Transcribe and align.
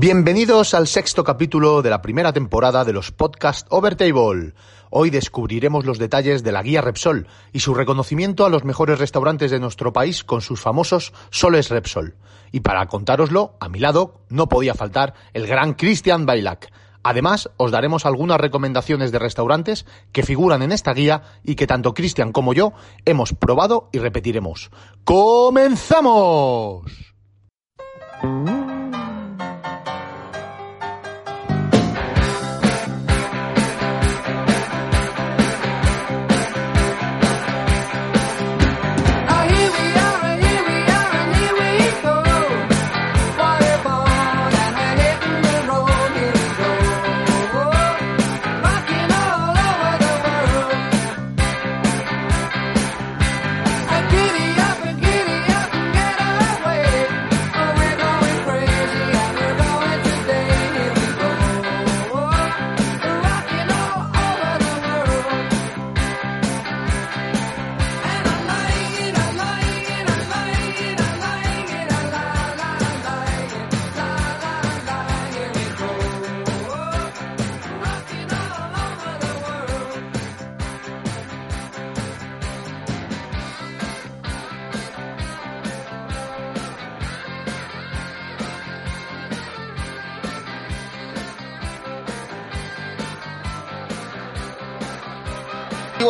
Bienvenidos 0.00 0.74
al 0.74 0.86
sexto 0.86 1.24
capítulo 1.24 1.82
de 1.82 1.90
la 1.90 2.00
primera 2.00 2.32
temporada 2.32 2.84
de 2.84 2.92
los 2.92 3.10
podcast 3.10 3.66
Overtable. 3.68 4.54
Hoy 4.90 5.10
descubriremos 5.10 5.86
los 5.86 5.98
detalles 5.98 6.44
de 6.44 6.52
la 6.52 6.62
guía 6.62 6.82
Repsol 6.82 7.26
y 7.52 7.58
su 7.58 7.74
reconocimiento 7.74 8.46
a 8.46 8.48
los 8.48 8.62
mejores 8.62 9.00
restaurantes 9.00 9.50
de 9.50 9.58
nuestro 9.58 9.92
país 9.92 10.22
con 10.22 10.40
sus 10.40 10.60
famosos 10.60 11.12
Soles 11.30 11.68
Repsol. 11.70 12.14
Y 12.52 12.60
para 12.60 12.86
contároslo, 12.86 13.56
a 13.58 13.68
mi 13.68 13.80
lado 13.80 14.20
no 14.28 14.48
podía 14.48 14.74
faltar 14.74 15.14
el 15.32 15.48
gran 15.48 15.74
Christian 15.74 16.26
Bailac. 16.26 16.72
Además, 17.02 17.50
os 17.56 17.72
daremos 17.72 18.06
algunas 18.06 18.40
recomendaciones 18.40 19.10
de 19.10 19.18
restaurantes 19.18 19.84
que 20.12 20.22
figuran 20.22 20.62
en 20.62 20.70
esta 20.70 20.94
guía 20.94 21.22
y 21.42 21.56
que 21.56 21.66
tanto 21.66 21.92
Christian 21.92 22.30
como 22.30 22.54
yo 22.54 22.72
hemos 23.04 23.32
probado 23.32 23.88
y 23.90 23.98
repetiremos. 23.98 24.70
¡Comenzamos! 25.02 26.84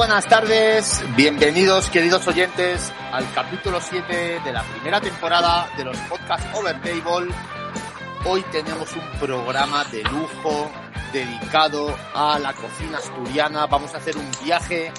Buenas 0.08 0.26
tardes, 0.26 1.04
bienvenidos 1.16 1.90
queridos 1.90 2.26
oyentes 2.26 2.90
al 3.12 3.30
capítulo 3.34 3.78
7 3.78 4.40
de 4.42 4.52
la 4.54 4.62
primera 4.62 5.02
temporada 5.02 5.68
de 5.76 5.84
los 5.84 5.98
podcasts 5.98 6.46
Overtable. 6.54 7.30
Hoy 8.24 8.42
tenemos 8.50 8.90
un 8.96 9.18
programa 9.20 9.84
de 9.84 10.02
lujo 10.04 10.70
dedicado 11.12 11.94
a 12.14 12.38
la 12.38 12.54
cocina 12.54 12.96
asturiana. 12.96 13.66
Vamos 13.66 13.92
a 13.92 13.98
hacer 13.98 14.16
un 14.16 14.26
viaje, 14.42 14.90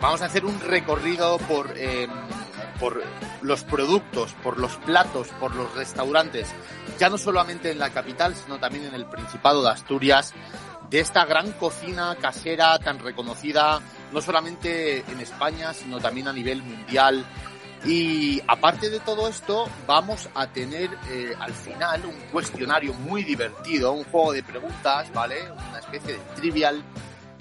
vamos 0.00 0.22
a 0.22 0.24
hacer 0.24 0.44
un 0.44 0.58
recorrido 0.58 1.38
por, 1.38 1.74
eh, 1.76 2.08
por 2.80 3.00
los 3.42 3.62
productos, 3.62 4.32
por 4.42 4.58
los 4.58 4.74
platos, 4.78 5.28
por 5.38 5.54
los 5.54 5.72
restaurantes, 5.76 6.48
ya 6.98 7.08
no 7.08 7.16
solamente 7.16 7.70
en 7.70 7.78
la 7.78 7.90
capital, 7.90 8.34
sino 8.34 8.58
también 8.58 8.86
en 8.86 8.94
el 8.94 9.06
Principado 9.06 9.62
de 9.62 9.70
Asturias, 9.70 10.34
de 10.90 10.98
esta 10.98 11.24
gran 11.26 11.52
cocina 11.52 12.16
casera 12.20 12.76
tan 12.80 12.98
reconocida 12.98 13.80
no 14.12 14.20
solamente 14.20 15.00
en 15.00 15.20
España, 15.20 15.72
sino 15.74 15.98
también 15.98 16.28
a 16.28 16.32
nivel 16.32 16.62
mundial. 16.62 17.24
Y 17.84 18.42
aparte 18.48 18.90
de 18.90 18.98
todo 19.00 19.28
esto, 19.28 19.68
vamos 19.86 20.28
a 20.34 20.48
tener 20.48 20.90
eh, 21.10 21.32
al 21.38 21.52
final 21.52 22.06
un 22.06 22.16
cuestionario 22.32 22.92
muy 22.92 23.22
divertido, 23.22 23.92
un 23.92 24.04
juego 24.04 24.32
de 24.32 24.42
preguntas, 24.42 25.12
¿vale? 25.12 25.50
Una 25.52 25.78
especie 25.78 26.14
de 26.14 26.18
trivial 26.34 26.82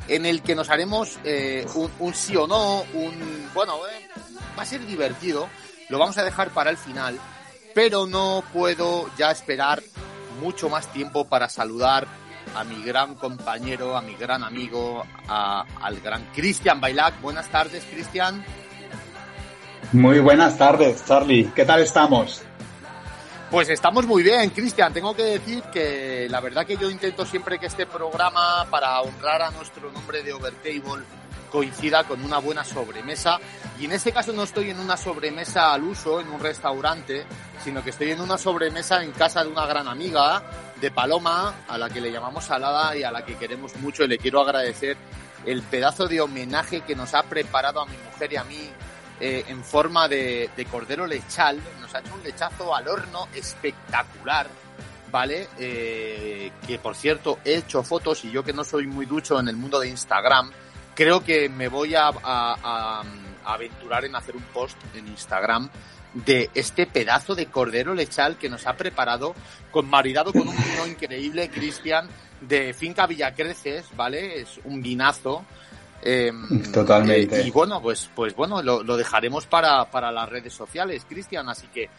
en 0.07 0.25
el 0.25 0.41
que 0.41 0.55
nos 0.55 0.69
haremos 0.69 1.17
eh, 1.23 1.65
un, 1.75 1.91
un, 1.99 2.13
sí 2.13 2.35
o 2.35 2.47
no, 2.47 2.83
un... 2.93 3.49
Bueno, 3.53 3.77
eh, 3.87 4.07
va 4.57 4.63
a 4.63 4.65
ser 4.65 4.85
divertido, 4.85 5.49
lo 5.89 5.97
vamos 5.97 6.17
a 6.17 6.23
dejar 6.23 6.49
para 6.49 6.69
el 6.69 6.77
final, 6.77 7.19
pero 7.73 8.05
no 8.05 8.43
puedo 8.53 9.09
ya 9.17 9.31
esperar 9.31 9.81
mucho 10.39 10.69
más 10.69 10.91
tiempo 10.93 11.25
para 11.25 11.49
saludar 11.49 12.07
a 12.57 12.63
mi 12.63 12.83
gran 12.83 13.13
compañero, 13.15 13.95
a 13.95 14.01
mi 14.01 14.15
gran 14.15 14.43
amigo, 14.43 15.05
a, 15.27 15.63
al 15.79 15.99
gran 16.01 16.25
Cristian 16.33 16.81
Bailac. 16.81 17.21
Buenas 17.21 17.47
tardes, 17.49 17.85
Cristian. 17.85 18.43
Muy 19.93 20.19
buenas 20.19 20.57
tardes, 20.57 21.05
Charlie. 21.05 21.51
¿Qué 21.55 21.65
tal 21.65 21.81
estamos? 21.81 22.41
Pues 23.51 23.69
estamos 23.69 24.07
muy 24.07 24.23
bien, 24.23 24.49
Cristian. 24.49 24.91
Tengo 24.91 25.15
que 25.15 25.23
decir 25.23 25.61
que 25.71 26.27
la 26.29 26.41
verdad 26.41 26.65
que 26.65 26.77
yo 26.77 26.89
intento 26.89 27.25
siempre 27.27 27.59
que 27.59 27.67
este 27.67 27.85
programa, 27.85 28.65
para 28.71 28.99
honrar 29.01 29.43
a 29.43 29.51
nuestro 29.51 29.91
nombre 29.91 30.23
de 30.23 30.33
Overtable, 30.33 31.05
coincida 31.51 32.03
con 32.03 32.23
una 32.23 32.39
buena 32.39 32.63
sobremesa. 32.63 33.39
Y 33.79 33.85
en 33.85 33.93
este 33.93 34.11
caso 34.11 34.33
no 34.33 34.43
estoy 34.43 34.69
en 34.69 34.79
una 34.79 34.97
sobremesa 34.97 35.73
al 35.73 35.83
uso, 35.83 36.19
en 36.19 36.29
un 36.29 36.39
restaurante, 36.39 37.25
sino 37.63 37.83
que 37.83 37.91
estoy 37.91 38.11
en 38.11 38.21
una 38.21 38.37
sobremesa 38.37 39.03
en 39.03 39.11
casa 39.11 39.43
de 39.43 39.49
una 39.49 39.65
gran 39.65 39.87
amiga, 39.87 40.43
de 40.79 40.91
Paloma, 40.91 41.53
a 41.67 41.77
la 41.77 41.89
que 41.89 42.01
le 42.01 42.11
llamamos 42.11 42.45
Salada 42.45 42.95
y 42.95 43.03
a 43.03 43.11
la 43.11 43.25
que 43.25 43.35
queremos 43.35 43.75
mucho 43.77 44.03
y 44.03 44.07
le 44.07 44.17
quiero 44.17 44.41
agradecer 44.41 44.95
el 45.45 45.61
pedazo 45.63 46.07
de 46.07 46.21
homenaje 46.21 46.81
que 46.81 46.95
nos 46.95 47.13
ha 47.13 47.23
preparado 47.23 47.81
a 47.81 47.85
mi 47.85 47.97
mujer 47.97 48.33
y 48.33 48.35
a 48.35 48.43
mí 48.43 48.69
eh, 49.19 49.45
en 49.47 49.63
forma 49.63 50.07
de, 50.07 50.49
de, 50.55 50.65
cordero 50.65 51.07
lechal. 51.07 51.59
Nos 51.81 51.93
ha 51.95 51.99
hecho 51.99 52.13
un 52.13 52.23
lechazo 52.23 52.75
al 52.75 52.87
horno 52.87 53.27
espectacular, 53.33 54.47
¿vale? 55.11 55.47
Eh, 55.57 56.51
que 56.65 56.77
por 56.79 56.95
cierto 56.95 57.39
he 57.43 57.55
hecho 57.55 57.81
fotos 57.81 58.23
y 58.25 58.31
yo 58.31 58.43
que 58.43 58.53
no 58.53 58.63
soy 58.63 58.87
muy 58.87 59.05
ducho 59.05 59.39
en 59.39 59.47
el 59.47 59.55
mundo 59.55 59.79
de 59.79 59.89
Instagram, 59.89 60.51
creo 60.97 61.23
que 61.23 61.47
me 61.47 61.67
voy 61.67 61.93
a, 61.93 62.07
a, 62.07 62.11
a, 62.23 63.03
a 63.45 63.53
aventurar 63.53 64.03
en 64.03 64.15
hacer 64.15 64.35
un 64.35 64.41
post 64.51 64.75
en 64.95 65.07
Instagram 65.07 65.69
de 66.25 66.49
este 66.55 66.87
pedazo 66.87 67.35
de 67.35 67.45
cordero 67.45 67.93
lechal 67.93 68.37
que 68.37 68.49
nos 68.49 68.65
ha 68.65 68.75
preparado 68.75 69.35
con 69.69 69.87
maridado 69.87 70.33
con 70.33 70.47
un 70.47 70.55
vino 70.71 70.87
increíble, 70.87 71.49
Cristian, 71.49 72.07
de 72.41 72.73
Finca 72.73 73.05
Villacreces, 73.05 73.85
¿vale? 73.95 74.41
Es 74.41 74.59
un 74.63 74.81
vinazo. 74.81 75.45
Eh, 76.01 76.31
Totalmente. 76.73 77.41
Eh, 77.41 77.47
y 77.47 77.51
bueno, 77.51 77.79
pues, 77.79 78.09
pues 78.15 78.35
bueno, 78.35 78.63
lo, 78.63 78.81
lo 78.81 78.97
dejaremos 78.97 79.45
para, 79.45 79.85
para, 79.91 80.11
las 80.11 80.27
redes 80.27 80.53
sociales, 80.53 81.05
Cristian, 81.07 81.47
así 81.47 81.67
que 81.67 81.89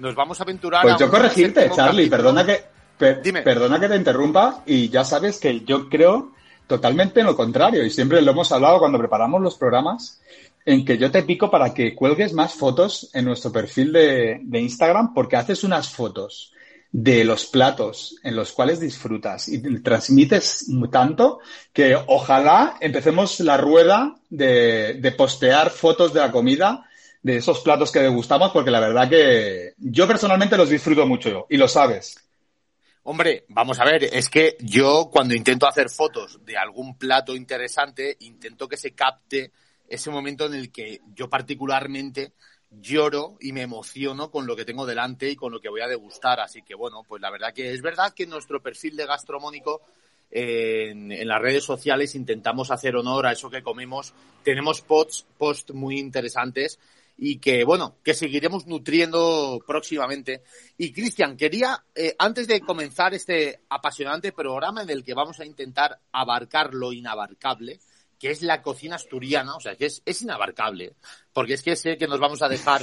nos 0.00 0.16
vamos 0.16 0.40
a 0.40 0.42
aventurar. 0.42 0.82
Pues 0.82 0.96
yo 0.98 1.08
corregirte, 1.08 1.70
Charlie, 1.70 2.10
perdona 2.10 2.44
que, 2.44 2.64
per, 2.96 3.22
Dime. 3.22 3.42
perdona 3.42 3.78
que 3.78 3.88
te 3.88 3.96
interrumpa 3.96 4.62
y 4.66 4.88
ya 4.88 5.04
sabes 5.04 5.38
que 5.38 5.60
yo 5.60 5.88
creo 5.88 6.32
totalmente 6.68 7.20
en 7.20 7.26
lo 7.26 7.34
contrario 7.34 7.84
y 7.84 7.90
siempre 7.90 8.22
lo 8.22 8.30
hemos 8.30 8.52
hablado 8.52 8.78
cuando 8.78 8.98
preparamos 8.98 9.40
los 9.40 9.56
programas 9.56 10.20
en 10.64 10.84
que 10.84 10.98
yo 10.98 11.10
te 11.10 11.22
pico 11.22 11.50
para 11.50 11.72
que 11.72 11.96
cuelgues 11.96 12.34
más 12.34 12.54
fotos 12.54 13.10
en 13.14 13.24
nuestro 13.24 13.50
perfil 13.50 13.92
de, 13.92 14.40
Instagram 14.52 15.14
porque 15.14 15.36
haces 15.36 15.64
unas 15.64 15.88
fotos 15.88 16.52
de 16.92 17.24
los 17.24 17.46
platos 17.46 18.16
en 18.22 18.36
los 18.36 18.52
cuales 18.52 18.80
disfrutas 18.80 19.48
y 19.48 19.60
transmites 19.80 20.66
tanto 20.90 21.40
que 21.72 21.96
ojalá 22.06 22.76
empecemos 22.80 23.40
la 23.40 23.56
rueda 23.56 24.16
de, 24.28 24.94
de 24.94 25.12
postear 25.12 25.70
fotos 25.70 26.12
de 26.12 26.20
la 26.20 26.30
comida 26.30 26.86
de 27.22 27.38
esos 27.38 27.60
platos 27.60 27.90
que 27.90 28.00
degustamos 28.00 28.52
porque 28.52 28.70
la 28.70 28.80
verdad 28.80 29.08
que 29.08 29.72
yo 29.78 30.06
personalmente 30.06 30.56
los 30.56 30.68
disfruto 30.68 31.06
mucho 31.06 31.46
y 31.48 31.56
lo 31.56 31.66
sabes. 31.66 32.27
Hombre, 33.10 33.46
vamos 33.48 33.80
a 33.80 33.86
ver, 33.86 34.04
es 34.04 34.28
que 34.28 34.58
yo 34.60 35.08
cuando 35.10 35.34
intento 35.34 35.66
hacer 35.66 35.88
fotos 35.88 36.44
de 36.44 36.58
algún 36.58 36.98
plato 36.98 37.34
interesante, 37.34 38.18
intento 38.20 38.68
que 38.68 38.76
se 38.76 38.90
capte 38.90 39.50
ese 39.88 40.10
momento 40.10 40.44
en 40.44 40.52
el 40.52 40.70
que 40.70 41.00
yo 41.14 41.30
particularmente 41.30 42.34
lloro 42.70 43.38
y 43.40 43.52
me 43.52 43.62
emociono 43.62 44.30
con 44.30 44.46
lo 44.46 44.54
que 44.54 44.66
tengo 44.66 44.84
delante 44.84 45.30
y 45.30 45.36
con 45.36 45.50
lo 45.50 45.58
que 45.58 45.70
voy 45.70 45.80
a 45.80 45.88
degustar. 45.88 46.38
Así 46.38 46.60
que 46.60 46.74
bueno, 46.74 47.02
pues 47.02 47.22
la 47.22 47.30
verdad 47.30 47.54
que 47.54 47.72
es 47.72 47.80
verdad 47.80 48.12
que 48.12 48.26
nuestro 48.26 48.60
perfil 48.60 48.94
de 48.94 49.06
gastronómico 49.06 49.80
en, 50.30 51.26
las 51.26 51.40
redes 51.40 51.64
sociales 51.64 52.14
intentamos 52.14 52.70
hacer 52.70 52.94
honor 52.94 53.26
a 53.26 53.32
eso 53.32 53.48
que 53.48 53.62
comemos. 53.62 54.12
Tenemos 54.44 54.82
posts 54.82 55.72
muy 55.72 55.98
interesantes 55.98 56.78
y 57.20 57.40
que, 57.40 57.64
bueno, 57.64 57.96
que 58.04 58.14
seguiremos 58.14 58.66
nutriendo 58.66 59.60
próximamente. 59.66 60.44
Y 60.78 60.92
Cristian, 60.92 61.36
quería, 61.36 61.84
eh, 61.94 62.14
antes 62.16 62.46
de 62.46 62.60
comenzar 62.60 63.12
este 63.12 63.60
apasionante 63.68 64.30
programa 64.30 64.82
en 64.82 64.90
el 64.90 65.02
que 65.02 65.14
vamos 65.14 65.40
a 65.40 65.44
intentar 65.44 65.98
abarcar 66.12 66.72
lo 66.74 66.92
inabarcable, 66.92 67.80
que 68.20 68.30
es 68.30 68.42
la 68.42 68.62
cocina 68.62 68.96
asturiana, 68.96 69.56
o 69.56 69.60
sea, 69.60 69.74
que 69.74 69.86
es, 69.86 70.00
es 70.06 70.22
inabarcable, 70.22 70.94
porque 71.32 71.54
es 71.54 71.62
que 71.62 71.74
sé 71.74 71.98
que 71.98 72.06
nos 72.06 72.20
vamos 72.20 72.40
a 72.40 72.48
dejar 72.48 72.82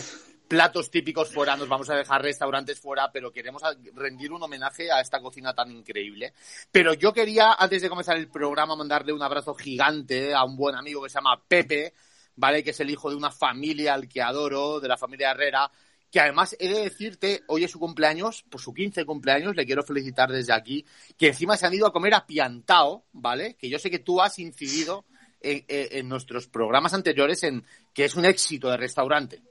platos 0.50 0.92
típicos 0.92 1.30
fuera, 1.30 1.56
nos 1.56 1.70
vamos 1.70 1.90
a 1.90 1.96
dejar 1.96 2.22
restaurantes 2.22 2.80
fuera, 2.80 3.12
pero 3.12 3.32
queremos 3.32 3.62
rendir 3.94 4.32
un 4.32 4.44
homenaje 4.44 4.92
a 4.92 5.00
esta 5.02 5.22
cocina 5.22 5.54
tan 5.54 5.72
increíble. 5.72 6.34
Pero 6.72 6.94
yo 6.94 7.14
quería, 7.14 7.54
antes 7.54 7.82
de 7.82 7.90
comenzar 7.90 8.18
el 8.18 8.30
programa, 8.30 8.76
mandarle 8.76 9.14
un 9.14 9.24
abrazo 9.24 9.56
gigante 9.56 10.34
a 10.34 10.44
un 10.44 10.56
buen 10.56 10.76
amigo 10.76 11.02
que 11.02 11.10
se 11.10 11.16
llama 11.16 11.42
Pepe, 11.48 11.94
¿vale? 12.36 12.64
Que 12.64 12.72
es 12.72 12.80
el 12.80 12.90
hijo 12.90 13.10
de 13.10 13.16
una 13.16 13.32
familia 13.32 13.94
al 13.94 14.08
que 14.08 14.22
adoro, 14.22 14.80
de 14.80 14.88
la 14.88 14.98
familia 14.98 15.32
Herrera, 15.32 15.70
que 16.12 16.20
además 16.20 16.56
he 16.60 16.70
de 16.70 16.80
decirte, 16.80 17.44
hoy 17.48 17.64
es 17.64 17.72
su 17.72 17.80
cumpleaños, 17.80 18.44
por 18.50 18.62
su 18.62 18.74
15 18.74 19.06
cumpleaños, 19.06 19.56
le 19.56 19.66
quiero 19.66 19.84
felicitar 19.84 20.32
desde 20.32 20.54
aquí, 20.54 20.86
que 21.18 21.28
encima 21.28 21.58
se 21.58 21.66
han 21.66 21.74
ido 21.74 21.88
a 21.88 21.94
comer 21.94 22.14
a 22.14 22.26
Piantao, 22.26 23.06
¿vale? 23.12 23.56
Que 23.56 23.70
yo 23.70 23.80
sé 23.80 23.90
que 23.90 24.00
tú 24.00 24.22
has 24.22 24.40
incidido 24.40 25.06
en, 25.42 25.66
en 25.68 26.08
nuestros 26.08 26.48
programas 26.48 26.94
anteriores 26.94 27.44
en 27.44 27.64
que 27.94 28.06
es 28.06 28.16
un 28.16 28.26
éxito 28.26 28.70
de 28.70 28.78
restaurante. 28.78 29.42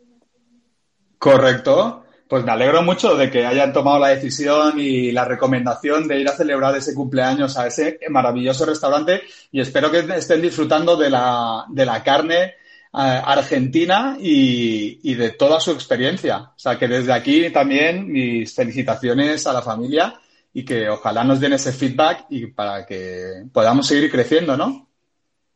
Correcto. 1.18 2.04
Pues 2.28 2.42
me 2.44 2.52
alegro 2.52 2.82
mucho 2.82 3.14
de 3.14 3.30
que 3.30 3.44
hayan 3.44 3.72
tomado 3.72 3.98
la 3.98 4.08
decisión 4.08 4.80
y 4.80 5.12
la 5.12 5.26
recomendación 5.26 6.08
de 6.08 6.18
ir 6.18 6.28
a 6.28 6.36
celebrar 6.36 6.74
ese 6.74 6.94
cumpleaños 6.94 7.58
a 7.58 7.66
ese 7.66 7.98
maravilloso 8.08 8.64
restaurante 8.64 9.22
y 9.52 9.60
espero 9.60 9.90
que 9.90 9.98
estén 10.16 10.40
disfrutando 10.40 10.96
de 10.96 11.10
la, 11.10 11.66
de 11.68 11.84
la 11.84 12.02
carne 12.02 12.54
argentina 12.94 14.16
y, 14.20 15.14
de 15.14 15.30
toda 15.30 15.60
su 15.60 15.72
experiencia. 15.72 16.52
O 16.54 16.58
sea, 16.58 16.78
que 16.78 16.88
desde 16.88 17.12
aquí 17.12 17.50
también 17.50 18.10
mis 18.10 18.54
felicitaciones 18.54 19.46
a 19.46 19.52
la 19.52 19.62
familia 19.62 20.20
y 20.52 20.64
que 20.64 20.88
ojalá 20.88 21.24
nos 21.24 21.40
den 21.40 21.54
ese 21.54 21.72
feedback 21.72 22.26
y 22.30 22.46
para 22.46 22.86
que 22.86 23.44
podamos 23.52 23.86
seguir 23.86 24.10
creciendo, 24.10 24.56
¿no? 24.56 24.88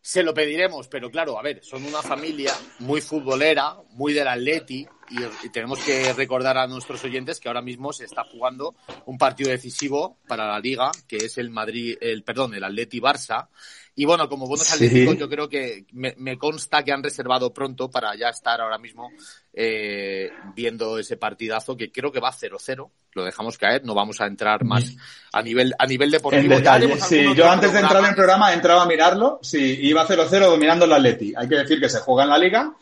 Se 0.00 0.22
lo 0.22 0.32
pediremos, 0.32 0.88
pero 0.88 1.10
claro, 1.10 1.38
a 1.38 1.42
ver, 1.42 1.62
son 1.62 1.84
una 1.84 2.02
familia 2.02 2.52
muy 2.78 3.00
futbolera, 3.00 3.76
muy 3.90 4.12
del 4.14 4.28
Atleti, 4.28 4.86
y, 5.10 5.48
tenemos 5.50 5.80
que 5.80 6.12
recordar 6.12 6.56
a 6.56 6.66
nuestros 6.66 7.02
oyentes 7.04 7.40
que 7.40 7.48
ahora 7.48 7.62
mismo 7.62 7.92
se 7.92 8.04
está 8.04 8.24
jugando 8.24 8.74
un 9.06 9.18
partido 9.18 9.50
decisivo 9.50 10.18
para 10.26 10.46
la 10.46 10.60
liga, 10.60 10.90
que 11.06 11.16
es 11.16 11.38
el 11.38 11.50
Madrid, 11.50 11.96
el 12.00 12.22
perdón, 12.22 12.54
el 12.54 12.64
Atleti 12.64 13.00
Barça, 13.00 13.48
y 13.98 14.04
bueno, 14.04 14.28
como 14.28 14.46
buenos 14.46 14.72
atléticos, 14.72 15.18
yo 15.18 15.28
creo 15.28 15.48
que 15.48 15.84
me, 15.90 16.38
consta 16.38 16.84
que 16.84 16.92
han 16.92 17.02
reservado 17.02 17.52
pronto 17.52 17.90
para 17.90 18.14
ya 18.14 18.28
estar 18.28 18.60
ahora 18.60 18.78
mismo 18.78 19.10
eh, 19.52 20.30
viendo 20.54 21.00
ese 21.00 21.16
partidazo 21.16 21.76
que 21.76 21.90
creo 21.90 22.12
que 22.12 22.20
va 22.20 22.30
0-0. 22.30 22.90
Lo 23.14 23.24
dejamos 23.24 23.58
caer, 23.58 23.84
no 23.84 23.94
vamos 23.94 24.20
a 24.20 24.26
entrar 24.26 24.62
más 24.64 24.94
a 25.32 25.42
nivel, 25.42 25.74
a 25.76 25.84
nivel 25.84 26.12
deportivo. 26.12 26.44
En 26.44 26.48
detalle, 26.60 27.00
sí. 27.00 27.26
Yo 27.34 27.50
antes 27.50 27.72
de 27.72 27.80
entrar 27.80 28.00
en 28.04 28.10
el 28.10 28.14
programa 28.14 28.52
he 28.52 28.54
entrado 28.54 28.82
a 28.82 28.86
mirarlo. 28.86 29.40
Sí, 29.42 29.80
iba 29.82 30.06
0-0 30.06 30.46
dominando 30.46 30.84
el 30.84 30.92
Atleti. 30.92 31.34
Hay 31.36 31.48
que 31.48 31.56
decir 31.56 31.80
que 31.80 31.88
se 31.88 31.98
juega 31.98 32.22
en 32.22 32.30
la 32.30 32.38
liga, 32.38 32.72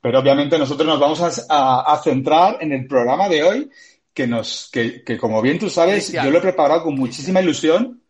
pero 0.00 0.18
obviamente 0.18 0.58
nosotros 0.58 0.88
nos 0.88 0.98
vamos 0.98 1.46
a, 1.48 2.00
centrar 2.02 2.58
en 2.60 2.72
el 2.72 2.88
programa 2.88 3.28
de 3.28 3.44
hoy 3.44 3.70
que 4.12 4.26
nos, 4.26 4.70
que, 4.72 5.04
que 5.04 5.18
como 5.18 5.40
bien 5.40 5.56
tú 5.56 5.70
sabes, 5.70 6.10
yo 6.10 6.32
lo 6.32 6.38
he 6.38 6.42
preparado 6.42 6.82
con 6.82 6.96
muchísima 6.96 7.40
ilusión 7.40 8.00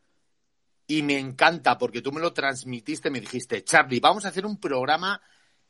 y 0.86 1.02
me 1.02 1.18
encanta 1.18 1.78
porque 1.78 2.02
tú 2.02 2.12
me 2.12 2.20
lo 2.20 2.32
transmitiste, 2.32 3.10
me 3.10 3.20
dijiste, 3.20 3.64
Charlie, 3.64 4.00
vamos 4.00 4.24
a 4.24 4.28
hacer 4.28 4.44
un 4.44 4.58
programa 4.58 5.20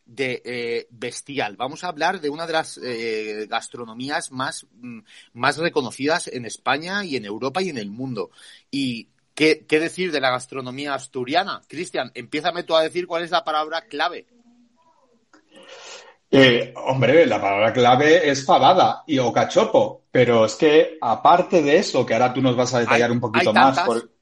de 0.05 0.43
eh, 0.45 0.87
bestial. 0.91 1.57
Vamos 1.57 1.85
a 1.85 1.89
hablar 1.89 2.21
de 2.21 2.29
una 2.29 2.47
de 2.47 2.53
las 2.53 2.79
eh, 2.83 3.47
gastronomías 3.49 4.33
más, 4.33 4.67
mm, 4.73 5.01
más 5.35 5.57
reconocidas 5.57 6.29
en 6.29 6.45
España 6.45 7.05
y 7.05 7.17
en 7.17 7.25
Europa 7.25 7.63
y 7.63 7.71
en 7.71 7.79
el 7.79 7.91
mundo. 7.91 8.31
Y 8.71 9.09
¿Qué, 9.35 9.67
¿Qué, 9.67 9.81
decir 9.81 10.13
de 10.13 10.21
la 10.21 10.31
gastronomía 10.31 10.95
asturiana? 10.95 11.61
Cristian, 11.67 12.13
empiézame 12.15 12.63
tú 12.63 12.77
a 12.77 12.83
decir 12.83 13.09
cuál 13.09 13.25
es 13.25 13.33
la 13.33 13.43
palabra 13.43 13.83
clave. 13.89 14.27
Eh, 16.31 16.73
hombre, 16.77 17.27
la 17.27 17.41
palabra 17.41 17.73
clave 17.73 18.29
es 18.29 18.45
fabada 18.45 19.03
y 19.07 19.19
o 19.19 19.33
cachopo, 19.33 20.05
pero 20.11 20.45
es 20.45 20.55
que 20.55 20.99
aparte 21.01 21.63
de 21.63 21.79
eso, 21.79 22.07
que 22.07 22.15
ahora 22.15 22.33
tú 22.33 22.43
nos 22.43 22.57
vas 22.57 22.75
a 22.75 22.81
detallar 22.81 23.11
un 23.11 23.21
poquito 23.21 23.53
más. 23.53 23.79
Por... 23.81 24.14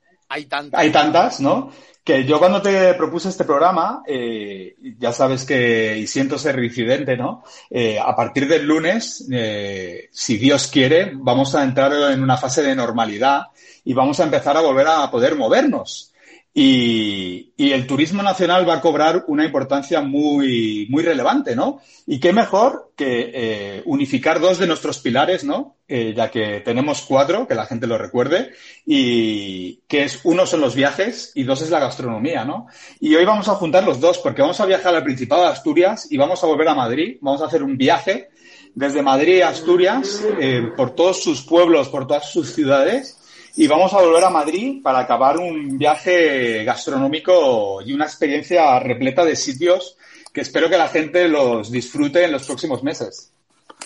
Hay 0.80 0.90
tantas. 0.90 1.40
¿no? 1.40 1.70
Que 2.02 2.24
yo 2.24 2.38
cuando 2.38 2.60
te 2.60 2.94
propuse 2.94 3.28
este 3.28 3.44
programa, 3.44 4.02
eh, 4.06 4.76
ya 4.98 5.12
sabes 5.12 5.44
que, 5.44 5.96
y 5.98 6.06
siento 6.06 6.36
ser 6.36 6.56
reincidente, 6.56 7.16
¿no? 7.16 7.44
Eh, 7.70 7.98
a 7.98 8.16
partir 8.16 8.48
del 8.48 8.66
lunes, 8.66 9.26
eh, 9.30 10.08
si 10.10 10.36
Dios 10.36 10.66
quiere, 10.66 11.12
vamos 11.14 11.54
a 11.54 11.62
entrar 11.62 11.92
en 12.10 12.22
una 12.22 12.36
fase 12.36 12.62
de 12.62 12.74
normalidad 12.74 13.42
y 13.84 13.92
vamos 13.94 14.18
a 14.18 14.24
empezar 14.24 14.56
a 14.56 14.62
volver 14.62 14.88
a 14.88 15.10
poder 15.10 15.36
movernos. 15.36 16.11
Y, 16.54 17.54
y, 17.56 17.72
el 17.72 17.86
turismo 17.86 18.22
nacional 18.22 18.68
va 18.68 18.74
a 18.74 18.80
cobrar 18.82 19.24
una 19.28 19.46
importancia 19.46 20.02
muy, 20.02 20.86
muy 20.90 21.02
relevante, 21.02 21.56
¿no? 21.56 21.80
Y 22.06 22.20
qué 22.20 22.34
mejor 22.34 22.92
que 22.94 23.30
eh, 23.32 23.82
unificar 23.86 24.38
dos 24.38 24.58
de 24.58 24.66
nuestros 24.66 24.98
pilares, 24.98 25.44
¿no? 25.44 25.76
Eh, 25.88 26.12
ya 26.14 26.30
que 26.30 26.60
tenemos 26.60 27.02
cuatro, 27.08 27.48
que 27.48 27.54
la 27.54 27.64
gente 27.64 27.86
lo 27.86 27.96
recuerde, 27.96 28.50
y 28.84 29.76
que 29.88 30.04
es 30.04 30.20
uno 30.24 30.44
son 30.44 30.60
los 30.60 30.74
viajes 30.74 31.32
y 31.34 31.44
dos 31.44 31.62
es 31.62 31.70
la 31.70 31.80
gastronomía, 31.80 32.44
¿no? 32.44 32.66
Y 33.00 33.14
hoy 33.14 33.24
vamos 33.24 33.48
a 33.48 33.54
juntar 33.54 33.84
los 33.84 33.98
dos 33.98 34.18
porque 34.18 34.42
vamos 34.42 34.60
a 34.60 34.66
viajar 34.66 34.94
al 34.94 35.04
Principado 35.04 35.42
de 35.42 35.48
Asturias 35.48 36.06
y 36.10 36.18
vamos 36.18 36.44
a 36.44 36.46
volver 36.48 36.68
a 36.68 36.74
Madrid, 36.74 37.16
vamos 37.22 37.40
a 37.40 37.46
hacer 37.46 37.62
un 37.62 37.78
viaje 37.78 38.28
desde 38.74 39.00
Madrid 39.00 39.40
a 39.40 39.48
Asturias, 39.48 40.22
eh, 40.38 40.70
por 40.76 40.94
todos 40.94 41.22
sus 41.22 41.42
pueblos, 41.42 41.88
por 41.88 42.06
todas 42.06 42.30
sus 42.30 42.52
ciudades 42.52 43.18
y 43.56 43.66
vamos 43.66 43.92
a 43.92 44.00
volver 44.00 44.24
a 44.24 44.30
Madrid 44.30 44.82
para 44.82 45.00
acabar 45.00 45.38
un 45.38 45.76
viaje 45.78 46.64
gastronómico 46.64 47.82
y 47.84 47.92
una 47.92 48.06
experiencia 48.06 48.78
repleta 48.80 49.24
de 49.24 49.36
sitios 49.36 49.96
que 50.32 50.40
espero 50.40 50.70
que 50.70 50.78
la 50.78 50.88
gente 50.88 51.28
los 51.28 51.70
disfrute 51.70 52.24
en 52.24 52.32
los 52.32 52.46
próximos 52.46 52.82
meses. 52.82 53.32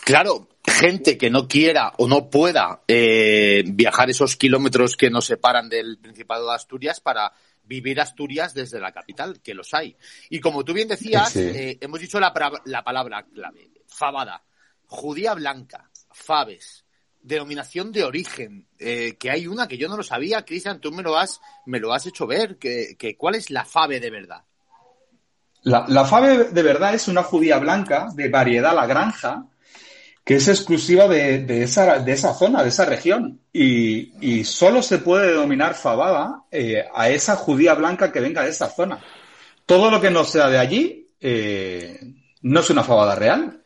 Claro, 0.05 0.49
gente 0.65 1.19
que 1.19 1.31
no 1.31 1.49
quiera 1.49 1.93
o 1.99 2.07
no 2.07 2.31
pueda 2.31 2.83
eh, 2.87 3.65
viajar 3.67 4.11
esos 4.11 4.37
kilómetros 4.37 4.97
que 4.97 5.11
nos 5.11 5.27
separan 5.27 5.69
del 5.69 5.99
Principado 5.99 6.49
de 6.49 6.55
Asturias 6.55 7.01
para 7.01 7.33
vivir 7.65 8.01
Asturias 8.01 8.55
desde 8.55 8.79
la 8.79 8.93
capital, 8.93 9.41
que 9.43 9.55
los 9.55 9.75
hay. 9.75 9.97
Y 10.31 10.39
como 10.39 10.65
tú 10.65 10.73
bien 10.73 10.87
decías, 10.87 11.35
eh, 11.35 11.79
hemos 11.81 11.99
dicho 11.99 12.21
la, 12.21 12.33
la 12.65 12.85
palabra 12.85 13.25
clave, 13.25 13.71
fabada, 13.89 14.45
judía 14.87 15.35
blanca, 15.35 15.91
faves, 16.13 16.86
denominación 17.27 17.93
de 17.93 18.05
origen, 18.05 18.67
eh, 18.79 19.17
que 19.19 19.31
hay 19.31 19.47
una 19.47 19.67
que 19.67 19.77
yo 19.77 19.89
no 19.89 19.97
lo 19.97 20.03
sabía, 20.03 20.45
Cristian, 20.45 20.81
tú 20.81 20.93
me 20.93 21.03
lo 21.03 21.17
has, 21.17 21.41
me 21.67 21.81
lo 21.81 21.93
has 21.93 22.07
hecho 22.07 22.27
ver, 22.27 22.57
que, 22.57 23.17
¿cuál 23.19 23.35
es 23.35 23.51
la 23.51 23.65
fave 23.65 23.99
de 24.01 24.11
verdad? 24.11 24.43
La, 25.63 25.85
la, 25.89 26.05
fave 26.05 26.45
de 26.45 26.63
verdad 26.63 26.95
es 26.95 27.09
una 27.09 27.25
judía 27.25 27.59
blanca 27.59 28.09
de 28.15 28.29
variedad 28.29 28.75
La 28.75 28.87
Granja, 28.87 29.47
que 30.25 30.37
es 30.37 30.49
exclusiva 30.49 31.09
de, 31.09 31.63
esa, 31.63 31.99
de 31.99 32.13
esa 32.13 32.35
zona, 32.35 32.63
de 32.63 32.69
esa 32.69 32.85
región. 32.85 33.41
Y, 33.53 34.13
y 34.21 34.45
solo 34.45 34.83
se 34.83 34.99
puede 34.99 35.29
denominar 35.29 35.75
fabada 35.75 36.43
eh, 36.51 36.85
a 36.95 37.09
esa 37.09 37.37
judía 37.37 37.75
blanca 37.75 38.13
que 38.13 38.21
venga 38.21 38.43
de 38.43 38.51
esa 38.51 38.69
zona. 38.69 39.01
Todo 39.67 39.91
lo 39.91 40.01
que 40.01 40.11
no 40.11 40.25
sea 40.25 40.49
de 40.49 40.59
allí 40.59 41.09
eh, 41.21 42.01
no 42.43 42.61
es 42.61 42.71
una 42.71 42.85
fabada 42.85 43.15
real. 43.15 43.63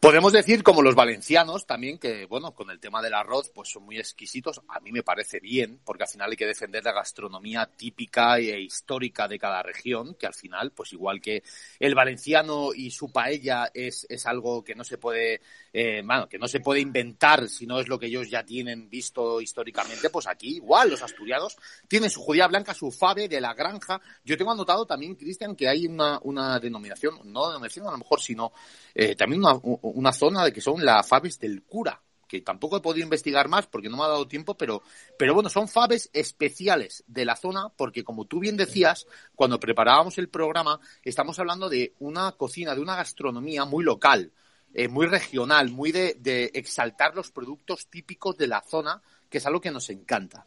Podemos 0.00 0.32
decir, 0.32 0.62
como 0.62 0.80
los 0.80 0.94
valencianos 0.94 1.66
también, 1.66 1.98
que 1.98 2.24
bueno, 2.24 2.54
con 2.54 2.70
el 2.70 2.80
tema 2.80 3.02
del 3.02 3.12
arroz, 3.12 3.50
pues 3.54 3.68
son 3.68 3.82
muy 3.82 3.98
exquisitos. 3.98 4.62
A 4.68 4.80
mí 4.80 4.92
me 4.92 5.02
parece 5.02 5.40
bien, 5.40 5.78
porque 5.84 6.04
al 6.04 6.08
final 6.08 6.30
hay 6.30 6.38
que 6.38 6.46
defender 6.46 6.82
la 6.82 6.92
gastronomía 6.92 7.66
típica 7.66 8.38
e 8.38 8.62
histórica 8.62 9.28
de 9.28 9.38
cada 9.38 9.62
región, 9.62 10.14
que 10.14 10.26
al 10.26 10.32
final, 10.32 10.72
pues 10.72 10.94
igual 10.94 11.20
que 11.20 11.42
el 11.78 11.94
valenciano 11.94 12.70
y 12.74 12.90
su 12.90 13.12
paella 13.12 13.70
es, 13.74 14.06
es 14.08 14.24
algo 14.24 14.64
que 14.64 14.74
no 14.74 14.84
se 14.84 14.96
puede, 14.96 15.42
eh, 15.72 16.02
bueno, 16.04 16.28
que 16.28 16.38
no 16.38 16.48
se 16.48 16.60
puede 16.60 16.80
inventar 16.80 17.48
si 17.48 17.66
no 17.66 17.80
es 17.80 17.88
lo 17.88 17.98
que 17.98 18.06
ellos 18.06 18.28
ya 18.28 18.44
tienen 18.44 18.88
visto 18.88 19.40
históricamente, 19.40 20.10
pues 20.10 20.26
aquí 20.26 20.56
igual 20.56 20.90
los 20.90 21.02
asturianos 21.02 21.56
tienen 21.88 22.10
su 22.10 22.20
judía 22.20 22.48
blanca, 22.48 22.74
su 22.74 22.90
fave 22.90 23.28
de 23.28 23.40
la 23.40 23.54
granja. 23.54 24.00
Yo 24.24 24.36
tengo 24.36 24.52
anotado 24.52 24.86
también, 24.86 25.14
Cristian, 25.14 25.54
que 25.54 25.68
hay 25.68 25.86
una, 25.86 26.18
una 26.22 26.58
denominación, 26.58 27.20
no 27.24 27.48
denominación 27.48 27.86
a 27.86 27.92
lo 27.92 27.98
mejor, 27.98 28.20
sino 28.20 28.52
eh, 28.94 29.14
también 29.14 29.44
una, 29.44 29.58
una 29.62 30.12
zona 30.12 30.44
de 30.44 30.52
que 30.52 30.60
son 30.60 30.84
las 30.84 31.06
faves 31.06 31.38
del 31.38 31.62
cura, 31.62 32.00
que 32.30 32.40
tampoco 32.42 32.76
he 32.76 32.80
podido 32.80 33.04
investigar 33.04 33.48
más 33.48 33.66
porque 33.66 33.88
no 33.88 33.96
me 33.96 34.04
ha 34.04 34.08
dado 34.08 34.28
tiempo, 34.28 34.56
pero, 34.56 34.82
pero 35.18 35.34
bueno, 35.34 35.48
son 35.50 35.66
faves 35.66 36.10
especiales 36.12 37.02
de 37.08 37.24
la 37.24 37.34
zona 37.34 37.68
porque 37.76 38.04
como 38.04 38.24
tú 38.24 38.38
bien 38.38 38.56
decías, 38.56 39.06
cuando 39.34 39.58
preparábamos 39.58 40.16
el 40.18 40.28
programa, 40.28 40.78
estamos 41.02 41.38
hablando 41.40 41.68
de 41.68 41.94
una 41.98 42.32
cocina, 42.32 42.74
de 42.74 42.80
una 42.80 42.94
gastronomía 42.94 43.64
muy 43.64 43.84
local. 43.84 44.32
Eh, 44.74 44.88
muy 44.88 45.06
regional, 45.06 45.70
muy 45.70 45.92
de, 45.92 46.16
de 46.18 46.50
exaltar 46.54 47.14
los 47.14 47.30
productos 47.30 47.88
típicos 47.88 48.36
de 48.36 48.46
la 48.46 48.60
zona, 48.62 49.00
que 49.28 49.38
es 49.38 49.46
algo 49.46 49.60
que 49.60 49.70
nos 49.70 49.90
encanta. 49.90 50.46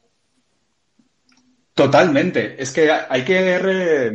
Totalmente. 1.74 2.62
Es 2.62 2.72
que 2.72 2.92
hay 2.92 3.25
que 3.25 4.13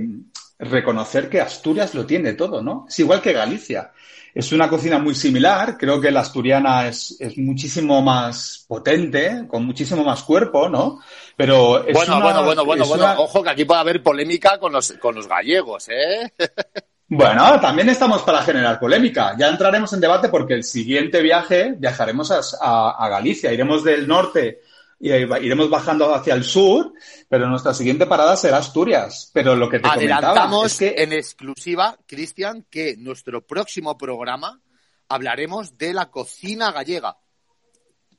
reconocer 0.59 1.29
que 1.29 1.41
Asturias 1.41 1.95
lo 1.95 2.07
tiene 2.07 2.35
todo, 2.35 2.63
¿no? 2.63 2.87
Es 2.89 2.99
igual 3.01 3.21
que 3.21 3.33
Galicia. 3.33 3.93
Es 4.35 4.53
una 4.53 4.69
cocina 4.69 4.99
muy 4.99 5.15
similar. 5.15 5.77
Creo 5.77 6.01
que 6.01 6.13
la 6.13 6.21
asturiana 6.21 6.87
es, 6.87 7.17
es 7.19 7.37
muchísimo 7.39 8.01
más 8.03 8.65
potente, 8.69 9.47
con 9.49 9.65
muchísimo 9.65 10.05
más 10.05 10.23
cuerpo, 10.23 10.69
¿no? 10.69 11.01
Pero 11.37 11.85
es 11.85 11.93
bueno, 11.93 12.21
bueno, 12.21 12.45
bueno, 12.45 12.65
bueno, 12.65 12.87
bueno. 12.87 13.15
Ojo 13.23 13.43
que 13.43 13.51
aquí 13.51 13.65
puede 13.65 13.81
haber 13.81 14.03
polémica 14.03 14.59
con 14.61 14.73
los, 14.73 14.93
con 15.01 15.17
los 15.17 15.27
gallegos, 15.27 15.89
¿eh? 15.89 16.33
Bueno, 17.09 17.59
también 17.61 17.89
estamos 17.89 18.23
para 18.23 18.43
generar 18.43 18.79
polémica. 18.79 19.35
Ya 19.39 19.49
entraremos 19.49 19.93
en 19.95 20.01
debate 20.01 20.29
porque 20.29 20.55
el 20.55 20.65
siguiente 20.65 21.23
viaje 21.23 21.75
viajaremos 21.79 22.31
a, 22.61 22.91
a 22.91 23.09
Galicia. 23.09 23.53
Iremos 23.53 23.83
del 23.83 24.07
norte 24.07 24.61
y 25.01 25.11
iremos 25.11 25.71
bajando 25.71 26.13
hacia 26.15 26.35
el 26.35 26.45
sur, 26.45 26.93
pero 27.29 27.49
nuestra 27.49 27.73
siguiente 27.73 28.07
parada 28.07 28.37
será 28.37 28.59
Asturias. 28.59 29.31
Pero 29.33 29.55
lo 29.55 29.69
que 29.69 29.79
te 29.79 29.89
Adelantamos 29.89 30.73
es 30.73 30.79
que... 30.79 31.03
en 31.03 31.13
exclusiva, 31.13 31.97
Cristian, 32.07 32.67
que 32.69 32.97
nuestro 32.99 33.47
próximo 33.47 33.97
programa 33.97 34.61
hablaremos 35.09 35.79
de 35.79 35.95
la 35.95 36.11
cocina 36.11 36.73
gallega. 36.73 37.17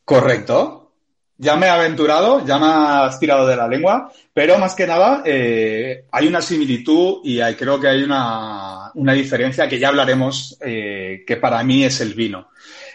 Correcto. 0.05 0.88
Ya 1.41 1.55
me 1.55 1.67
he 1.67 1.69
aventurado, 1.69 2.46
ya 2.46 2.60
me 2.60 2.65
has 2.67 3.17
tirado 3.17 3.48
de 3.48 3.55
la 3.55 3.65
lengua, 3.65 4.12
pero 4.34 4.60
más 4.60 4.75
que 4.75 4.86
nada 4.86 5.24
eh, 5.25 6.03
hay 6.12 6.27
una 6.27 6.41
similitud 6.41 7.22
y 7.24 7.39
hay, 7.39 7.55
creo 7.55 7.79
que 7.79 7.88
hay 7.88 8.03
una, 8.03 8.91
una 8.96 9.13
diferencia 9.13 9.69
que 9.69 9.79
ya 9.79 9.88
hablaremos, 9.88 10.58
eh, 10.60 11.24
que 11.25 11.38
para 11.38 11.63
mí 11.63 11.86
es 11.86 12.01
el 12.01 12.13
vino. 12.13 12.50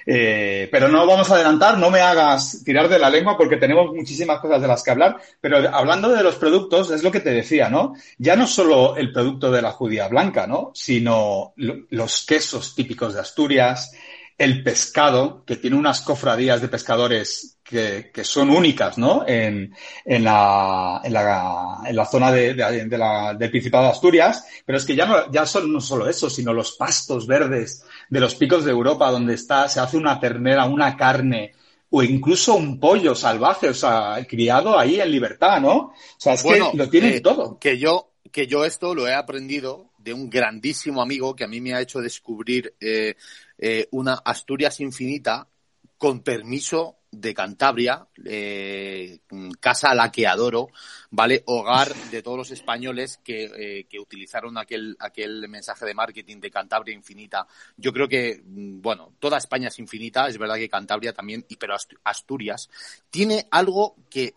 Eh, 0.06 0.68
pero 0.70 0.88
no 0.88 1.06
vamos 1.06 1.30
a 1.30 1.36
adelantar, 1.36 1.78
no 1.78 1.90
me 1.90 2.00
hagas 2.00 2.62
tirar 2.62 2.86
de 2.88 2.98
la 2.98 3.08
lengua 3.08 3.38
porque 3.38 3.56
tenemos 3.56 3.94
muchísimas 3.94 4.40
cosas 4.40 4.60
de 4.60 4.68
las 4.68 4.82
que 4.82 4.90
hablar. 4.90 5.16
Pero 5.40 5.74
hablando 5.74 6.10
de 6.10 6.22
los 6.22 6.36
productos, 6.36 6.90
es 6.90 7.02
lo 7.02 7.10
que 7.10 7.20
te 7.20 7.30
decía, 7.30 7.70
¿no? 7.70 7.94
Ya 8.18 8.36
no 8.36 8.46
solo 8.46 8.94
el 8.96 9.10
producto 9.10 9.50
de 9.50 9.62
la 9.62 9.72
judía 9.72 10.08
blanca, 10.08 10.46
¿no? 10.46 10.70
Sino 10.74 11.54
los 11.56 12.26
quesos 12.26 12.74
típicos 12.74 13.14
de 13.14 13.20
Asturias, 13.20 13.92
el 14.36 14.62
pescado, 14.62 15.44
que 15.46 15.56
tiene 15.56 15.76
unas 15.76 16.02
cofradías 16.02 16.60
de 16.60 16.68
pescadores 16.68 17.53
que, 17.64 18.10
que 18.12 18.24
son 18.24 18.50
únicas, 18.50 18.98
¿no? 18.98 19.24
En, 19.26 19.74
en, 20.04 20.24
la, 20.24 21.00
en, 21.02 21.12
la, 21.12 21.78
en 21.86 21.96
la 21.96 22.04
zona 22.04 22.30
de, 22.30 22.52
de, 22.52 22.98
la, 22.98 23.34
del 23.34 23.50
Principado 23.50 23.84
de 23.84 23.90
Asturias, 23.90 24.46
pero 24.66 24.76
es 24.76 24.84
que 24.84 24.94
ya 24.94 25.06
no, 25.06 25.32
ya 25.32 25.46
son 25.46 25.72
no 25.72 25.80
solo 25.80 26.08
eso, 26.08 26.28
sino 26.28 26.52
los 26.52 26.72
pastos 26.72 27.26
verdes 27.26 27.84
de 28.10 28.20
los 28.20 28.34
picos 28.34 28.64
de 28.64 28.70
Europa, 28.70 29.10
donde 29.10 29.34
está, 29.34 29.68
se 29.68 29.80
hace 29.80 29.96
una 29.96 30.20
ternera, 30.20 30.66
una 30.66 30.94
carne, 30.96 31.52
o 31.88 32.02
incluso 32.02 32.54
un 32.54 32.78
pollo 32.78 33.14
salvaje, 33.14 33.70
o 33.70 33.74
sea, 33.74 34.24
criado 34.28 34.78
ahí 34.78 35.00
en 35.00 35.10
libertad, 35.10 35.60
¿no? 35.60 35.76
O 35.76 35.94
sea, 36.18 36.34
es 36.34 36.42
que 36.42 36.58
lo 36.74 36.88
tienen 36.90 37.22
todo. 37.22 37.58
Que 37.58 37.78
yo, 37.78 38.10
que 38.30 38.46
yo 38.46 38.64
esto 38.64 38.94
lo 38.94 39.08
he 39.08 39.14
aprendido 39.14 39.90
de 39.96 40.12
un 40.12 40.28
grandísimo 40.28 41.00
amigo 41.00 41.34
que 41.34 41.44
a 41.44 41.48
mí 41.48 41.62
me 41.62 41.72
ha 41.72 41.80
hecho 41.80 42.00
descubrir 42.00 42.74
eh, 42.78 43.14
eh, 43.56 43.88
una 43.92 44.14
Asturias 44.14 44.80
infinita 44.80 45.48
con 45.96 46.20
permiso 46.20 46.98
de 47.20 47.34
Cantabria, 47.34 48.06
eh, 48.24 49.18
casa 49.60 49.90
a 49.90 49.94
la 49.94 50.10
que 50.10 50.26
adoro, 50.26 50.68
¿vale? 51.10 51.42
Hogar 51.46 51.94
de 52.10 52.22
todos 52.22 52.38
los 52.38 52.50
españoles 52.50 53.18
que, 53.24 53.86
que, 53.88 53.98
utilizaron 53.98 54.58
aquel, 54.58 54.96
aquel 54.98 55.48
mensaje 55.48 55.86
de 55.86 55.94
marketing 55.94 56.40
de 56.40 56.50
Cantabria 56.50 56.94
infinita. 56.94 57.46
Yo 57.76 57.92
creo 57.92 58.08
que, 58.08 58.42
mm, 58.44 58.80
bueno, 58.80 59.14
toda 59.18 59.38
España 59.38 59.68
es 59.68 59.78
infinita, 59.78 60.28
es 60.28 60.38
verdad 60.38 60.56
que 60.56 60.68
Cantabria 60.68 61.12
también, 61.12 61.46
pero 61.58 61.74
Asturias 62.04 62.68
tiene 63.10 63.46
algo 63.50 63.96
que, 64.10 64.34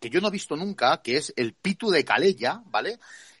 que 0.00 0.10
yo 0.10 0.20
no 0.20 0.28
he 0.28 0.32
visto 0.32 0.56
nunca, 0.56 1.00
que 1.02 1.16
es 1.16 1.32
el 1.36 1.54
pitu 1.54 1.90
de 1.90 2.04
Calella, 2.04 2.62
¿vale? 2.66 2.98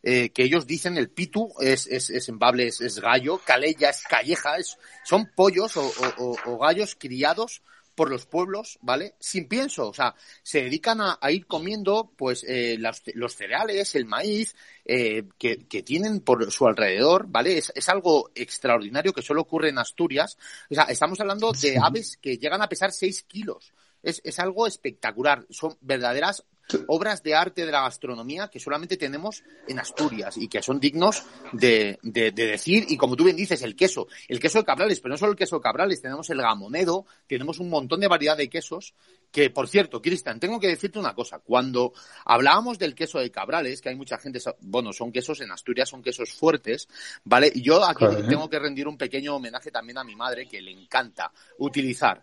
Eh, 0.08 0.30
que 0.30 0.44
ellos 0.44 0.66
dicen 0.68 0.96
el 0.98 1.10
pitu 1.10 1.52
es, 1.58 1.88
es, 1.88 2.10
es 2.10 2.28
embable, 2.28 2.68
es, 2.68 2.80
es, 2.80 3.00
gallo, 3.00 3.40
calella 3.44 3.90
es 3.90 4.04
calleja, 4.04 4.56
es, 4.56 4.78
son 5.04 5.32
pollos 5.34 5.76
o, 5.76 5.92
o, 6.18 6.58
gallos 6.58 6.94
criados 6.94 7.60
por 7.96 8.10
los 8.10 8.26
pueblos, 8.26 8.78
¿vale? 8.82 9.14
Sin 9.18 9.48
pienso, 9.48 9.88
o 9.88 9.94
sea, 9.94 10.14
se 10.42 10.62
dedican 10.62 11.00
a, 11.00 11.18
a 11.20 11.32
ir 11.32 11.46
comiendo, 11.46 12.12
pues, 12.16 12.44
eh, 12.46 12.76
los, 12.78 13.02
los, 13.14 13.34
cereales, 13.34 13.96
el 13.96 14.04
maíz, 14.04 14.54
eh, 14.84 15.24
que, 15.38 15.66
que, 15.66 15.82
tienen 15.82 16.20
por 16.20 16.48
su 16.52 16.66
alrededor, 16.66 17.26
¿vale? 17.28 17.58
Es, 17.58 17.72
es, 17.74 17.88
algo 17.88 18.30
extraordinario 18.34 19.12
que 19.12 19.22
solo 19.22 19.40
ocurre 19.40 19.70
en 19.70 19.78
Asturias. 19.78 20.36
O 20.70 20.74
sea, 20.74 20.84
estamos 20.84 21.18
hablando 21.20 21.50
de 21.52 21.78
aves 21.82 22.18
que 22.20 22.36
llegan 22.36 22.62
a 22.62 22.68
pesar 22.68 22.92
6 22.92 23.24
kilos. 23.24 23.72
Es, 24.06 24.20
es 24.24 24.38
algo 24.38 24.68
espectacular. 24.68 25.44
Son 25.50 25.76
verdaderas 25.80 26.44
obras 26.86 27.22
de 27.22 27.34
arte 27.34 27.64
de 27.64 27.72
la 27.72 27.82
gastronomía 27.82 28.48
que 28.48 28.60
solamente 28.60 28.96
tenemos 28.96 29.42
en 29.68 29.78
Asturias 29.78 30.36
y 30.36 30.48
que 30.48 30.62
son 30.62 30.80
dignos 30.80 31.24
de, 31.52 31.98
de, 32.02 32.32
de, 32.32 32.46
decir, 32.46 32.86
y 32.88 32.96
como 32.96 33.16
tú 33.16 33.24
bien 33.24 33.36
dices, 33.36 33.62
el 33.62 33.76
queso, 33.76 34.08
el 34.28 34.40
queso 34.40 34.58
de 34.58 34.64
Cabrales, 34.64 35.00
pero 35.00 35.12
no 35.12 35.18
solo 35.18 35.32
el 35.32 35.38
queso 35.38 35.56
de 35.56 35.62
Cabrales, 35.62 36.02
tenemos 36.02 36.28
el 36.30 36.38
gamonedo, 36.38 37.06
tenemos 37.26 37.60
un 37.60 37.70
montón 37.70 38.00
de 38.00 38.08
variedad 38.08 38.36
de 38.36 38.48
quesos, 38.48 38.94
que 39.30 39.50
por 39.50 39.68
cierto, 39.68 40.02
Cristian, 40.02 40.40
tengo 40.40 40.58
que 40.58 40.68
decirte 40.68 40.98
una 40.98 41.14
cosa, 41.14 41.38
cuando 41.38 41.92
hablábamos 42.24 42.78
del 42.78 42.94
queso 42.94 43.18
de 43.18 43.30
Cabrales, 43.30 43.80
que 43.80 43.90
hay 43.90 43.96
mucha 43.96 44.18
gente, 44.18 44.40
bueno, 44.60 44.92
son 44.92 45.12
quesos 45.12 45.40
en 45.40 45.52
Asturias, 45.52 45.88
son 45.88 46.02
quesos 46.02 46.32
fuertes, 46.32 46.88
¿vale? 47.24 47.50
Y 47.54 47.62
yo 47.62 47.84
aquí 47.84 48.04
tengo 48.28 48.48
que 48.50 48.58
rendir 48.58 48.88
un 48.88 48.96
pequeño 48.96 49.36
homenaje 49.36 49.70
también 49.70 49.98
a 49.98 50.04
mi 50.04 50.16
madre, 50.16 50.46
que 50.48 50.60
le 50.60 50.72
encanta 50.72 51.30
utilizar 51.58 52.22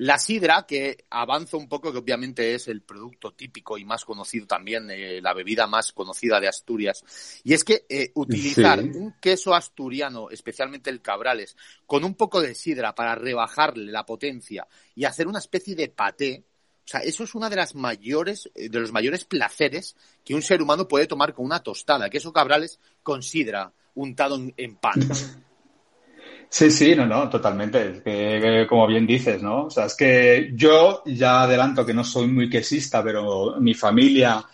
la 0.00 0.18
sidra, 0.18 0.64
que 0.66 1.04
avanza 1.10 1.58
un 1.58 1.68
poco, 1.68 1.92
que 1.92 1.98
obviamente 1.98 2.54
es 2.54 2.68
el 2.68 2.80
producto 2.80 3.32
típico 3.32 3.76
y 3.76 3.84
más 3.84 4.06
conocido 4.06 4.46
también, 4.46 4.90
eh, 4.90 5.20
la 5.20 5.34
bebida 5.34 5.66
más 5.66 5.92
conocida 5.92 6.40
de 6.40 6.48
Asturias. 6.48 7.04
Y 7.44 7.52
es 7.52 7.64
que 7.64 7.84
eh, 7.86 8.10
utilizar 8.14 8.80
sí. 8.80 8.88
un 8.94 9.16
queso 9.20 9.54
asturiano, 9.54 10.30
especialmente 10.30 10.88
el 10.88 11.02
Cabrales, 11.02 11.54
con 11.84 12.02
un 12.02 12.14
poco 12.14 12.40
de 12.40 12.54
sidra 12.54 12.94
para 12.94 13.14
rebajarle 13.14 13.92
la 13.92 14.06
potencia 14.06 14.66
y 14.94 15.04
hacer 15.04 15.26
una 15.26 15.38
especie 15.38 15.74
de 15.74 15.90
paté, 15.90 16.44
o 16.82 16.88
sea, 16.88 17.00
eso 17.00 17.24
es 17.24 17.34
una 17.34 17.50
de 17.50 17.56
las 17.56 17.74
mayores, 17.74 18.50
eh, 18.54 18.70
de 18.70 18.80
los 18.80 18.92
mayores 18.92 19.26
placeres 19.26 19.96
que 20.24 20.34
un 20.34 20.40
ser 20.40 20.62
humano 20.62 20.88
puede 20.88 21.08
tomar 21.08 21.34
con 21.34 21.44
una 21.44 21.62
tostada, 21.62 22.08
queso 22.08 22.32
Cabrales 22.32 22.80
con 23.02 23.22
sidra 23.22 23.70
untado 23.94 24.36
en, 24.36 24.54
en 24.56 24.76
pan. 24.76 24.94
Sí, 26.52 26.70
sí, 26.70 26.96
no, 26.96 27.06
no, 27.06 27.28
totalmente. 27.30 28.02
Que, 28.04 28.66
como 28.68 28.86
bien 28.86 29.06
dices, 29.06 29.40
¿no? 29.40 29.66
O 29.66 29.70
sea, 29.70 29.86
es 29.86 29.94
que 29.94 30.50
yo 30.54 31.02
ya 31.06 31.42
adelanto 31.42 31.86
que 31.86 31.94
no 31.94 32.02
soy 32.02 32.26
muy 32.26 32.50
quesista, 32.50 33.02
pero 33.04 33.56
mi 33.60 33.72
familia, 33.72 34.44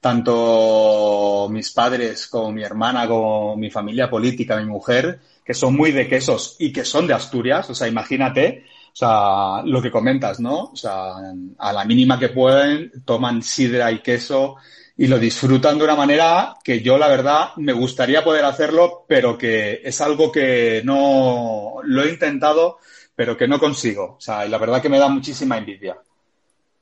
tanto 0.00 1.48
mis 1.50 1.70
padres 1.70 2.26
como 2.26 2.50
mi 2.52 2.64
hermana, 2.64 3.06
como 3.06 3.56
mi 3.56 3.70
familia 3.70 4.10
política, 4.10 4.56
mi 4.56 4.66
mujer, 4.66 5.20
que 5.44 5.54
son 5.54 5.76
muy 5.76 5.92
de 5.92 6.08
quesos 6.08 6.56
y 6.58 6.72
que 6.72 6.84
son 6.84 7.06
de 7.06 7.14
Asturias, 7.14 7.70
o 7.70 7.74
sea, 7.74 7.86
imagínate, 7.86 8.64
o 8.92 8.96
sea, 8.96 9.62
lo 9.64 9.80
que 9.80 9.92
comentas, 9.92 10.40
¿no? 10.40 10.70
O 10.72 10.76
sea, 10.76 11.14
a 11.58 11.72
la 11.72 11.84
mínima 11.84 12.18
que 12.18 12.30
pueden, 12.30 12.90
toman 13.04 13.42
sidra 13.42 13.92
y 13.92 14.00
queso 14.00 14.56
y 14.96 15.06
lo 15.08 15.18
disfrutan 15.18 15.78
de 15.78 15.84
una 15.84 15.96
manera 15.96 16.54
que 16.62 16.80
yo, 16.80 16.96
la 16.98 17.08
verdad, 17.08 17.56
me 17.56 17.72
gustaría 17.72 18.22
poder 18.22 18.44
hacerlo, 18.44 19.04
pero 19.08 19.36
que 19.36 19.80
es 19.82 20.00
algo 20.00 20.30
que 20.30 20.82
no 20.84 21.76
lo 21.82 22.02
he 22.02 22.10
intentado, 22.10 22.78
pero 23.14 23.36
que 23.36 23.48
no 23.48 23.58
consigo. 23.58 24.14
O 24.16 24.20
sea, 24.20 24.46
y 24.46 24.48
la 24.48 24.58
verdad 24.58 24.80
que 24.80 24.88
me 24.88 24.98
da 24.98 25.08
muchísima 25.08 25.58
envidia. 25.58 25.96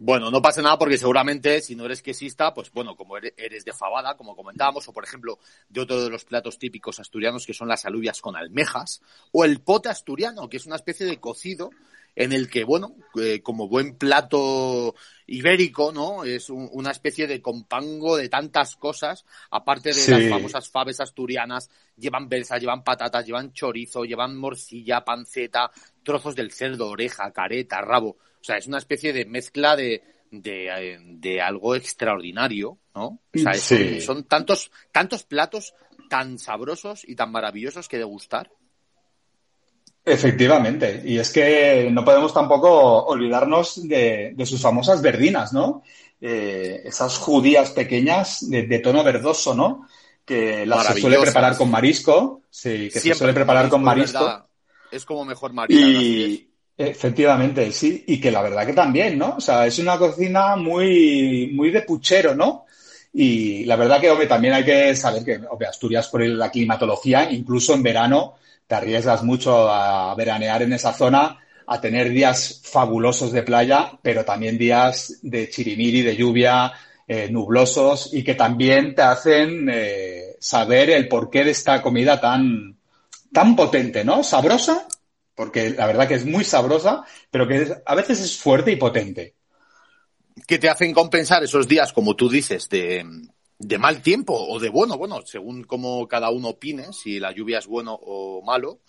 Bueno, 0.04 0.32
no 0.32 0.42
pasa 0.42 0.60
nada 0.60 0.76
porque 0.78 0.98
seguramente 0.98 1.60
si 1.60 1.76
no 1.76 1.84
eres 1.84 2.02
quesista, 2.02 2.52
pues 2.52 2.72
bueno, 2.72 2.96
como 2.96 3.16
eres 3.16 3.64
de 3.64 3.72
fabada, 3.72 4.16
como 4.16 4.34
comentábamos, 4.34 4.88
o 4.88 4.92
por 4.92 5.04
ejemplo 5.04 5.38
de 5.68 5.80
otro 5.80 6.02
de 6.02 6.10
los 6.10 6.24
platos 6.24 6.58
típicos 6.58 6.98
asturianos 6.98 7.46
que 7.46 7.54
son 7.54 7.68
las 7.68 7.84
alubias 7.84 8.20
con 8.20 8.34
almejas, 8.34 9.00
o 9.30 9.44
el 9.44 9.60
pote 9.60 9.90
asturiano, 9.90 10.48
que 10.48 10.56
es 10.56 10.66
una 10.66 10.74
especie 10.74 11.06
de 11.06 11.20
cocido 11.20 11.70
en 12.14 12.32
el 12.32 12.50
que, 12.50 12.64
bueno, 12.64 12.94
eh, 13.20 13.40
como 13.42 13.68
buen 13.68 13.96
plato 13.96 14.94
ibérico, 15.26 15.92
¿no? 15.92 16.24
Es 16.24 16.50
un, 16.50 16.68
una 16.72 16.90
especie 16.90 17.26
de 17.26 17.40
compango 17.40 18.16
de 18.16 18.28
tantas 18.28 18.76
cosas, 18.76 19.24
aparte 19.50 19.90
de 19.90 19.94
sí. 19.94 20.10
las 20.10 20.28
famosas 20.28 20.68
faves 20.68 21.00
asturianas, 21.00 21.70
llevan 21.96 22.28
belsa, 22.28 22.58
llevan 22.58 22.84
patatas, 22.84 23.24
llevan 23.24 23.52
chorizo, 23.52 24.04
llevan 24.04 24.36
morcilla, 24.36 25.04
panceta, 25.04 25.70
trozos 26.02 26.34
del 26.34 26.52
cerdo, 26.52 26.88
oreja, 26.88 27.32
careta, 27.32 27.80
rabo. 27.80 28.18
O 28.40 28.44
sea, 28.44 28.56
es 28.56 28.66
una 28.66 28.78
especie 28.78 29.12
de 29.12 29.24
mezcla 29.24 29.76
de, 29.76 30.02
de, 30.30 30.98
de 31.00 31.40
algo 31.40 31.74
extraordinario, 31.74 32.78
¿no? 32.94 33.20
O 33.34 33.38
sea, 33.38 33.52
es, 33.52 33.62
sí. 33.62 34.00
son 34.00 34.24
tantos, 34.24 34.70
tantos 34.90 35.22
platos 35.24 35.74
tan 36.10 36.38
sabrosos 36.38 37.08
y 37.08 37.14
tan 37.14 37.32
maravillosos 37.32 37.88
que 37.88 37.98
degustar. 37.98 38.50
Efectivamente, 40.04 41.00
y 41.04 41.18
es 41.18 41.30
que 41.30 41.88
no 41.92 42.04
podemos 42.04 42.34
tampoco 42.34 43.04
olvidarnos 43.04 43.86
de, 43.86 44.32
de 44.34 44.46
sus 44.46 44.60
famosas 44.60 45.00
verdinas, 45.00 45.52
¿no? 45.52 45.82
Eh, 46.20 46.82
esas 46.84 47.18
judías 47.18 47.70
pequeñas 47.70 48.48
de, 48.48 48.66
de, 48.66 48.78
tono 48.80 49.04
verdoso, 49.04 49.54
¿no? 49.54 49.86
Que 50.24 50.66
las 50.66 50.86
se 50.86 51.00
suele 51.00 51.20
preparar 51.20 51.56
con 51.56 51.70
marisco, 51.70 52.42
sí, 52.50 52.90
que 52.92 52.98
se 52.98 53.14
suele 53.14 53.32
preparar 53.32 53.68
con 53.68 53.82
marisco. 53.82 54.44
es 54.90 55.04
como 55.04 55.24
mejor 55.24 55.52
marina. 55.52 55.80
Y 55.80 56.48
efectivamente, 56.76 57.70
sí, 57.70 58.04
y 58.06 58.20
que 58.20 58.32
la 58.32 58.42
verdad 58.42 58.66
que 58.66 58.72
también, 58.72 59.18
¿no? 59.18 59.36
O 59.36 59.40
sea, 59.40 59.66
es 59.66 59.78
una 59.78 59.98
cocina 59.98 60.56
muy, 60.56 61.52
muy 61.54 61.70
de 61.70 61.82
puchero, 61.82 62.34
¿no? 62.34 62.66
Y 63.12 63.64
la 63.64 63.76
verdad 63.76 64.00
que, 64.00 64.26
también 64.26 64.54
hay 64.54 64.64
que 64.64 64.94
saber 64.96 65.24
que, 65.24 65.40
hombre, 65.48 65.68
Asturias 65.68 66.08
por 66.08 66.24
la 66.24 66.50
climatología, 66.50 67.30
incluso 67.30 67.74
en 67.74 67.82
verano, 67.82 68.36
te 68.66 68.74
arriesgas 68.74 69.22
mucho 69.22 69.68
a 69.70 70.14
veranear 70.14 70.62
en 70.62 70.72
esa 70.72 70.94
zona, 70.94 71.38
a 71.66 71.80
tener 71.80 72.08
días 72.08 72.60
fabulosos 72.64 73.32
de 73.32 73.42
playa, 73.42 73.92
pero 74.00 74.24
también 74.24 74.56
días 74.56 75.18
de 75.22 75.48
chirimiri, 75.50 76.02
de 76.02 76.16
lluvia, 76.16 76.72
eh, 77.06 77.28
nublosos 77.30 78.14
y 78.14 78.22
que 78.24 78.34
también 78.34 78.94
te 78.94 79.02
hacen 79.02 79.68
eh, 79.70 80.36
saber 80.38 80.90
el 80.90 81.08
porqué 81.08 81.44
de 81.44 81.50
esta 81.50 81.82
comida 81.82 82.20
tan, 82.20 82.76
tan 83.32 83.56
potente, 83.56 84.04
¿no? 84.04 84.22
Sabrosa, 84.22 84.86
porque 85.34 85.70
la 85.70 85.86
verdad 85.86 86.08
que 86.08 86.14
es 86.14 86.24
muy 86.24 86.44
sabrosa, 86.44 87.04
pero 87.30 87.46
que 87.46 87.74
a 87.84 87.94
veces 87.94 88.20
es 88.20 88.38
fuerte 88.38 88.72
y 88.72 88.76
potente. 88.76 89.34
Que 90.46 90.58
te 90.58 90.68
hacen 90.68 90.92
compensar 90.92 91.42
esos 91.42 91.68
días, 91.68 91.92
como 91.92 92.16
tú 92.16 92.28
dices, 92.28 92.68
de, 92.68 93.04
mal 93.78 94.02
tiempo 94.02 94.34
o 94.34 94.58
de 94.58 94.70
bueno, 94.70 94.96
bueno, 94.96 95.22
según 95.24 95.64
como 95.64 96.06
cada 96.08 96.30
uno 96.30 96.48
opine, 96.48 96.92
si 96.92 97.20
la 97.20 97.32
lluvia 97.32 97.58
es 97.58 97.66
bueno 97.66 97.94
o 97.94 98.42
malo. 98.42 98.80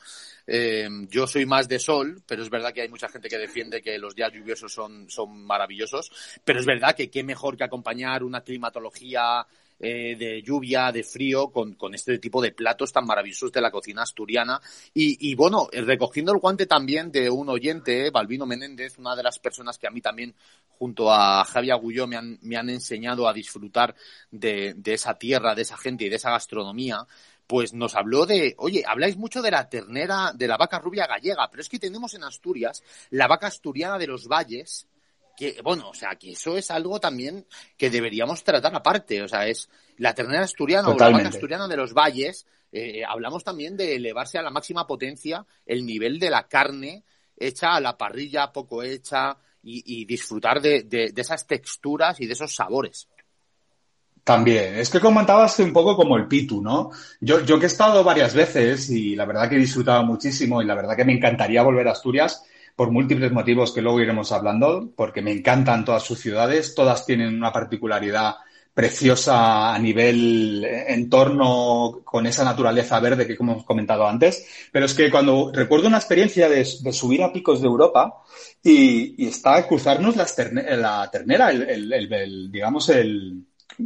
Eh, 0.45 0.89
yo 1.09 1.25
soy 1.25 1.45
más 1.45 1.69
de 1.69 1.79
sol, 1.79 2.21
pero 2.25 2.43
es 2.43 2.50
verdad 2.50 2.73
que 2.73 2.81
hay 2.81 2.89
mucha 2.89 3.07
gente 3.07 3.29
que 3.29 3.38
defiende 3.38 3.81
que 3.81 3.97
los 3.97 4.13
días 4.15 4.33
lluviosos 4.33 4.73
son, 4.73 5.09
son 5.09 5.45
maravillosos. 5.45 6.12
Pero 6.43 6.59
es 6.59 6.65
verdad 6.65 6.95
que 6.95 7.09
qué 7.09 7.23
mejor 7.23 7.55
que 7.55 7.63
acompañar 7.63 8.23
una 8.23 8.41
climatología 8.41 9.45
eh, 9.83 10.15
de 10.17 10.41
lluvia, 10.41 10.91
de 10.91 11.03
frío, 11.03 11.49
con, 11.49 11.73
con, 11.73 11.93
este 11.93 12.17
tipo 12.17 12.41
de 12.41 12.53
platos 12.53 12.93
tan 12.93 13.05
maravillosos 13.05 13.51
de 13.51 13.59
la 13.59 13.69
cocina 13.69 14.03
asturiana. 14.03 14.61
Y, 14.93 15.29
y 15.29 15.35
bueno, 15.35 15.67
recogiendo 15.71 16.31
el 16.31 16.39
guante 16.39 16.65
también 16.65 17.11
de 17.11 17.29
un 17.29 17.49
oyente, 17.49 18.09
Balbino 18.09 18.45
Menéndez, 18.45 18.97
una 18.97 19.15
de 19.15 19.23
las 19.23 19.39
personas 19.39 19.77
que 19.77 19.87
a 19.87 19.91
mí 19.91 19.99
también, 19.99 20.33
junto 20.69 21.11
a 21.11 21.43
Javier 21.43 21.73
Agulló, 21.73 22.07
me 22.07 22.15
han, 22.15 22.39
me 22.43 22.55
han 22.55 22.69
enseñado 22.69 23.27
a 23.27 23.33
disfrutar 23.33 23.93
de, 24.31 24.73
de 24.75 24.93
esa 24.93 25.15
tierra, 25.15 25.53
de 25.53 25.63
esa 25.63 25.75
gente 25.75 26.05
y 26.05 26.09
de 26.09 26.15
esa 26.15 26.31
gastronomía 26.31 27.05
pues 27.45 27.73
nos 27.73 27.95
habló 27.95 28.25
de, 28.25 28.55
oye, 28.57 28.83
habláis 28.87 29.17
mucho 29.17 29.41
de 29.41 29.51
la 29.51 29.67
ternera, 29.69 30.31
de 30.33 30.47
la 30.47 30.57
vaca 30.57 30.79
rubia 30.79 31.07
gallega, 31.07 31.49
pero 31.51 31.61
es 31.61 31.69
que 31.69 31.77
tenemos 31.77 32.13
en 32.13 32.23
Asturias 32.23 32.81
la 33.09 33.27
vaca 33.27 33.47
asturiana 33.47 33.97
de 33.97 34.07
los 34.07 34.27
valles, 34.27 34.87
que, 35.35 35.61
bueno, 35.63 35.89
o 35.89 35.93
sea, 35.93 36.15
que 36.15 36.31
eso 36.31 36.57
es 36.57 36.71
algo 36.71 36.99
también 36.99 37.45
que 37.77 37.89
deberíamos 37.89 38.43
tratar 38.43 38.75
aparte, 38.75 39.21
o 39.21 39.27
sea, 39.27 39.47
es 39.47 39.69
la 39.97 40.13
ternera 40.13 40.43
asturiana 40.43 40.89
o 40.89 40.97
la 40.97 41.09
vaca 41.09 41.29
asturiana 41.29 41.67
de 41.67 41.77
los 41.77 41.93
valles, 41.93 42.45
eh, 42.71 43.03
hablamos 43.07 43.43
también 43.43 43.77
de 43.77 43.95
elevarse 43.95 44.37
a 44.37 44.41
la 44.41 44.49
máxima 44.49 44.87
potencia 44.87 45.45
el 45.65 45.85
nivel 45.85 46.19
de 46.19 46.29
la 46.29 46.47
carne 46.47 47.03
hecha 47.37 47.75
a 47.75 47.79
la 47.79 47.97
parrilla, 47.97 48.51
poco 48.51 48.83
hecha, 48.83 49.37
y, 49.65 50.03
disfrutar 50.03 50.61
de, 50.61 50.83
de 50.83 51.13
esas 51.15 51.47
texturas 51.47 52.19
y 52.19 52.25
de 52.25 52.33
esos 52.33 52.53
sabores. 52.53 53.07
También, 54.23 54.77
es 54.77 54.89
que 54.89 55.01
comentabas 55.01 55.59
un 55.59 55.73
poco 55.73 55.97
como 55.97 56.15
el 56.15 56.27
Pitu, 56.27 56.61
¿no? 56.61 56.91
Yo, 57.19 57.41
yo 57.41 57.59
que 57.59 57.65
he 57.65 57.67
estado 57.67 58.05
varias 58.05 58.33
veces 58.33 58.89
y 58.89 59.15
la 59.17 59.25
verdad 59.25 59.49
que 59.49 59.55
he 59.55 59.59
disfrutado 59.59 60.03
muchísimo 60.03 60.61
y 60.61 60.65
la 60.65 60.75
verdad 60.75 60.95
que 60.95 61.03
me 61.03 61.11
encantaría 61.11 61.61
volver 61.61 61.89
a 61.89 61.91
Asturias 61.91 62.45
por 62.75 62.92
múltiples 62.92 63.32
motivos 63.32 63.72
que 63.72 63.82
luego 63.82 64.01
iremos 64.01 64.32
hablando, 64.32 64.92
porque 64.96 65.22
me 65.22 65.32
encantan 65.32 65.86
todas 65.86 66.03
sus 66.03 66.20
ciudades, 66.20 66.75
todas 66.75 67.06
tienen 67.06 67.36
una 67.36 67.51
particularidad 67.51 68.36
preciosa 68.74 69.74
a 69.74 69.77
nivel 69.77 70.65
entorno 70.65 72.01
con 72.03 72.25
esa 72.25 72.44
naturaleza 72.44 73.00
verde 73.00 73.27
que 73.27 73.38
como 73.38 73.51
hemos 73.51 73.65
comentado 73.65 74.08
antes, 74.08 74.48
pero 74.72 74.88
es 74.88 74.96
que 74.96 75.12
cuando 75.12 75.51
recuerdo 75.53 75.88
una 75.88 75.98
experiencia 75.98 76.50
de, 76.50 76.65
subir 76.65 77.22
a 77.22 77.32
picos 77.32 77.62
de 77.62 77.68
Europa 77.68 78.24
y, 78.63 79.24
y 79.24 79.27
está 79.27 79.56
a 79.58 79.68
cruzarnos 79.68 80.15
la 80.15 81.10
ternera, 81.12 81.51
el 81.51 82.51
digamos, 82.51 82.89
el, 82.89 83.46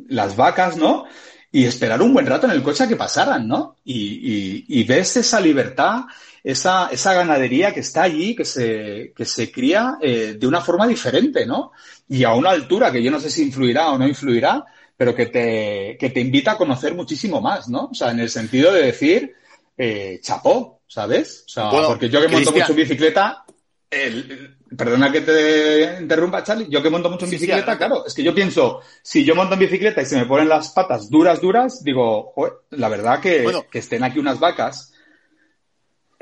las 0.10 0.36
vacas, 0.36 0.78
¿no? 0.78 1.06
Y 1.52 1.66
esperar 1.66 2.02
un 2.02 2.14
buen 2.14 2.26
rato 2.26 2.46
en 2.46 2.52
el 2.52 2.64
coche 2.64 2.84
a 2.84 2.88
que 2.88 2.96
pasaran, 2.96 3.48
¿no? 3.48 3.78
Y, 3.84 4.66
y, 4.68 4.84
ves 4.84 5.18
esa 5.18 5.40
libertad, 5.40 6.02
esa, 6.48 6.88
esa 6.88 7.14
ganadería 7.14 7.74
que 7.74 7.82
está 7.82 8.04
allí, 8.04 8.34
que 8.34 8.46
se, 8.46 9.12
que 9.14 9.26
se 9.26 9.52
cría 9.52 9.98
eh, 10.02 10.38
de 10.40 10.48
una 10.48 10.62
forma 10.62 10.88
diferente, 10.88 11.46
¿no? 11.46 11.74
Y 12.08 12.24
a 12.24 12.34
una 12.34 12.52
altura 12.52 12.90
que 12.90 13.04
yo 13.04 13.12
no 13.12 13.20
sé 13.20 13.30
si 13.30 13.44
influirá 13.44 13.92
o 13.92 13.98
no 13.98 14.08
influirá, 14.08 14.64
pero 14.96 15.14
que 15.14 15.26
te, 15.26 15.98
que 16.00 16.10
te 16.10 16.22
invita 16.22 16.54
a 16.54 16.58
conocer 16.58 16.96
muchísimo 16.96 17.42
más, 17.42 17.68
¿no? 17.68 17.90
O 17.92 17.94
sea, 17.94 18.12
en 18.12 18.22
el 18.22 18.30
sentido 18.30 18.72
de 18.72 18.84
decir, 18.84 19.36
eh, 19.78 20.20
chapó, 20.22 20.80
¿sabes? 20.88 21.44
O 21.48 21.50
sea, 21.50 21.70
porque 21.70 22.08
yo 22.08 22.22
que 22.22 22.30
monto 22.30 22.54
mucho 22.54 22.74
bicicleta, 22.74 23.44
el, 23.92 24.56
Perdona 24.76 25.12
que 25.12 25.22
te 25.22 25.98
interrumpa, 26.02 26.44
Charlie. 26.44 26.68
Yo 26.70 26.82
que 26.82 26.90
monto 26.90 27.10
mucho 27.10 27.26
en 27.26 27.32
bicicleta, 27.32 27.78
claro, 27.78 28.06
es 28.06 28.14
que 28.14 28.24
yo 28.24 28.34
pienso, 28.34 28.82
si 29.02 29.26
yo 29.26 29.36
monto 29.36 29.54
en 29.54 29.62
bicicleta 29.62 30.02
y 30.02 30.06
se 30.06 30.18
me 30.18 30.26
ponen 30.26 30.50
las 30.50 30.70
patas 30.70 31.10
duras, 31.10 31.42
duras, 31.42 31.84
digo, 31.84 32.34
la 32.72 32.90
verdad 32.90 33.20
que, 33.20 33.46
que 33.70 33.80
estén 33.80 34.04
aquí 34.04 34.20
unas 34.20 34.40
vacas. 34.40 34.94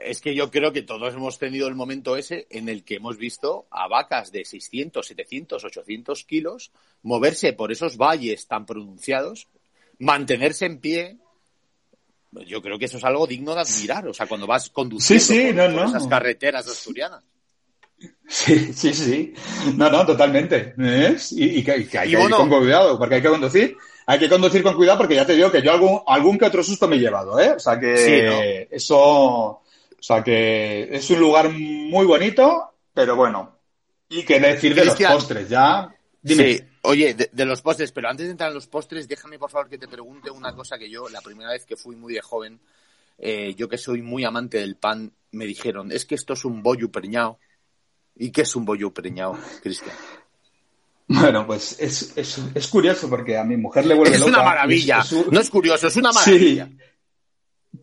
Es 0.06 0.22
que 0.22 0.36
yo 0.36 0.52
creo 0.52 0.72
que 0.72 0.82
todos 0.82 1.14
hemos 1.14 1.40
tenido 1.40 1.68
el 1.68 1.76
momento 1.76 2.16
ese 2.16 2.48
en 2.50 2.70
el 2.70 2.84
que 2.84 2.96
hemos 2.96 3.18
visto 3.18 3.66
a 3.72 3.88
vacas 3.88 4.32
de 4.32 4.46
600, 4.46 5.06
700, 5.06 5.64
800 5.64 6.24
kilos 6.26 6.72
moverse 7.04 7.54
por 7.54 7.72
esos 7.72 7.98
valles 7.98 8.48
tan 8.48 8.66
pronunciados, 8.66 9.48
mantenerse 10.00 10.66
en 10.66 10.80
pie. 10.80 11.18
Yo 12.48 12.62
creo 12.62 12.78
que 12.78 12.86
eso 12.86 12.98
es 12.98 13.04
algo 13.04 13.28
digno 13.28 13.56
de 13.56 13.62
admirar. 13.62 14.08
O 14.08 14.14
sea, 14.14 14.28
cuando 14.28 14.48
vas 14.48 14.70
conduciendo 14.70 15.72
por 15.72 15.86
esas 15.86 16.08
carreteras 16.08 16.68
asturianas. 16.68 17.24
Sí, 18.28 18.74
sí, 18.74 18.94
sí. 18.94 19.34
No, 19.76 19.90
no, 19.90 20.06
totalmente. 20.06 20.74
Y, 21.32 21.64
que, 21.64 21.72
hay 21.72 21.86
que 21.86 22.10
ir 22.10 22.30
con 22.30 22.50
cuidado, 22.50 22.98
porque 22.98 23.16
hay 23.16 23.22
que 23.22 23.30
conducir. 23.30 23.78
Hay 24.08 24.20
que 24.20 24.30
conducir 24.30 24.62
con 24.62 24.76
cuidado 24.76 25.00
porque 25.00 25.16
ya 25.16 25.26
te 25.26 25.34
digo 25.34 25.52
que 25.52 25.64
yo 25.64 25.72
algún, 25.72 26.02
algún 26.06 26.38
que 26.38 26.46
otro 26.46 26.64
susto 26.64 26.88
me 26.88 26.96
he 26.96 27.00
llevado, 27.00 27.40
¿eh? 27.40 27.52
O 27.52 27.60
sea 27.60 27.80
que 27.80 28.68
eso, 28.70 29.62
o 30.00 30.04
sea 30.04 30.24
que 30.24 30.90
es 30.96 31.10
un 31.10 31.20
lugar 31.20 31.50
muy 31.50 32.06
bonito, 32.06 32.76
pero 32.94 33.16
bueno. 33.16 33.60
Y 34.10 34.24
que 34.24 34.40
decir 34.40 34.76
de 34.76 34.86
los 34.86 34.96
postres, 34.96 35.50
ya. 35.50 35.94
Dime. 36.22 36.58
Sí, 36.58 36.64
oye, 36.84 37.14
de, 37.14 37.46
los 37.46 37.62
postres, 37.62 37.92
pero 37.92 38.10
antes 38.10 38.26
de 38.26 38.32
entrar 38.32 38.50
en 38.50 38.56
los 38.56 38.68
postres, 38.68 39.08
déjame 39.08 39.38
por 39.38 39.52
favor 39.52 39.70
que 39.70 39.78
te 39.78 39.88
pregunte 39.88 40.32
una 40.32 40.56
cosa 40.56 40.78
que 40.78 40.90
yo, 40.90 41.10
la 41.10 41.22
primera 41.22 41.52
vez 41.52 41.66
que 41.66 41.76
fui 41.76 41.96
muy 41.96 42.14
de 42.14 42.22
joven, 42.22 42.60
eh, 43.18 43.54
yo 43.56 43.70
que 43.70 43.78
soy 43.78 44.02
muy 44.02 44.24
amante 44.26 44.58
del 44.58 44.76
pan, 44.76 45.12
me 45.32 45.46
dijeron, 45.46 45.92
es 45.92 46.06
que 46.06 46.16
esto 46.16 46.34
es 46.34 46.46
un 46.46 46.64
bollo 46.64 46.92
preñado 46.92 47.40
¿Y 48.16 48.32
qué 48.32 48.42
es 48.42 48.56
un 48.56 48.66
bollo 48.66 48.94
preñado, 48.94 49.38
Cristian? 49.62 49.96
Bueno, 51.08 51.46
pues 51.46 51.78
es, 51.80 52.14
es, 52.16 52.42
es, 52.56 52.68
curioso 52.68 53.10
porque 53.10 53.38
a 53.38 53.44
mi 53.44 53.58
mujer 53.58 53.86
le 53.86 53.94
vuelve 53.94 54.16
es 54.16 54.22
loca. 54.22 54.32
Es 54.32 54.36
una 54.36 54.44
maravilla. 54.44 55.04
No 55.30 55.40
es 55.40 55.50
curioso, 55.50 55.88
es 55.88 55.96
una 55.98 56.12
maravilla. 56.12 56.70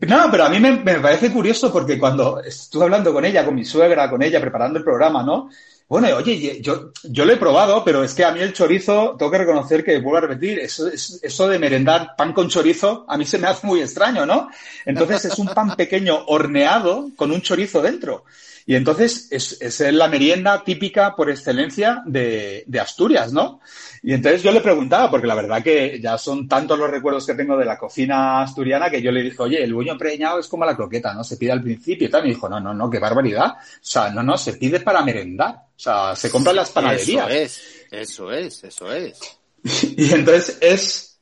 No, 0.07 0.29
pero 0.31 0.45
a 0.45 0.49
mí 0.49 0.59
me, 0.59 0.77
parece 0.77 1.31
curioso 1.31 1.71
porque 1.71 1.97
cuando 1.97 2.41
estuve 2.41 2.83
hablando 2.83 3.13
con 3.13 3.25
ella, 3.25 3.45
con 3.45 3.55
mi 3.55 3.65
suegra, 3.65 4.09
con 4.09 4.21
ella, 4.21 4.41
preparando 4.41 4.79
el 4.79 4.85
programa, 4.85 5.23
¿no? 5.23 5.49
Bueno, 5.87 6.07
oye, 6.15 6.61
yo, 6.61 6.91
yo 7.03 7.25
lo 7.25 7.33
he 7.33 7.37
probado, 7.37 7.83
pero 7.83 8.03
es 8.03 8.13
que 8.13 8.23
a 8.23 8.31
mí 8.31 8.39
el 8.39 8.53
chorizo, 8.53 9.15
tengo 9.17 9.31
que 9.31 9.37
reconocer 9.37 9.83
que, 9.83 9.99
vuelvo 9.99 10.17
a 10.17 10.21
repetir, 10.21 10.59
eso, 10.59 10.87
eso 10.87 11.47
de 11.47 11.59
merendar 11.59 12.15
pan 12.17 12.33
con 12.33 12.49
chorizo, 12.49 13.05
a 13.07 13.17
mí 13.17 13.25
se 13.25 13.37
me 13.37 13.47
hace 13.47 13.67
muy 13.67 13.81
extraño, 13.81 14.25
¿no? 14.25 14.49
Entonces 14.85 15.25
es 15.25 15.37
un 15.37 15.47
pan 15.47 15.75
pequeño 15.75 16.25
horneado 16.27 17.09
con 17.15 17.31
un 17.31 17.41
chorizo 17.41 17.81
dentro. 17.81 18.23
Y 18.65 18.75
entonces 18.75 19.27
es, 19.31 19.61
es 19.61 19.79
la 19.93 20.07
merienda 20.07 20.63
típica 20.63 21.15
por 21.15 21.29
excelencia 21.29 22.01
de, 22.05 22.63
de, 22.65 22.79
Asturias, 22.79 23.33
¿no? 23.33 23.59
Y 24.01 24.13
entonces 24.13 24.41
yo 24.41 24.51
le 24.51 24.61
preguntaba, 24.61 25.09
porque 25.11 25.27
la 25.27 25.35
verdad 25.35 25.61
que 25.61 25.99
ya 26.01 26.17
son 26.17 26.47
tantos 26.47 26.79
los 26.79 26.89
recuerdos 26.89 27.25
que 27.25 27.33
tengo 27.33 27.57
de 27.57 27.65
la 27.65 27.77
cocina 27.77 28.41
asturiana 28.41 28.89
que 28.89 29.01
yo 29.01 29.11
le 29.11 29.21
dije, 29.21 29.41
oye, 29.41 29.63
el 29.63 29.73
buño 29.73 29.97
preñado 29.97 30.39
es 30.39 30.47
como 30.47 30.65
la 30.65 30.75
croqueta, 30.75 31.13
¿no? 31.13 31.23
Se 31.23 31.37
pide 31.37 31.51
al 31.51 31.61
principio 31.61 32.07
y 32.07 32.11
tal. 32.11 32.21
Y 32.21 32.27
me 32.29 32.33
dijo, 32.35 32.47
no, 32.47 32.59
no, 32.59 32.73
no, 32.73 32.89
qué 32.89 32.99
barbaridad. 32.99 33.47
O 33.51 33.79
sea, 33.81 34.09
no, 34.09 34.23
no, 34.23 34.37
se 34.37 34.53
pide 34.53 34.79
para 34.79 35.03
merendar. 35.03 35.55
O 35.75 35.79
sea, 35.79 36.15
se 36.15 36.29
compra 36.29 36.51
en 36.51 36.57
las 36.57 36.71
panaderías. 36.71 37.29
Eso 37.29 37.29
es, 37.29 37.85
eso 37.91 38.31
es, 38.31 38.63
eso 38.63 38.93
es. 38.93 39.19
y 39.97 40.13
entonces 40.13 40.57
es 40.61 41.19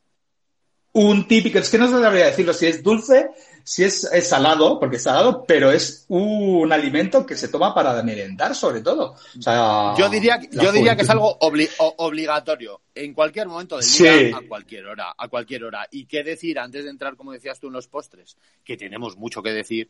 un 0.94 1.28
típico, 1.28 1.58
es 1.60 1.70
que 1.70 1.78
no 1.78 1.90
sabría 1.90 2.26
decirlo 2.26 2.54
si 2.54 2.68
es 2.68 2.84
dulce 2.84 3.30
sí 3.64 3.84
es, 3.84 4.10
salado, 4.28 4.80
porque 4.80 4.98
es 4.98 5.04
salado, 5.04 5.44
pero 5.46 5.72
es 5.72 6.06
un 6.10 6.72
alimento 6.72 7.26
que 7.26 7.36
se 7.36 7.48
toma 7.48 7.74
para 7.74 8.02
merendar, 8.04 8.56
sobre 8.56 8.82
todo. 8.82 9.16
yo 9.36 10.10
diría, 10.10 10.40
yo 10.52 10.72
diría 10.72 10.96
que 10.96 11.04
es 11.04 11.10
algo 11.10 11.38
obligatorio 11.40 12.82
en 12.94 13.14
cualquier 13.14 13.48
momento 13.48 13.78
del 13.78 13.88
día, 13.90 14.38
a 14.38 14.42
cualquier 14.48 14.88
hora, 14.88 15.14
a 15.18 15.28
cualquier 15.28 15.64
hora. 15.64 15.88
Y 15.92 16.06
qué 16.06 16.24
decir, 16.24 16.60
antes 16.60 16.84
de 16.84 16.90
entrar, 16.90 17.16
como 17.16 17.32
decías 17.32 17.60
tú, 17.60 17.68
en 17.68 17.74
los 17.74 17.88
postres, 17.88 18.38
que 18.64 18.78
tenemos 18.78 19.18
mucho 19.18 19.42
que 19.42 19.52
decir 19.52 19.90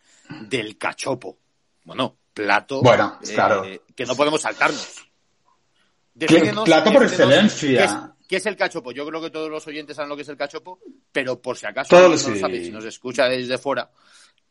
del 0.50 0.78
cachopo. 0.78 1.38
Bueno, 1.84 2.18
plato 2.34 2.82
bueno, 2.82 3.18
claro. 3.22 3.66
Eh, 3.66 3.82
que 3.96 4.06
no 4.06 4.16
podemos 4.16 4.42
saltarnos. 4.42 5.08
plato 6.66 6.94
por 6.94 7.04
excelencia. 7.04 8.16
¿Qué 8.32 8.38
es 8.38 8.46
el 8.46 8.56
cachopo? 8.56 8.94
Yo 8.94 9.06
creo 9.06 9.22
que 9.22 9.30
todos 9.30 9.52
los 9.52 9.68
oyentes 9.68 9.94
saben 9.94 10.08
lo 10.08 10.16
que 10.16 10.22
es 10.22 10.30
el 10.30 10.38
cachopo, 10.38 10.80
pero 11.12 11.42
por 11.42 11.58
si 11.58 11.66
acaso 11.66 11.94
no 12.00 12.08
lo 12.08 12.18
sabéis, 12.18 12.68
si 12.68 12.72
nos 12.72 12.86
escucha 12.86 13.28
desde 13.28 13.58
fuera, 13.58 13.92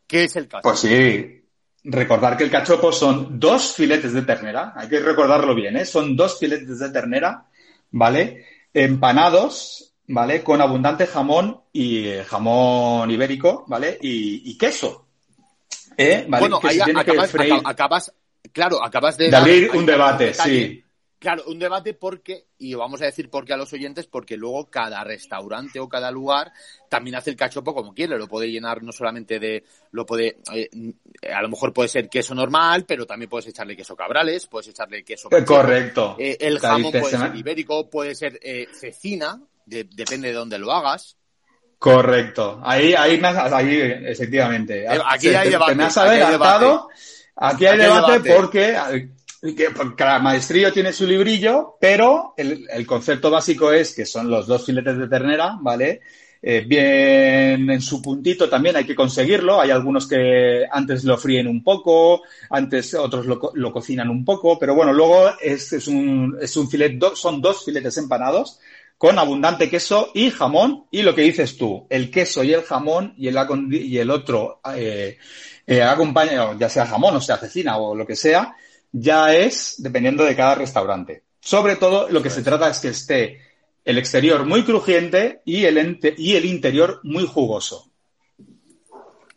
¿qué 0.05 0.25
es 0.25 0.35
el 0.35 0.47
cachopo? 0.47 0.69
Pues 0.69 0.81
sí. 0.81 1.43
recordar 1.85 2.37
que 2.37 2.43
el 2.43 2.51
cachopo 2.51 2.91
son 2.91 3.39
dos 3.39 3.73
filetes 3.73 4.13
de 4.13 4.21
ternera, 4.21 4.73
hay 4.75 4.87
que 4.87 4.99
recordarlo 4.99 5.55
bien, 5.55 5.77
¿eh? 5.77 5.85
son 5.85 6.15
dos 6.15 6.37
filetes 6.37 6.77
de 6.77 6.91
ternera, 6.91 7.47
¿vale? 7.89 8.45
Empanados, 8.71 9.95
¿vale? 10.09 10.43
Con 10.43 10.61
abundante 10.61 11.07
jamón 11.07 11.61
y 11.73 12.05
eh, 12.05 12.23
jamón 12.23 13.09
ibérico, 13.09 13.65
¿vale? 13.67 13.97
Y, 13.99 14.55
queso. 14.59 15.07
¿eh? 15.97 16.23
¿Vale? 16.29 16.39
Bueno, 16.39 16.59
ahí 16.61 16.79
acabas, 17.65 18.13
claro, 18.51 18.83
acabas 18.83 19.17
de, 19.17 19.31
de 19.31 19.35
abrir 19.35 19.71
un 19.71 19.87
debate, 19.87 20.35
sí. 20.35 20.83
Claro, 21.21 21.43
un 21.45 21.59
debate 21.59 21.93
porque, 21.93 22.47
y 22.57 22.73
vamos 22.73 22.99
a 23.03 23.05
decir 23.05 23.29
por 23.29 23.45
qué 23.45 23.53
a 23.53 23.57
los 23.57 23.71
oyentes, 23.73 24.07
porque 24.07 24.37
luego 24.37 24.71
cada 24.71 25.03
restaurante 25.03 25.79
o 25.79 25.87
cada 25.87 26.09
lugar 26.09 26.51
también 26.89 27.15
hace 27.15 27.29
el 27.29 27.35
cachopo 27.35 27.75
como 27.75 27.93
quiere, 27.93 28.17
lo 28.17 28.27
puede 28.27 28.49
llenar 28.49 28.81
no 28.81 28.91
solamente 28.91 29.39
de, 29.39 29.63
lo 29.91 30.03
puede, 30.03 30.39
eh, 30.51 30.67
a 31.31 31.43
lo 31.43 31.49
mejor 31.49 31.73
puede 31.73 31.89
ser 31.89 32.09
queso 32.09 32.33
normal, 32.33 32.85
pero 32.87 33.05
también 33.05 33.29
puedes 33.29 33.45
echarle 33.45 33.77
queso 33.77 33.95
cabrales, 33.95 34.47
puedes 34.47 34.69
echarle 34.69 35.03
queso. 35.03 35.29
Eh, 35.29 35.45
correcto. 35.45 36.15
Eh, 36.17 36.37
el 36.39 36.57
jamón 36.57 36.91
puede 36.91 37.15
ser 37.15 37.35
ibérico, 37.35 37.87
puede 37.87 38.15
ser 38.15 38.39
cecina, 38.73 39.39
depende 39.67 40.29
de 40.29 40.33
dónde 40.33 40.57
lo 40.57 40.71
hagas. 40.71 41.17
Correcto. 41.77 42.59
Ahí, 42.63 42.95
ahí, 42.95 43.21
ahí 43.23 43.79
efectivamente. 44.07 44.87
Aquí 44.87 45.27
hay 45.27 45.51
debate. 45.51 45.75
me 45.75 45.83
has 45.83 45.97
adelantado. 45.97 46.89
Aquí 47.35 47.67
hay, 47.67 47.77
debate 47.77 48.33
porque 48.33 48.75
que 49.41 49.69
cada 49.97 50.19
maestrillo 50.19 50.71
tiene 50.71 50.93
su 50.93 51.07
librillo, 51.07 51.77
pero 51.79 52.33
el, 52.37 52.67
el, 52.71 52.85
concepto 52.85 53.31
básico 53.31 53.71
es 53.71 53.95
que 53.95 54.05
son 54.05 54.29
los 54.29 54.45
dos 54.45 54.65
filetes 54.65 54.97
de 54.97 55.07
ternera, 55.07 55.57
¿vale? 55.59 56.01
Eh, 56.43 56.63
bien 56.65 57.69
en 57.69 57.81
su 57.81 58.01
puntito 58.01 58.49
también 58.49 58.75
hay 58.75 58.85
que 58.85 58.95
conseguirlo. 58.95 59.61
Hay 59.61 59.69
algunos 59.69 60.07
que 60.07 60.65
antes 60.71 61.03
lo 61.03 61.17
fríen 61.17 61.47
un 61.47 61.63
poco, 61.63 62.21
antes 62.49 62.93
otros 62.95 63.25
lo, 63.25 63.39
lo 63.53 63.71
cocinan 63.71 64.09
un 64.09 64.25
poco, 64.25 64.57
pero 64.57 64.73
bueno, 64.73 64.91
luego 64.93 65.31
es, 65.39 65.73
es 65.73 65.87
un, 65.87 66.37
es 66.41 66.55
un 66.57 66.69
filet, 66.69 66.99
son 67.15 67.41
dos 67.41 67.65
filetes 67.65 67.97
empanados 67.97 68.59
con 68.97 69.17
abundante 69.17 69.69
queso 69.69 70.11
y 70.13 70.31
jamón. 70.31 70.85
Y 70.91 71.03
lo 71.03 71.13
que 71.13 71.21
dices 71.21 71.57
tú, 71.57 71.85
el 71.89 72.09
queso 72.09 72.43
y 72.43 72.53
el 72.53 72.63
jamón 72.63 73.13
y 73.17 73.27
el, 73.27 73.37
y 73.71 73.97
el 73.97 74.09
otro 74.09 74.61
eh, 74.75 75.17
eh, 75.67 75.81
acompaña, 75.81 76.57
ya 76.57 76.69
sea 76.69 76.85
jamón 76.87 77.15
o 77.15 77.21
sea 77.21 77.37
cecina 77.37 77.77
o 77.77 77.95
lo 77.95 78.05
que 78.05 78.15
sea, 78.15 78.55
ya 78.91 79.35
es 79.35 79.75
dependiendo 79.77 80.23
de 80.23 80.35
cada 80.35 80.55
restaurante. 80.55 81.23
Sobre 81.39 81.75
todo 81.75 82.09
lo 82.09 82.21
que 82.21 82.29
se 82.29 82.43
trata 82.43 82.69
es 82.69 82.79
que 82.79 82.89
esté 82.89 83.41
el 83.83 83.97
exterior 83.97 84.45
muy 84.45 84.63
crujiente 84.63 85.41
y 85.45 85.65
el, 85.65 85.99
y 86.17 86.35
el 86.35 86.45
interior 86.45 86.99
muy 87.03 87.25
jugoso. 87.25 87.91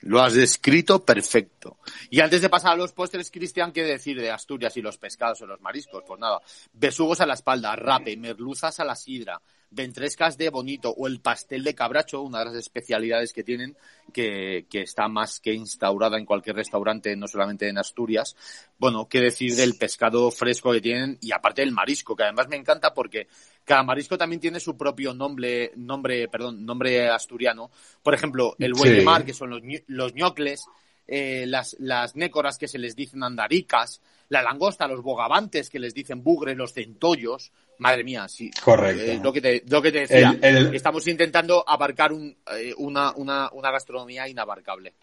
Lo 0.04 0.20
has 0.20 0.34
descrito 0.34 1.02
perfecto. 1.02 1.78
Y 2.10 2.20
antes 2.20 2.42
de 2.42 2.50
pasar 2.50 2.72
a 2.72 2.76
los 2.76 2.92
postres, 2.92 3.30
Cristian, 3.30 3.72
¿qué 3.72 3.84
decir 3.84 4.20
de 4.20 4.30
Asturias 4.30 4.76
y 4.76 4.82
los 4.82 4.98
pescados 4.98 5.40
o 5.40 5.46
los 5.46 5.62
mariscos? 5.62 6.04
Pues 6.06 6.20
nada, 6.20 6.42
besugos 6.74 7.22
a 7.22 7.26
la 7.26 7.32
espalda, 7.32 7.74
rape, 7.74 8.14
merluzas 8.18 8.78
a 8.80 8.84
la 8.84 8.96
sidra, 8.96 9.40
ventrescas 9.74 10.38
de 10.38 10.50
bonito 10.50 10.90
o 10.90 11.06
el 11.06 11.20
pastel 11.20 11.64
de 11.64 11.74
cabracho, 11.74 12.22
una 12.22 12.40
de 12.40 12.44
las 12.46 12.54
especialidades 12.54 13.32
que 13.32 13.42
tienen, 13.42 13.76
que, 14.12 14.66
que 14.70 14.82
está 14.82 15.08
más 15.08 15.40
que 15.40 15.52
instaurada 15.52 16.18
en 16.18 16.24
cualquier 16.24 16.56
restaurante, 16.56 17.16
no 17.16 17.26
solamente 17.26 17.68
en 17.68 17.78
Asturias. 17.78 18.36
Bueno, 18.78 19.08
qué 19.08 19.20
decir 19.20 19.54
del 19.56 19.74
pescado 19.74 20.30
fresco 20.30 20.72
que 20.72 20.80
tienen 20.80 21.18
y 21.20 21.32
aparte 21.32 21.62
del 21.62 21.72
marisco, 21.72 22.14
que 22.14 22.22
además 22.22 22.48
me 22.48 22.56
encanta 22.56 22.94
porque 22.94 23.26
cada 23.64 23.82
marisco 23.82 24.16
también 24.16 24.40
tiene 24.40 24.60
su 24.60 24.76
propio 24.76 25.14
nombre, 25.14 25.72
nombre, 25.76 26.28
perdón, 26.28 26.64
nombre 26.64 27.08
asturiano. 27.08 27.70
Por 28.02 28.14
ejemplo, 28.14 28.54
el 28.58 28.74
buen 28.74 28.94
de 28.94 29.02
mar, 29.02 29.24
que 29.24 29.34
son 29.34 29.50
los, 29.50 29.62
los 29.86 30.14
ñocles, 30.14 30.66
eh, 31.06 31.44
las, 31.46 31.76
las 31.78 32.16
nécoras 32.16 32.58
que 32.58 32.68
se 32.68 32.78
les 32.78 32.94
dicen 32.96 33.22
andaricas, 33.22 34.00
la 34.28 34.42
langosta, 34.42 34.88
los 34.88 35.02
bogavantes 35.02 35.68
que 35.68 35.78
les 35.78 35.94
dicen 35.94 36.22
bugre, 36.22 36.54
los 36.54 36.72
centollos. 36.72 37.52
Madre 37.78 38.04
mía, 38.04 38.28
sí. 38.28 38.50
Correcto. 38.62 39.02
Eh, 39.02 39.20
lo, 39.22 39.32
que 39.32 39.40
te, 39.40 39.62
lo 39.66 39.82
que 39.82 39.92
te 39.92 40.06
decía. 40.06 40.38
Estamos 40.72 41.06
intentando 41.08 41.64
abarcar 41.66 42.12
un, 42.12 42.36
eh, 42.56 42.72
una, 42.78 43.12
una, 43.16 43.50
una, 43.52 43.70
gastronomía 43.70 44.28
inabarcable. 44.28 44.94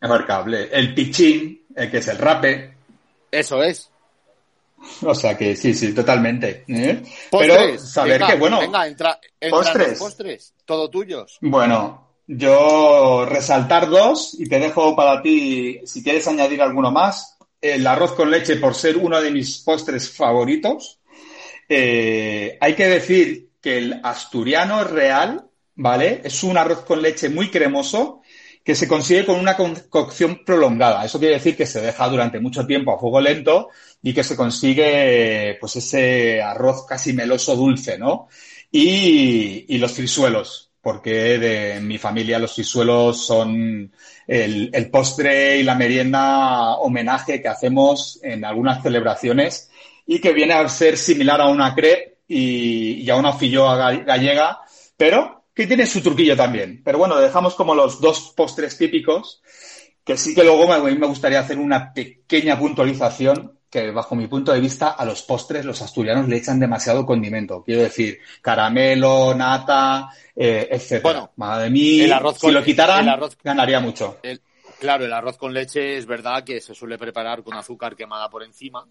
Abarcable. 0.00 0.68
El 0.72 0.94
pichín, 0.94 1.66
que 1.74 1.98
es 1.98 2.08
el 2.08 2.18
rape. 2.18 2.74
Eso 3.30 3.62
es. 3.62 3.90
O 5.02 5.14
sea 5.14 5.36
que 5.36 5.56
sí, 5.56 5.74
sí, 5.74 5.94
totalmente. 5.94 6.64
Pero 6.66 7.78
saber 7.78 8.22
que, 8.22 8.34
bueno. 8.36 8.60
Venga, 8.60 8.86
entra, 8.86 9.18
postres. 9.50 9.98
postres. 9.98 10.54
Todo 10.64 10.88
tuyos. 10.88 11.38
Bueno, 11.40 12.08
yo 12.26 13.26
resaltar 13.26 13.88
dos 13.88 14.36
y 14.38 14.48
te 14.48 14.58
dejo 14.58 14.94
para 14.94 15.22
ti, 15.22 15.80
si 15.84 16.02
quieres 16.02 16.28
añadir 16.28 16.62
alguno 16.62 16.90
más, 16.90 17.38
el 17.60 17.86
arroz 17.86 18.12
con 18.12 18.30
leche 18.30 18.56
por 18.56 18.74
ser 18.74 18.96
uno 18.96 19.20
de 19.20 19.30
mis 19.30 19.58
postres 19.58 20.10
favoritos. 20.10 20.97
Eh, 21.68 22.56
hay 22.60 22.74
que 22.74 22.86
decir 22.86 23.50
que 23.60 23.78
el 23.78 24.00
asturiano 24.02 24.84
real, 24.84 25.48
¿vale? 25.74 26.22
Es 26.24 26.42
un 26.42 26.56
arroz 26.56 26.80
con 26.80 27.02
leche 27.02 27.28
muy 27.28 27.50
cremoso 27.50 28.22
que 28.68 28.74
se 28.74 28.86
consigue 28.86 29.24
con 29.24 29.40
una 29.40 29.56
cocción 29.56 30.44
prolongada. 30.44 31.04
Eso 31.04 31.18
quiere 31.18 31.36
decir 31.36 31.56
que 31.56 31.64
se 31.64 31.80
deja 31.80 32.06
durante 32.08 32.38
mucho 32.38 32.66
tiempo 32.66 32.92
a 32.92 32.98
fuego 32.98 33.20
lento 33.20 33.70
y 34.02 34.12
que 34.12 34.22
se 34.22 34.36
consigue 34.36 35.56
pues 35.58 35.76
ese 35.76 36.42
arroz 36.42 36.84
casi 36.86 37.14
meloso 37.14 37.56
dulce, 37.56 37.98
¿no? 37.98 38.28
Y, 38.70 39.78
los 39.78 39.92
frisuelos 39.92 40.66
porque 40.82 41.38
de 41.38 41.80
mi 41.80 41.98
familia 41.98 42.38
los 42.38 42.54
frisuelos 42.54 43.26
son 43.26 43.90
el, 44.26 44.90
postre 44.90 45.58
y 45.58 45.62
la 45.62 45.74
merienda 45.74 46.76
homenaje 46.76 47.40
que 47.40 47.48
hacemos 47.48 48.20
en 48.22 48.44
algunas 48.44 48.82
celebraciones 48.82 49.67
y 50.10 50.20
que 50.20 50.32
viene 50.32 50.54
a 50.54 50.66
ser 50.70 50.96
similar 50.96 51.38
a 51.42 51.48
una 51.48 51.74
crepe 51.74 52.20
y, 52.26 53.08
a 53.10 53.16
una 53.16 53.34
filloa 53.34 53.92
gallega, 53.92 54.58
pero 54.96 55.44
que 55.54 55.66
tiene 55.66 55.84
su 55.84 56.00
truquillo 56.00 56.34
también. 56.34 56.80
Pero 56.82 56.96
bueno, 56.96 57.18
dejamos 57.18 57.54
como 57.54 57.74
los 57.74 58.00
dos 58.00 58.32
postres 58.34 58.78
típicos, 58.78 59.42
que 60.02 60.16
sí 60.16 60.34
que 60.34 60.44
luego 60.44 60.66
me, 60.66 60.94
me 60.94 61.06
gustaría 61.06 61.40
hacer 61.40 61.58
una 61.58 61.92
pequeña 61.92 62.58
puntualización 62.58 63.58
que 63.68 63.90
bajo 63.90 64.16
mi 64.16 64.26
punto 64.28 64.50
de 64.50 64.60
vista 64.60 64.92
a 64.92 65.04
los 65.04 65.20
postres 65.24 65.66
los 65.66 65.82
asturianos 65.82 66.26
le 66.26 66.38
echan 66.38 66.58
demasiado 66.58 67.04
condimento. 67.04 67.62
Quiero 67.62 67.82
decir, 67.82 68.18
caramelo, 68.40 69.34
nata, 69.34 70.08
eh, 70.34 70.68
etc. 70.70 71.02
Bueno, 71.02 71.32
madre 71.36 71.68
mía, 71.68 72.18
si 72.34 72.50
lo 72.50 72.64
quitaran, 72.64 73.06
ganaría 73.44 73.80
mucho. 73.80 74.20
claro, 74.80 75.04
el 75.04 75.12
arroz 75.12 75.36
con 75.36 75.52
leche 75.52 75.98
es 75.98 76.06
verdad 76.06 76.44
que 76.44 76.62
se 76.62 76.74
suele 76.74 76.96
preparar 76.96 77.42
con 77.42 77.54
azúcar 77.58 77.94
quemada 77.94 78.30
por 78.30 78.42
encima. 78.42 78.86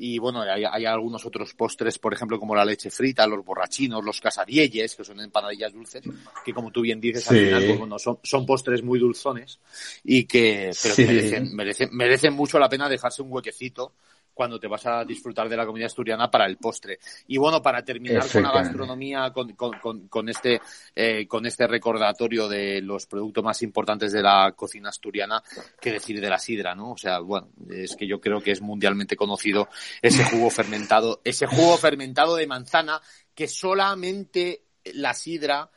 Y 0.00 0.18
bueno, 0.18 0.42
hay, 0.42 0.84
algunos 0.84 1.26
otros 1.26 1.54
postres, 1.54 1.98
por 1.98 2.14
ejemplo, 2.14 2.38
como 2.38 2.54
la 2.54 2.64
leche 2.64 2.88
frita, 2.88 3.26
los 3.26 3.44
borrachinos, 3.44 4.04
los 4.04 4.20
casarielles, 4.20 4.94
que 4.94 5.04
son 5.04 5.20
empanadillas 5.20 5.72
dulces, 5.72 6.04
que 6.44 6.54
como 6.54 6.70
tú 6.70 6.82
bien 6.82 7.00
dices, 7.00 7.28
al 7.30 7.36
final 7.36 7.66
pues, 7.66 7.78
bueno, 7.78 7.98
son, 7.98 8.18
son, 8.22 8.46
postres 8.46 8.82
muy 8.82 9.00
dulzones 9.00 9.58
y 10.04 10.24
que, 10.24 10.70
merecen, 10.98 11.54
merecen, 11.54 11.88
merecen 11.92 12.32
mucho 12.32 12.60
la 12.60 12.68
pena 12.68 12.88
dejarse 12.88 13.22
un 13.22 13.32
huequecito 13.32 13.92
cuando 14.38 14.60
te 14.60 14.68
vas 14.68 14.86
a 14.86 15.04
disfrutar 15.04 15.48
de 15.48 15.56
la 15.56 15.66
comida 15.66 15.86
asturiana 15.86 16.30
para 16.30 16.46
el 16.46 16.58
postre. 16.58 17.00
Y 17.26 17.38
bueno, 17.38 17.60
para 17.60 17.82
terminar 17.82 18.22
con 18.30 18.44
la 18.44 18.52
gastronomía, 18.52 19.32
con, 19.32 19.54
con, 19.54 20.06
con, 20.06 20.28
este, 20.28 20.60
eh, 20.94 21.26
con 21.26 21.44
este 21.44 21.66
recordatorio 21.66 22.46
de 22.46 22.80
los 22.80 23.08
productos 23.08 23.42
más 23.42 23.60
importantes 23.62 24.12
de 24.12 24.22
la 24.22 24.52
cocina 24.54 24.90
asturiana, 24.90 25.42
qué 25.80 25.90
decir 25.90 26.20
de 26.20 26.30
la 26.30 26.38
sidra, 26.38 26.76
¿no? 26.76 26.92
O 26.92 26.96
sea, 26.96 27.18
bueno, 27.18 27.48
es 27.68 27.96
que 27.96 28.06
yo 28.06 28.20
creo 28.20 28.40
que 28.40 28.52
es 28.52 28.62
mundialmente 28.62 29.16
conocido 29.16 29.66
ese 30.00 30.22
jugo 30.22 30.50
fermentado, 30.50 31.20
ese 31.24 31.46
jugo 31.48 31.76
fermentado 31.76 32.36
de 32.36 32.46
manzana 32.46 33.00
que 33.34 33.48
solamente 33.48 34.62
la 34.84 35.14
sidra 35.14 35.68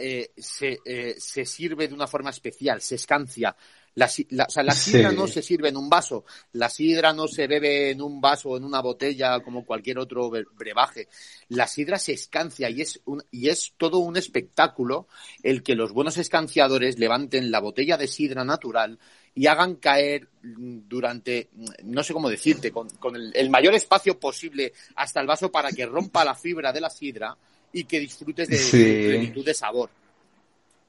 eh, 0.00 0.32
se, 0.36 0.78
eh, 0.84 1.14
se 1.18 1.44
sirve 1.44 1.88
de 1.88 1.94
una 1.94 2.06
forma 2.06 2.30
especial, 2.30 2.80
se 2.80 2.96
escancia 2.96 3.56
la, 3.94 4.06
o 4.06 4.50
sea, 4.50 4.62
la 4.62 4.72
sidra 4.72 5.12
no 5.12 5.26
se 5.26 5.42
sirve 5.42 5.68
en 5.68 5.76
un 5.76 5.90
vaso, 5.90 6.24
la 6.52 6.70
sidra 6.70 7.12
no 7.12 7.28
se 7.28 7.46
bebe 7.46 7.90
en 7.90 8.00
un 8.00 8.20
vaso 8.20 8.50
o 8.50 8.56
en 8.56 8.64
una 8.64 8.80
botella 8.80 9.40
como 9.40 9.66
cualquier 9.66 9.98
otro 9.98 10.30
brebaje. 10.30 11.08
La 11.48 11.66
sidra 11.66 11.98
se 11.98 12.12
escancia 12.12 12.70
y 12.70 12.80
es, 12.80 13.00
un, 13.04 13.22
y 13.30 13.50
es 13.50 13.74
todo 13.76 13.98
un 13.98 14.16
espectáculo 14.16 15.08
el 15.42 15.62
que 15.62 15.74
los 15.74 15.92
buenos 15.92 16.16
escanciadores 16.16 16.98
levanten 16.98 17.50
la 17.50 17.60
botella 17.60 17.98
de 17.98 18.08
sidra 18.08 18.44
natural 18.44 18.98
y 19.34 19.46
hagan 19.46 19.76
caer 19.76 20.28
durante, 20.42 21.50
no 21.84 22.02
sé 22.02 22.14
cómo 22.14 22.30
decirte, 22.30 22.70
con, 22.70 22.88
el, 23.34 23.50
mayor 23.50 23.74
espacio 23.74 24.18
posible 24.18 24.72
hasta 24.96 25.20
el 25.20 25.26
vaso 25.26 25.50
para 25.50 25.70
que 25.70 25.86
rompa 25.86 26.24
la 26.24 26.34
fibra 26.34 26.72
de 26.72 26.80
la 26.80 26.90
sidra 26.90 27.36
y 27.72 27.84
que 27.84 28.00
disfrutes 28.00 28.48
de 28.48 29.08
plenitud 29.08 29.44
de 29.44 29.54
sabor. 29.54 29.90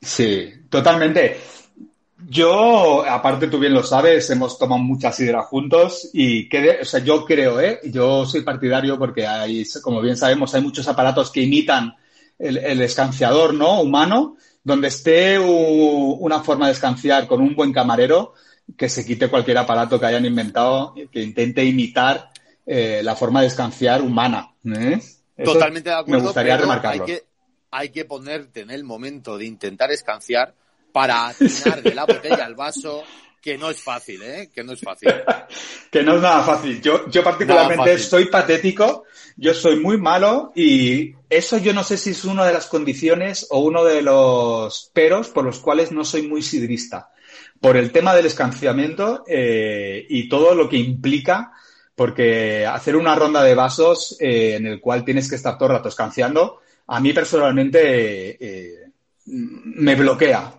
Sí, 0.02 0.52
totalmente. 0.69 1.38
Yo, 2.30 3.06
aparte 3.06 3.48
tú 3.48 3.60
bien 3.60 3.74
lo 3.74 3.84
sabes, 3.84 4.30
hemos 4.30 4.58
tomado 4.58 4.82
mucha 4.82 5.12
sidra 5.12 5.43
juntos 5.43 6.10
y 6.13 6.48
que, 6.48 6.80
o 6.82 6.86
sea, 6.86 7.02
yo 7.02 7.26
creo, 7.26 7.60
¿eh? 7.60 7.80
Yo 7.86 8.26
soy 8.26 8.41
partidario 8.41 8.98
porque 8.98 9.28
hay, 9.28 9.63
como 9.82 10.02
bien 10.02 10.15
sabemos, 10.15 10.54
hay 10.54 10.62
muchos 10.62 10.88
aparatos 10.88 11.32
que 11.32 11.41
imitan 11.41 11.96
el, 12.39 12.58
el 12.58 12.82
escanciador, 12.82 13.54
¿no? 13.54 13.82
Humano, 13.82 14.38
donde 14.63 14.88
esté 14.88 15.38
una 15.38 16.41
forma 16.41 16.67
de 16.67 16.74
escanciar 16.74 17.28
con 17.28 17.41
un 17.41 17.56
buen 17.56 17.74
camarero, 17.74 18.34
que 18.78 18.88
se 18.88 19.06
quite 19.06 19.28
cualquier 19.28 19.58
aparato 19.58 20.00
que 20.00 20.06
hayan 20.06 20.26
inventado 20.26 20.96
que 21.12 21.22
intente 21.22 21.63
imitar 21.65 22.32
eh, 22.65 23.02
la 23.04 23.15
forma 23.15 23.41
de 23.41 23.48
escanciar 23.48 24.02
humana. 24.02 24.54
¿eh? 24.65 25.02
Totalmente 25.38 25.89
de 25.89 25.96
acuerdo. 25.96 26.22
Me 26.22 26.26
gustaría 26.28 26.58
remarcarlo. 26.58 27.06
Hay 27.06 27.12
que, 27.12 27.24
hay 27.72 27.89
que 27.89 28.06
ponerte 28.06 28.62
en 28.62 28.72
el 28.72 28.84
momento 28.84 29.38
de 29.38 29.46
intentar 29.46 29.91
escanciar 29.91 30.54
para 30.91 31.28
atinar 31.28 31.82
de 31.82 31.93
la 31.93 32.06
botella 32.06 32.46
al 32.46 32.56
vaso, 32.56 33.04
que 33.41 33.58
no 33.58 33.69
es 33.69 33.82
fácil, 33.82 34.22
¿eh? 34.22 34.50
Que 34.54 34.63
no 34.63 34.74
es 34.74 34.80
fácil. 34.80 35.10
que 35.91 36.04
no 36.04 36.15
es 36.15 36.22
nada 36.22 36.43
fácil. 36.43 36.82
Yo, 36.82 37.10
yo 37.10 37.24
particularmente 37.24 37.98
soy 37.98 38.26
patético, 38.26 39.04
yo 39.36 39.54
soy 39.54 39.80
muy 39.80 39.98
malo 39.98 40.54
y 40.56 41.13
eso 41.30 41.58
yo 41.58 41.74
no 41.74 41.84
sé 41.84 41.98
si 41.98 42.12
es 42.12 42.24
una 42.24 42.46
de 42.46 42.54
las 42.54 42.67
condiciones 42.67 43.48
o 43.50 43.60
uno 43.60 43.84
de 43.84 44.02
los 44.02 44.91
peros 44.93 45.30
por 45.30 45.43
los 45.43 45.60
cuales 45.60 45.91
no 45.91 46.06
soy 46.06 46.28
muy 46.28 46.41
sidrista. 46.41 47.10
Por 47.60 47.76
el 47.76 47.91
tema 47.91 48.13
del 48.13 48.28
escanciamiento 48.28 49.24
eh, 49.28 50.06
y 50.08 50.30
todo 50.30 50.54
lo 50.54 50.69
que 50.69 50.78
implica, 50.78 51.52
porque 51.96 52.66
hacer 52.66 52.96
una 52.96 53.16
ronda 53.16 53.44
de 53.44 53.56
vasos 53.56 54.18
eh, 54.20 54.56
en 54.56 54.66
el 54.66 54.82
cual 54.82 55.06
tienes 55.06 55.30
que 55.30 55.36
estar 55.36 55.58
todo 55.58 55.70
el 55.70 55.76
rato 55.76 55.90
escanciando, 55.90 56.60
a 56.88 57.00
mí 57.00 57.14
personalmente 57.14 58.38
eh, 58.40 58.92
me 59.26 59.96
bloquea. 59.96 60.54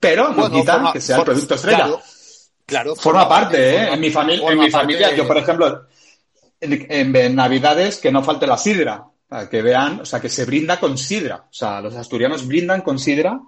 Pero 0.00 0.32
no 0.32 0.50
quita 0.50 0.90
que 0.92 1.00
sea 1.00 1.18
el 1.18 1.24
producto 1.24 1.54
estrella. 1.54 1.96
Claro, 2.66 2.96
forma, 2.96 3.28
parte, 3.28 3.76
¿eh? 3.76 3.92
En 3.92 4.00
mi, 4.00 4.10
familia, 4.10 4.50
en 4.50 4.58
mi 4.58 4.70
familia, 4.70 5.14
yo 5.14 5.26
por 5.26 5.36
ejemplo, 5.36 5.86
en, 6.60 7.34
Navidades 7.34 7.98
que 7.98 8.10
no 8.10 8.22
falte 8.22 8.46
la 8.46 8.56
sidra, 8.56 9.04
para 9.28 9.50
que 9.50 9.60
vean, 9.60 10.00
o 10.00 10.04
sea, 10.06 10.20
que 10.20 10.30
se 10.30 10.46
brinda 10.46 10.80
con 10.80 10.96
sidra. 10.96 11.46
O 11.50 11.52
sea, 11.52 11.82
los 11.82 11.94
asturianos 11.94 12.46
brindan 12.46 12.80
con 12.80 12.98
sidra 12.98 13.38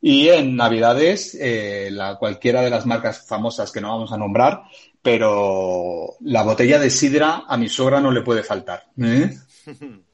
y 0.00 0.28
en 0.28 0.54
Navidades, 0.54 1.36
eh, 1.40 1.88
la, 1.90 2.16
cualquiera 2.16 2.62
de 2.62 2.70
las 2.70 2.86
marcas 2.86 3.26
famosas 3.26 3.72
que 3.72 3.80
no 3.80 3.88
vamos 3.88 4.12
a 4.12 4.16
nombrar, 4.16 4.62
pero 5.02 6.16
la 6.20 6.42
botella 6.42 6.78
de 6.78 6.90
sidra 6.90 7.44
a 7.46 7.56
mi 7.56 7.68
suegra 7.68 8.00
no 8.00 8.10
le 8.10 8.22
puede 8.22 8.42
faltar. 8.42 8.86
¿eh? 8.98 9.38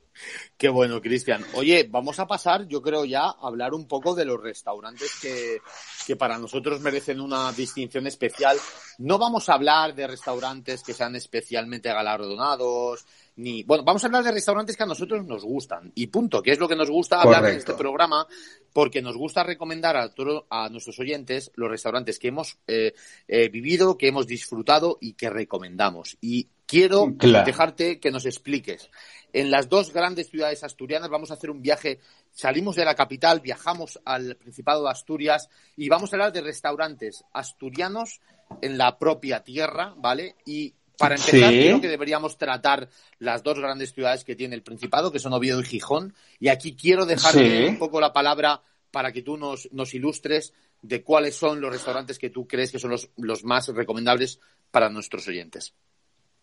Qué 0.57 0.71
bueno, 0.71 1.03
Cristian. 1.03 1.45
Oye, 1.55 1.87
vamos 1.91 2.19
a 2.19 2.27
pasar, 2.27 2.67
yo 2.67 2.81
creo 2.81 3.05
ya, 3.05 3.25
a 3.25 3.37
hablar 3.43 3.75
un 3.75 3.87
poco 3.87 4.15
de 4.15 4.25
los 4.25 4.41
restaurantes 4.41 5.13
que, 5.21 5.59
que 6.07 6.17
para 6.17 6.39
nosotros 6.39 6.81
merecen 6.81 7.21
una 7.21 7.53
distinción 7.53 8.07
especial. 8.07 8.57
No 8.99 9.19
vamos 9.19 9.49
a 9.49 9.55
hablar 9.55 9.95
de 9.95 10.07
restaurantes 10.07 10.83
que 10.83 10.95
sean 10.95 11.15
especialmente 11.15 11.91
galardonados, 11.91 13.05
ni, 13.37 13.63
bueno, 13.65 13.85
vamos 13.85 14.03
a 14.03 14.07
hablar 14.07 14.25
de 14.25 14.33
restaurantes 14.33 14.77
que 14.77 14.83
a 14.83 14.87
nosotros 14.87 15.25
nos 15.27 15.45
gustan. 15.45 15.93
Y 15.95 16.07
punto, 16.07 16.43
que 16.43 16.53
es 16.53 16.59
lo 16.59 16.69
que 16.69 16.77
nos 16.77 16.91
gusta 16.91 17.21
hablar 17.21 17.45
en 17.47 17.57
este 17.57 17.75
programa, 17.75 18.27
porque 18.73 19.03
nos 19.03 19.17
gusta 19.17 19.43
recomendar 19.43 19.97
a, 19.97 20.11
a 20.51 20.69
nuestros 20.71 20.99
oyentes 20.99 21.53
los 21.55 21.71
restaurantes 21.71 22.19
que 22.19 22.29
hemos 22.29 22.59
eh, 22.67 22.95
eh, 23.29 23.49
vivido, 23.49 23.99
que 23.99 24.09
hemos 24.09 24.27
disfrutado 24.27 24.97
y 25.03 25.13
que 25.13 25.29
recomendamos. 25.29 26.17
Y 26.21 26.49
quiero 26.65 27.09
dejarte 27.45 28.01
que 28.01 28.11
nos 28.11 28.25
expliques 28.25 28.91
en 29.35 29.51
las 29.51 29.69
dos 29.69 29.93
grandes 29.93 30.31
ciudades 30.31 30.65
asturianas. 30.65 31.11
Vamos 31.11 31.31
a 31.31 31.35
hacer 31.35 31.51
un 31.51 31.61
viaje, 31.61 32.01
salimos 32.33 32.77
de 32.77 32.87
la 32.87 32.95
capital, 32.95 33.41
viajamos 33.41 34.01
al 34.07 34.37
Principado 34.37 34.83
de 34.83 34.91
Asturias 34.91 35.51
y 35.77 35.91
vamos 35.91 36.11
a 36.11 36.17
hablar 36.17 36.33
de 36.33 36.41
restaurantes 36.41 37.23
asturianos 37.35 38.21
en 38.63 38.79
la 38.79 38.99
propia 38.99 39.45
tierra, 39.45 39.95
¿vale? 39.99 40.37
Y 40.47 40.75
para 40.99 41.17
empezar, 41.17 41.51
creo 41.51 41.81
que 41.81 41.89
deberíamos 41.89 42.39
tratar 42.39 42.89
las 43.19 43.43
dos 43.43 43.59
grandes 43.59 43.93
ciudades 43.93 44.25
que 44.25 44.37
tiene 44.37 44.55
el 44.55 44.63
Principado, 44.63 45.13
que 45.13 45.19
son 45.19 45.33
Oviedo 45.33 45.61
y 45.61 45.65
Gijón. 45.65 46.15
Y 46.39 46.49
aquí 46.49 46.75
quiero 46.75 47.07
dejarte 47.07 47.69
un 47.69 47.79
poco 47.79 48.01
la 48.01 48.13
palabra 48.13 48.63
para 48.91 49.13
que 49.13 49.23
tú 49.23 49.37
nos, 49.37 49.69
nos, 49.73 49.93
ilustres 49.95 50.55
de 50.81 51.03
cuáles 51.03 51.37
son 51.37 51.61
los 51.61 51.71
restaurantes 51.71 52.19
que 52.19 52.31
tú 52.31 52.47
crees 52.47 52.71
que 52.73 52.79
son 52.79 52.91
los, 52.91 53.11
los 53.17 53.45
más 53.45 53.69
recomendables 53.69 54.41
para 54.71 54.89
nuestros 54.89 55.27
oyentes. 55.29 55.75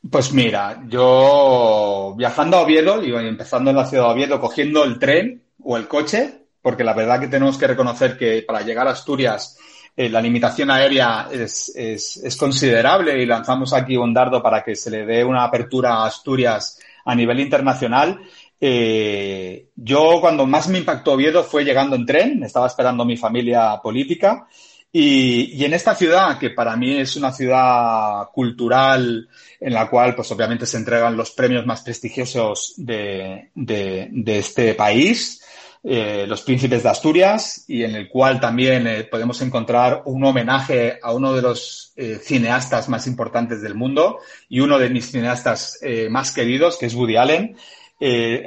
Pues 0.09 0.33
mira, 0.33 0.83
yo 0.87 2.13
viajando 2.17 2.57
a 2.57 2.61
Oviedo 2.61 3.03
y 3.03 3.11
empezando 3.13 3.71
en 3.71 3.77
la 3.77 3.85
ciudad 3.85 4.07
de 4.07 4.13
Oviedo, 4.13 4.41
cogiendo 4.41 4.83
el 4.83 4.99
tren 4.99 5.43
o 5.63 5.77
el 5.77 5.87
coche, 5.87 6.45
porque 6.61 6.83
la 6.83 6.93
verdad 6.93 7.21
que 7.21 7.27
tenemos 7.27 7.57
que 7.57 7.67
reconocer 7.67 8.17
que 8.17 8.43
para 8.45 8.61
llegar 8.61 8.87
a 8.87 8.91
Asturias 8.91 9.57
eh, 9.95 10.09
la 10.09 10.21
limitación 10.21 10.71
aérea 10.71 11.27
es, 11.31 11.71
es, 11.75 12.17
es, 12.17 12.35
considerable 12.35 13.21
y 13.21 13.25
lanzamos 13.25 13.73
aquí 13.73 13.95
un 13.95 14.13
dardo 14.13 14.41
para 14.41 14.63
que 14.63 14.75
se 14.75 14.89
le 14.89 15.05
dé 15.05 15.23
una 15.23 15.43
apertura 15.43 15.95
a 15.95 16.07
Asturias 16.07 16.79
a 17.05 17.13
nivel 17.13 17.39
internacional. 17.39 18.19
Eh, 18.59 19.67
yo 19.75 20.19
cuando 20.21 20.45
más 20.45 20.67
me 20.69 20.79
impactó 20.79 21.13
Oviedo 21.13 21.43
fue 21.43 21.63
llegando 21.63 21.95
en 21.95 22.05
tren, 22.05 22.43
estaba 22.43 22.67
esperando 22.67 23.05
mi 23.05 23.17
familia 23.17 23.79
política 23.83 24.47
y, 24.95 25.59
y, 25.59 25.65
en 25.65 25.73
esta 25.73 25.95
ciudad, 25.95 26.37
que 26.37 26.51
para 26.51 26.75
mí 26.77 26.97
es 26.97 27.15
una 27.15 27.31
ciudad 27.31 28.29
cultural 28.31 29.27
en 29.59 29.73
la 29.73 29.89
cual, 29.89 30.13
pues 30.13 30.31
obviamente 30.31 30.67
se 30.67 30.77
entregan 30.77 31.17
los 31.17 31.31
premios 31.31 31.65
más 31.65 31.81
prestigiosos 31.81 32.75
de, 32.77 33.49
de, 33.55 34.09
de 34.11 34.37
este 34.37 34.75
país, 34.75 35.42
eh, 35.85 36.25
Los 36.27 36.43
Príncipes 36.43 36.81
de 36.81 36.89
Asturias, 36.89 37.65
y 37.67 37.83
en 37.83 37.95
el 37.95 38.07
cual 38.07 38.39
también 38.39 38.87
eh, 38.87 39.03
podemos 39.03 39.41
encontrar 39.41 40.03
un 40.05 40.23
homenaje 40.23 40.97
a 41.01 41.11
uno 41.11 41.33
de 41.33 41.41
los 41.41 41.91
eh, 41.97 42.19
cineastas 42.23 42.87
más 42.87 43.05
importantes 43.05 43.61
del 43.61 43.75
mundo 43.75 44.19
y 44.47 44.61
uno 44.61 44.79
de 44.79 44.89
mis 44.89 45.11
cineastas 45.11 45.79
eh, 45.81 46.07
más 46.09 46.31
queridos, 46.31 46.77
que 46.77 46.85
es 46.85 46.95
Woody 46.95 47.17
Allen. 47.17 47.57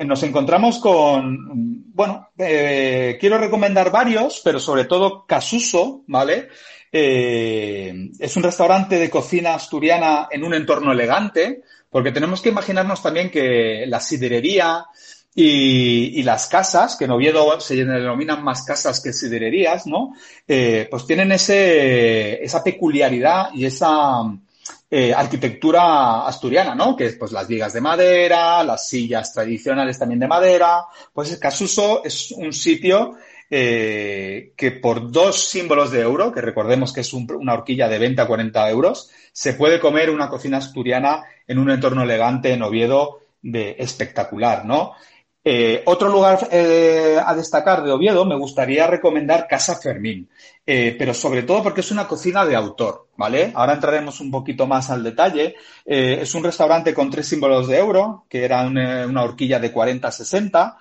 Nos 0.04 0.22
encontramos 0.22 0.78
con, 0.78 1.84
bueno, 1.94 2.28
quiero 2.36 3.38
recomendar 3.38 3.90
varios, 3.90 4.42
pero 4.44 4.60
sobre 4.60 4.84
todo 4.84 5.24
Casuso, 5.24 6.02
¿vale? 6.08 6.48
Es 6.92 8.36
un 8.36 8.42
restaurante 8.42 8.98
de 8.98 9.08
cocina 9.08 9.54
asturiana 9.54 10.28
en 10.30 10.44
un 10.44 10.52
entorno 10.52 10.92
elegante, 10.92 11.62
porque 11.88 12.12
tenemos 12.12 12.42
que 12.42 12.50
imaginarnos 12.50 13.02
también 13.02 13.30
que 13.30 13.86
la 13.86 13.98
siderería 13.98 14.84
y, 15.38 16.22
las 16.22 16.46
casas, 16.46 16.96
que 16.96 17.04
en 17.04 17.10
Oviedo 17.10 17.60
se 17.60 17.76
denominan 17.76 18.42
más 18.42 18.62
casas 18.62 19.00
que 19.00 19.12
sidererías, 19.12 19.86
¿no? 19.86 20.14
Eh, 20.48 20.88
pues 20.90 21.06
tienen 21.06 21.30
ese, 21.30 22.42
esa 22.42 22.64
peculiaridad 22.64 23.50
y 23.52 23.66
esa, 23.66 24.22
eh, 24.88 25.12
arquitectura 25.12 26.26
asturiana, 26.26 26.74
¿no? 26.74 26.96
Que 26.96 27.06
es 27.06 27.16
pues 27.16 27.32
las 27.32 27.46
vigas 27.48 27.72
de 27.74 27.80
madera, 27.82 28.64
las 28.64 28.88
sillas 28.88 29.32
tradicionales 29.32 29.98
también 29.98 30.20
de 30.20 30.28
madera. 30.28 30.84
Pues 31.12 31.36
Casuso 31.38 32.02
es 32.02 32.30
un 32.30 32.52
sitio 32.52 33.16
eh, 33.50 34.52
que 34.56 34.70
por 34.72 35.10
dos 35.10 35.48
símbolos 35.48 35.90
de 35.90 36.00
euro, 36.00 36.32
que 36.32 36.40
recordemos 36.40 36.92
que 36.92 37.02
es 37.02 37.12
un, 37.12 37.30
una 37.32 37.54
horquilla 37.54 37.88
de 37.88 37.98
20 37.98 38.22
a 38.22 38.26
40 38.26 38.70
euros, 38.70 39.10
se 39.32 39.52
puede 39.52 39.80
comer 39.80 40.08
una 40.08 40.30
cocina 40.30 40.58
asturiana 40.58 41.24
en 41.46 41.58
un 41.58 41.70
entorno 41.70 42.04
elegante 42.04 42.52
en 42.52 42.62
Oviedo 42.62 43.20
de 43.42 43.76
espectacular, 43.78 44.64
¿no? 44.64 44.94
Eh, 45.48 45.84
otro 45.86 46.08
lugar 46.08 46.48
eh, 46.50 47.20
a 47.24 47.32
destacar 47.32 47.84
de 47.84 47.92
Oviedo 47.92 48.24
me 48.24 48.36
gustaría 48.36 48.84
recomendar 48.88 49.46
Casa 49.46 49.76
Fermín, 49.76 50.28
eh, 50.66 50.96
pero 50.98 51.14
sobre 51.14 51.44
todo 51.44 51.62
porque 51.62 51.82
es 51.82 51.92
una 51.92 52.08
cocina 52.08 52.44
de 52.44 52.56
autor, 52.56 53.06
¿vale? 53.16 53.52
Ahora 53.54 53.74
entraremos 53.74 54.18
un 54.18 54.28
poquito 54.28 54.66
más 54.66 54.90
al 54.90 55.04
detalle. 55.04 55.54
Es 55.84 56.34
un 56.34 56.42
restaurante 56.42 56.92
con 56.92 57.10
tres 57.10 57.28
símbolos 57.28 57.68
de 57.68 57.78
euro, 57.78 58.26
que 58.28 58.44
era 58.44 58.66
una, 58.66 59.22
horquilla 59.22 59.60
de 59.60 59.72
40-60 59.72 60.78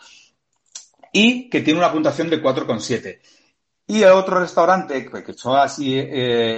y 1.14 1.48
que 1.48 1.62
tiene 1.62 1.78
una 1.78 1.92
puntuación 1.92 2.32
de 2.32 2.42
4,7. 2.42 3.20
Y 3.86 4.02
el 4.02 4.14
otro 4.14 4.40
restaurante, 4.40 5.06
que 5.06 5.34
son 5.34 5.60
así 5.60 6.04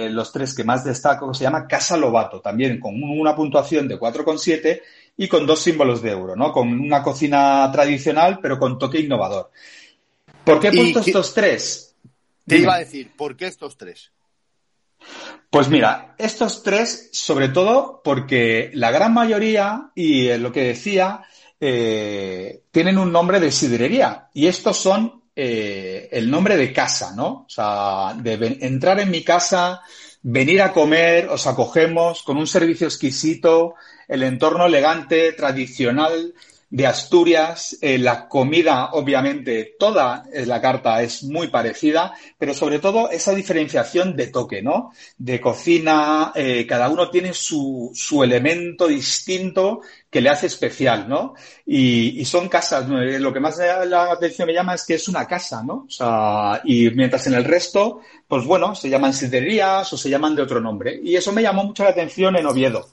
los 0.08 0.32
tres 0.32 0.54
que 0.54 0.64
más 0.64 0.82
destaco, 0.82 1.34
se 1.34 1.44
llama 1.44 1.66
Casa 1.66 1.94
Lobato, 1.98 2.40
también 2.40 2.80
con 2.80 2.94
una 3.02 3.36
puntuación 3.36 3.86
de 3.86 4.00
4,7 4.00 4.80
y 5.20 5.26
con 5.28 5.46
dos 5.46 5.60
símbolos 5.60 6.00
de 6.00 6.12
euro, 6.12 6.36
¿no? 6.36 6.52
Con 6.52 6.68
una 6.80 7.02
cocina 7.02 7.68
tradicional, 7.72 8.38
pero 8.40 8.58
con 8.58 8.78
toque 8.78 9.00
innovador. 9.00 9.50
¿Por 10.44 10.60
qué 10.60 10.68
he 10.68 10.72
puesto 10.72 11.00
estos 11.00 11.34
tres? 11.34 11.96
Te 12.46 12.58
iba 12.58 12.76
a 12.76 12.78
decir, 12.78 13.10
¿por 13.16 13.36
qué 13.36 13.48
estos 13.48 13.76
tres? 13.76 14.12
Pues 15.50 15.68
mira, 15.68 16.14
estos 16.18 16.62
tres, 16.62 17.10
sobre 17.12 17.48
todo 17.48 18.00
porque 18.02 18.70
la 18.74 18.92
gran 18.92 19.12
mayoría, 19.12 19.90
y 19.94 20.32
lo 20.38 20.52
que 20.52 20.62
decía, 20.62 21.22
eh, 21.60 22.62
tienen 22.70 22.96
un 22.96 23.10
nombre 23.10 23.40
de 23.40 23.50
sidrería. 23.50 24.28
Y 24.32 24.46
estos 24.46 24.76
son 24.76 25.24
eh, 25.34 26.08
el 26.12 26.30
nombre 26.30 26.56
de 26.56 26.72
casa, 26.72 27.12
¿no? 27.16 27.44
O 27.46 27.48
sea, 27.48 28.14
de 28.14 28.58
entrar 28.60 29.00
en 29.00 29.10
mi 29.10 29.24
casa, 29.24 29.82
venir 30.22 30.62
a 30.62 30.72
comer, 30.72 31.28
os 31.28 31.46
acogemos 31.46 32.22
con 32.22 32.36
un 32.36 32.46
servicio 32.46 32.86
exquisito, 32.86 33.74
el 34.08 34.22
entorno 34.22 34.66
elegante, 34.66 35.32
tradicional, 35.32 36.34
de 36.70 36.86
Asturias. 36.86 37.78
Eh, 37.80 37.98
la 37.98 38.28
comida, 38.28 38.90
obviamente, 38.92 39.74
toda 39.78 40.24
la 40.32 40.60
carta 40.60 41.02
es 41.02 41.22
muy 41.24 41.48
parecida, 41.48 42.12
pero 42.38 42.54
sobre 42.54 42.78
todo 42.78 43.10
esa 43.10 43.34
diferenciación 43.34 44.16
de 44.16 44.28
toque, 44.28 44.62
¿no? 44.62 44.92
De 45.16 45.40
cocina, 45.40 46.32
eh, 46.34 46.66
cada 46.66 46.88
uno 46.88 47.10
tiene 47.10 47.32
su, 47.32 47.90
su 47.94 48.22
elemento 48.22 48.86
distinto 48.86 49.80
que 50.10 50.20
le 50.20 50.30
hace 50.30 50.46
especial, 50.46 51.08
¿no? 51.08 51.34
Y, 51.66 52.20
y 52.20 52.24
son 52.24 52.48
casas, 52.48 52.86
eh, 52.90 53.18
lo 53.18 53.32
que 53.32 53.40
más 53.40 53.58
la 53.58 54.12
atención 54.12 54.46
me 54.46 54.54
llama 54.54 54.74
es 54.74 54.86
que 54.86 54.94
es 54.94 55.06
una 55.08 55.26
casa, 55.26 55.62
¿no? 55.62 55.84
O 55.86 55.90
sea, 55.90 56.62
y 56.64 56.90
mientras 56.90 57.26
en 57.26 57.34
el 57.34 57.44
resto, 57.44 58.00
pues 58.26 58.44
bueno, 58.46 58.74
se 58.74 58.88
llaman 58.88 59.12
sidrerías 59.12 59.92
o 59.92 59.96
se 59.98 60.08
llaman 60.08 60.34
de 60.34 60.42
otro 60.42 60.60
nombre. 60.60 60.98
Y 61.02 61.16
eso 61.16 61.32
me 61.32 61.42
llamó 61.42 61.64
mucho 61.64 61.84
la 61.84 61.90
atención 61.90 62.36
en 62.36 62.46
Oviedo. 62.46 62.88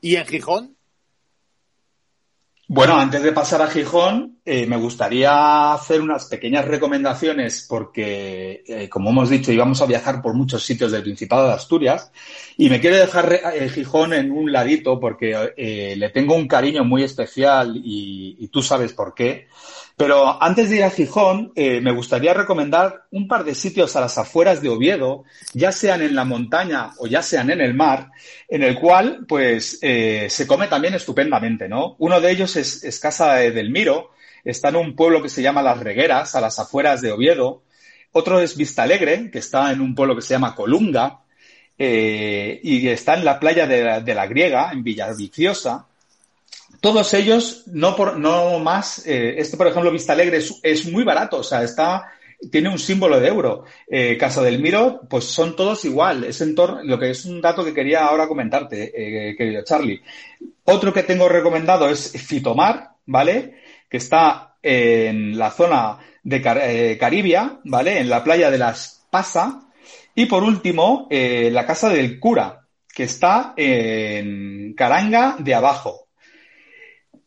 ¿Y 0.00 0.16
en 0.16 0.26
Gijón? 0.26 0.77
Bueno, 2.70 2.98
antes 2.98 3.22
de 3.22 3.32
pasar 3.32 3.62
a 3.62 3.68
Gijón, 3.68 4.40
eh, 4.44 4.66
me 4.66 4.76
gustaría 4.76 5.72
hacer 5.72 6.02
unas 6.02 6.26
pequeñas 6.26 6.66
recomendaciones 6.66 7.64
porque, 7.66 8.62
eh, 8.66 8.90
como 8.90 9.08
hemos 9.08 9.30
dicho, 9.30 9.50
íbamos 9.50 9.80
a 9.80 9.86
viajar 9.86 10.20
por 10.20 10.34
muchos 10.34 10.66
sitios 10.66 10.92
del 10.92 11.00
Principado 11.02 11.46
de 11.46 11.54
Asturias 11.54 12.12
y 12.58 12.68
me 12.68 12.78
quiero 12.78 12.96
dejar 12.96 13.40
eh, 13.54 13.70
Gijón 13.70 14.12
en 14.12 14.30
un 14.30 14.52
ladito 14.52 15.00
porque 15.00 15.54
le 15.96 16.10
tengo 16.10 16.34
un 16.34 16.46
cariño 16.46 16.84
muy 16.84 17.04
especial 17.04 17.72
y 17.82 18.46
tú 18.48 18.62
sabes 18.62 18.92
por 18.92 19.14
qué. 19.14 19.48
Pero 19.98 20.40
antes 20.40 20.70
de 20.70 20.76
ir 20.76 20.84
a 20.84 20.90
Gijón, 20.90 21.50
eh, 21.56 21.80
me 21.80 21.90
gustaría 21.90 22.32
recomendar 22.32 23.06
un 23.10 23.26
par 23.26 23.42
de 23.42 23.56
sitios 23.56 23.96
a 23.96 24.00
las 24.00 24.16
afueras 24.16 24.62
de 24.62 24.68
Oviedo, 24.68 25.24
ya 25.54 25.72
sean 25.72 26.02
en 26.02 26.14
la 26.14 26.24
montaña 26.24 26.92
o 26.98 27.08
ya 27.08 27.20
sean 27.20 27.50
en 27.50 27.60
el 27.60 27.74
mar, 27.74 28.12
en 28.48 28.62
el 28.62 28.78
cual, 28.78 29.24
pues, 29.26 29.80
eh, 29.82 30.28
se 30.30 30.46
come 30.46 30.68
también 30.68 30.94
estupendamente, 30.94 31.68
¿no? 31.68 31.96
Uno 31.98 32.20
de 32.20 32.30
ellos 32.30 32.54
es, 32.54 33.00
Casa 33.00 33.34
del 33.34 33.70
Miro, 33.70 34.12
está 34.44 34.68
en 34.68 34.76
un 34.76 34.94
pueblo 34.94 35.20
que 35.20 35.28
se 35.28 35.42
llama 35.42 35.62
Las 35.62 35.80
Regueras, 35.80 36.36
a 36.36 36.40
las 36.40 36.60
afueras 36.60 37.00
de 37.00 37.10
Oviedo. 37.10 37.64
Otro 38.12 38.38
es 38.38 38.56
Vista 38.56 38.84
Alegre, 38.84 39.32
que 39.32 39.40
está 39.40 39.72
en 39.72 39.80
un 39.80 39.96
pueblo 39.96 40.14
que 40.14 40.22
se 40.22 40.34
llama 40.34 40.54
Colunga, 40.54 41.22
eh, 41.76 42.60
y 42.62 42.86
está 42.86 43.14
en 43.14 43.24
la 43.24 43.40
playa 43.40 43.66
de 43.66 43.82
la, 43.82 44.00
de 44.00 44.14
la 44.14 44.28
Griega, 44.28 44.70
en 44.70 44.84
Villaviciosa. 44.84 45.87
Todos 46.80 47.12
ellos, 47.14 47.64
no, 47.66 47.96
por, 47.96 48.18
no 48.18 48.60
más, 48.60 49.04
eh, 49.04 49.34
este 49.38 49.56
por 49.56 49.66
ejemplo, 49.66 49.90
Vista 49.90 50.12
Alegre 50.12 50.38
es, 50.62 50.86
muy 50.86 51.02
barato, 51.02 51.38
o 51.38 51.42
sea, 51.42 51.64
está, 51.64 52.12
tiene 52.52 52.68
un 52.68 52.78
símbolo 52.78 53.18
de 53.18 53.26
euro. 53.26 53.64
Eh, 53.88 54.16
Casa 54.16 54.42
del 54.42 54.60
Miro, 54.60 55.00
pues 55.10 55.24
son 55.24 55.56
todos 55.56 55.84
igual. 55.84 56.22
Es 56.22 56.40
en 56.40 56.54
torno, 56.54 56.82
lo 56.84 56.98
que 56.98 57.10
es 57.10 57.24
un 57.24 57.40
dato 57.40 57.64
que 57.64 57.74
quería 57.74 58.06
ahora 58.06 58.28
comentarte, 58.28 58.92
eh, 58.94 59.36
querido 59.36 59.64
Charlie. 59.64 60.02
Otro 60.64 60.92
que 60.92 61.02
tengo 61.02 61.28
recomendado 61.28 61.88
es 61.88 62.12
Fitomar, 62.12 62.90
¿vale? 63.06 63.56
Que 63.88 63.96
está 63.96 64.54
en 64.62 65.36
la 65.36 65.50
zona 65.50 65.98
de 66.22 66.96
Caribia, 67.00 67.58
¿vale? 67.64 67.98
En 67.98 68.08
la 68.08 68.22
playa 68.22 68.50
de 68.50 68.58
las 68.58 69.06
Pasa. 69.10 69.62
Y 70.14 70.26
por 70.26 70.44
último, 70.44 71.08
la 71.10 71.64
Casa 71.66 71.88
del 71.88 72.20
Cura, 72.20 72.66
que 72.94 73.04
está 73.04 73.54
en 73.56 74.74
Caranga 74.74 75.36
de 75.38 75.54
Abajo, 75.54 76.07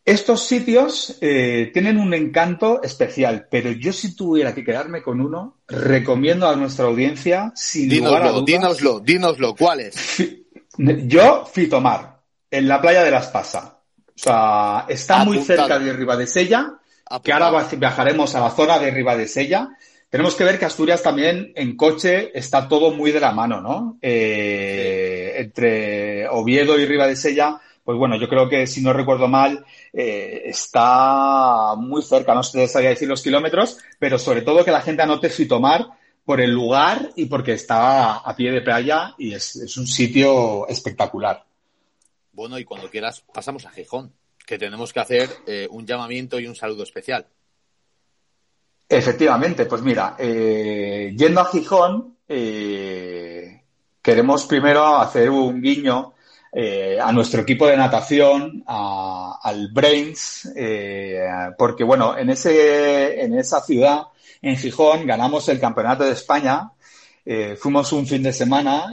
estos 0.04 0.46
sitios 0.46 1.16
eh, 1.20 1.70
tienen 1.72 1.98
un 1.98 2.12
encanto 2.12 2.82
especial, 2.82 3.46
pero 3.48 3.70
yo 3.70 3.92
si 3.92 4.16
tuviera 4.16 4.54
que 4.54 4.64
quedarme 4.64 5.00
con 5.00 5.20
uno, 5.20 5.58
recomiendo 5.68 6.48
a 6.48 6.56
nuestra 6.56 6.86
audiencia, 6.86 7.52
sin 7.54 7.88
dínoslo, 7.88 8.16
lugar 8.16 8.26
a 8.26 8.32
dudas, 8.32 8.46
dínoslo, 8.46 9.00
dínoslo, 9.00 9.54
¿cuál 9.54 9.80
es? 9.80 10.18
Yo, 10.76 11.44
Fitomar, 11.44 12.20
en 12.50 12.66
la 12.66 12.80
playa 12.80 13.04
de 13.04 13.10
las 13.10 13.28
Pasa. 13.28 13.78
O 14.08 14.12
sea, 14.16 14.86
está 14.88 15.24
muy 15.24 15.38
cerca 15.42 15.78
de 15.78 15.92
Ribadesella, 15.92 16.78
que 17.22 17.32
ahora 17.32 17.66
viajaremos 17.76 18.34
a 18.34 18.40
la 18.40 18.50
zona 18.50 18.78
de 18.78 18.90
Ribadesella. 18.90 19.68
Tenemos 20.08 20.34
que 20.34 20.44
ver 20.44 20.58
que 20.58 20.64
Asturias 20.64 21.02
también 21.02 21.52
en 21.54 21.76
coche 21.76 22.36
está 22.36 22.68
todo 22.68 22.90
muy 22.90 23.12
de 23.12 23.20
la 23.20 23.32
mano, 23.32 23.60
¿no? 23.60 23.98
Eh, 24.02 25.34
entre 25.36 26.28
Oviedo 26.28 26.78
y 26.78 26.86
Ribadesella 26.86 27.60
pues 27.84 27.98
bueno, 27.98 28.16
yo 28.16 28.28
creo 28.28 28.48
que 28.48 28.66
si 28.66 28.80
no 28.80 28.92
recuerdo 28.92 29.28
mal, 29.28 29.64
eh, 29.92 30.42
está 30.44 31.74
muy 31.76 32.02
cerca, 32.02 32.34
no 32.34 32.42
sé 32.42 32.68
sabía 32.68 32.90
decir 32.90 33.08
los 33.08 33.22
kilómetros, 33.22 33.78
pero 33.98 34.18
sobre 34.18 34.42
todo 34.42 34.64
que 34.64 34.70
la 34.70 34.82
gente 34.82 35.02
anote 35.02 35.30
Fitomar 35.30 35.88
por 36.24 36.40
el 36.40 36.52
lugar 36.52 37.10
y 37.16 37.26
porque 37.26 37.54
está 37.54 38.18
a 38.18 38.36
pie 38.36 38.52
de 38.52 38.60
playa 38.60 39.14
y 39.18 39.34
es, 39.34 39.76
un 39.76 39.86
sitio 39.88 40.68
espectacular. 40.68 41.44
Bueno, 42.32 42.56
y 42.58 42.64
cuando 42.64 42.88
quieras 42.88 43.24
pasamos 43.34 43.66
a 43.66 43.70
Gijón, 43.70 44.12
que 44.46 44.58
tenemos 44.58 44.92
que 44.92 45.00
hacer 45.00 45.28
eh, 45.46 45.66
un 45.68 45.84
llamamiento 45.84 46.38
y 46.38 46.46
un 46.46 46.54
saludo 46.54 46.84
especial. 46.84 47.26
Efectivamente, 48.88 49.66
pues 49.66 49.82
mira, 49.82 50.14
eh, 50.18 51.12
yendo 51.16 51.40
a 51.40 51.46
Gijón, 51.46 52.18
queremos 54.00 54.46
primero 54.46 54.96
hacer 54.96 55.30
un 55.30 55.60
guiño 55.60 56.14
eh, 56.54 56.98
a 57.00 57.10
nuestro 57.12 57.40
equipo 57.40 57.66
de 57.66 57.76
natación, 57.76 58.62
al 58.66 59.68
Brains, 59.72 60.52
eh, 60.54 61.24
porque 61.56 61.82
bueno, 61.82 62.16
en, 62.16 62.30
ese, 62.30 63.22
en 63.22 63.38
esa 63.38 63.60
ciudad, 63.62 64.08
en 64.42 64.56
Gijón, 64.56 65.06
ganamos 65.06 65.48
el 65.48 65.58
Campeonato 65.58 66.04
de 66.04 66.12
España. 66.12 66.70
Eh, 67.24 67.56
fuimos 67.58 67.92
un 67.92 68.06
fin 68.06 68.22
de 68.22 68.32
semana, 68.32 68.92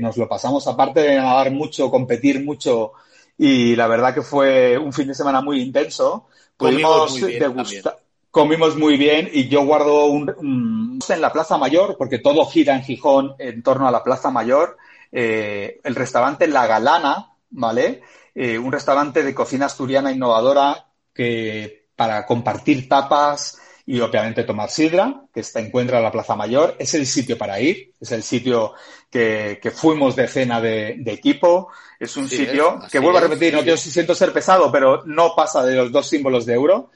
nos 0.00 0.16
lo 0.16 0.28
pasamos 0.28 0.66
aparte 0.68 1.00
de 1.00 1.16
nadar 1.16 1.50
mucho, 1.50 1.90
competir 1.90 2.44
mucho 2.44 2.92
y 3.36 3.74
la 3.74 3.86
verdad 3.86 4.14
que 4.14 4.22
fue 4.22 4.76
un 4.78 4.92
fin 4.92 5.08
de 5.08 5.14
semana 5.14 5.40
muy 5.40 5.62
intenso. 5.62 6.26
Pudimos 6.56 7.18
degustar, 7.20 7.96
comimos 8.30 8.76
muy 8.76 8.96
bien 8.96 9.28
y 9.32 9.48
yo 9.48 9.64
guardo 9.64 10.06
un, 10.06 10.98
en 11.08 11.20
la 11.20 11.32
Plaza 11.32 11.58
Mayor, 11.58 11.96
porque 11.96 12.18
todo 12.18 12.44
gira 12.46 12.76
en 12.76 12.82
Gijón 12.82 13.34
en 13.38 13.62
torno 13.62 13.88
a 13.88 13.90
la 13.90 14.04
Plaza 14.04 14.30
Mayor. 14.30 14.76
Eh, 15.12 15.80
el 15.82 15.94
restaurante 15.94 16.46
La 16.46 16.66
Galana, 16.66 17.32
¿vale? 17.50 18.02
Eh, 18.34 18.58
un 18.58 18.70
restaurante 18.70 19.22
de 19.22 19.34
cocina 19.34 19.66
asturiana 19.66 20.12
innovadora 20.12 20.86
que 21.12 21.88
para 21.96 22.24
compartir 22.24 22.88
tapas 22.88 23.58
y 23.84 24.00
obviamente 24.00 24.44
tomar 24.44 24.70
sidra, 24.70 25.24
que 25.34 25.42
se 25.42 25.58
encuentra 25.58 25.98
en 25.98 26.04
la 26.04 26.12
Plaza 26.12 26.36
Mayor, 26.36 26.76
es 26.78 26.94
el 26.94 27.06
sitio 27.06 27.36
para 27.36 27.60
ir, 27.60 27.92
es 28.00 28.12
el 28.12 28.22
sitio 28.22 28.74
que, 29.10 29.58
fuimos 29.74 30.14
de 30.14 30.28
cena 30.28 30.60
de, 30.60 31.02
equipo, 31.06 31.68
es 31.98 32.16
un 32.16 32.28
sitio 32.28 32.78
que 32.90 33.00
vuelvo 33.00 33.18
a 33.18 33.22
repetir, 33.22 33.52
no 33.52 33.62
quiero 33.62 33.76
siento 33.76 34.14
ser 34.14 34.32
pesado, 34.32 34.70
pero 34.70 35.02
no 35.06 35.34
pasa 35.34 35.64
de 35.64 35.74
los 35.74 35.90
dos 35.90 36.08
símbolos 36.08 36.46
de 36.46 36.54
euro. 36.54 36.90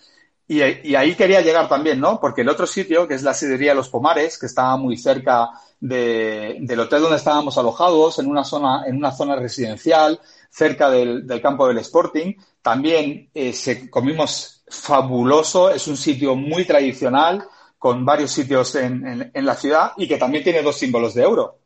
Y, 0.46 0.62
y, 0.62 0.94
ahí 0.94 1.14
quería 1.14 1.40
llegar 1.40 1.68
también, 1.68 1.98
¿no? 1.98 2.20
Porque 2.20 2.42
el 2.42 2.48
otro 2.50 2.66
sitio, 2.66 3.08
que 3.08 3.14
es 3.14 3.22
la 3.22 3.32
sidrería 3.32 3.74
Los 3.74 3.88
Pomares, 3.88 4.38
que 4.38 4.46
estaba 4.46 4.76
muy 4.76 4.96
cerca 4.98 5.48
del 5.86 6.80
hotel 6.80 7.02
donde 7.02 7.18
estábamos 7.18 7.58
alojados, 7.58 8.18
en 8.18 8.26
una 8.26 8.42
zona, 8.42 8.84
en 8.86 8.96
una 8.96 9.12
zona 9.12 9.36
residencial, 9.36 10.18
cerca 10.48 10.88
del, 10.88 11.26
campo 11.42 11.68
del 11.68 11.78
Sporting. 11.78 12.34
También 12.62 13.28
eh, 13.34 13.54
comimos 13.90 14.62
fabuloso, 14.66 15.70
es 15.70 15.86
un 15.86 15.98
sitio 15.98 16.34
muy 16.36 16.64
tradicional, 16.64 17.46
con 17.78 18.02
varios 18.02 18.30
sitios 18.30 18.74
en, 18.76 19.30
la 19.34 19.54
ciudad 19.56 19.92
y 19.98 20.08
que 20.08 20.16
también 20.16 20.42
tiene 20.42 20.62
dos 20.62 20.76
símbolos 20.76 21.12
de 21.12 21.22
euro. 21.22 21.58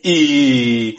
Y, 0.00 0.96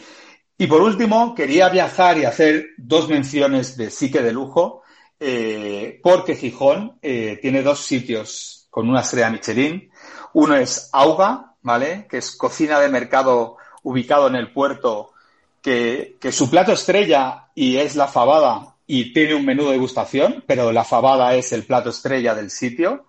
por 0.67 0.81
último, 0.81 1.33
quería 1.33 1.69
viajar 1.69 2.17
y 2.17 2.25
hacer 2.25 2.65
dos 2.77 3.07
menciones 3.07 3.77
de 3.77 3.89
psique 3.89 4.21
de 4.21 4.33
lujo, 4.33 4.81
eh, 5.21 6.01
porque 6.03 6.35
Gijón 6.35 6.99
eh, 7.01 7.39
tiene 7.41 7.63
dos 7.63 7.79
sitios 7.79 8.67
con 8.69 8.89
una 8.89 8.99
estrella 8.99 9.29
Michelin. 9.29 9.89
Uno 10.33 10.57
es 10.57 10.89
Auga, 10.91 11.54
¿vale? 11.65 12.05
Que 12.07 12.19
es 12.19 12.35
cocina 12.35 12.79
de 12.79 12.89
mercado 12.89 13.57
ubicado 13.81 14.27
en 14.27 14.35
el 14.35 14.53
puerto, 14.53 15.13
que, 15.63 16.15
su 16.31 16.47
plato 16.47 16.71
estrella 16.71 17.47
y 17.55 17.77
es 17.77 17.95
la 17.95 18.07
fabada 18.07 18.75
y 18.85 19.11
tiene 19.11 19.33
un 19.33 19.43
menú 19.43 19.65
de 19.65 19.71
degustación, 19.71 20.43
pero 20.45 20.71
la 20.71 20.83
fabada 20.83 21.33
es 21.33 21.51
el 21.53 21.65
plato 21.65 21.89
estrella 21.89 22.35
del 22.35 22.51
sitio. 22.51 23.07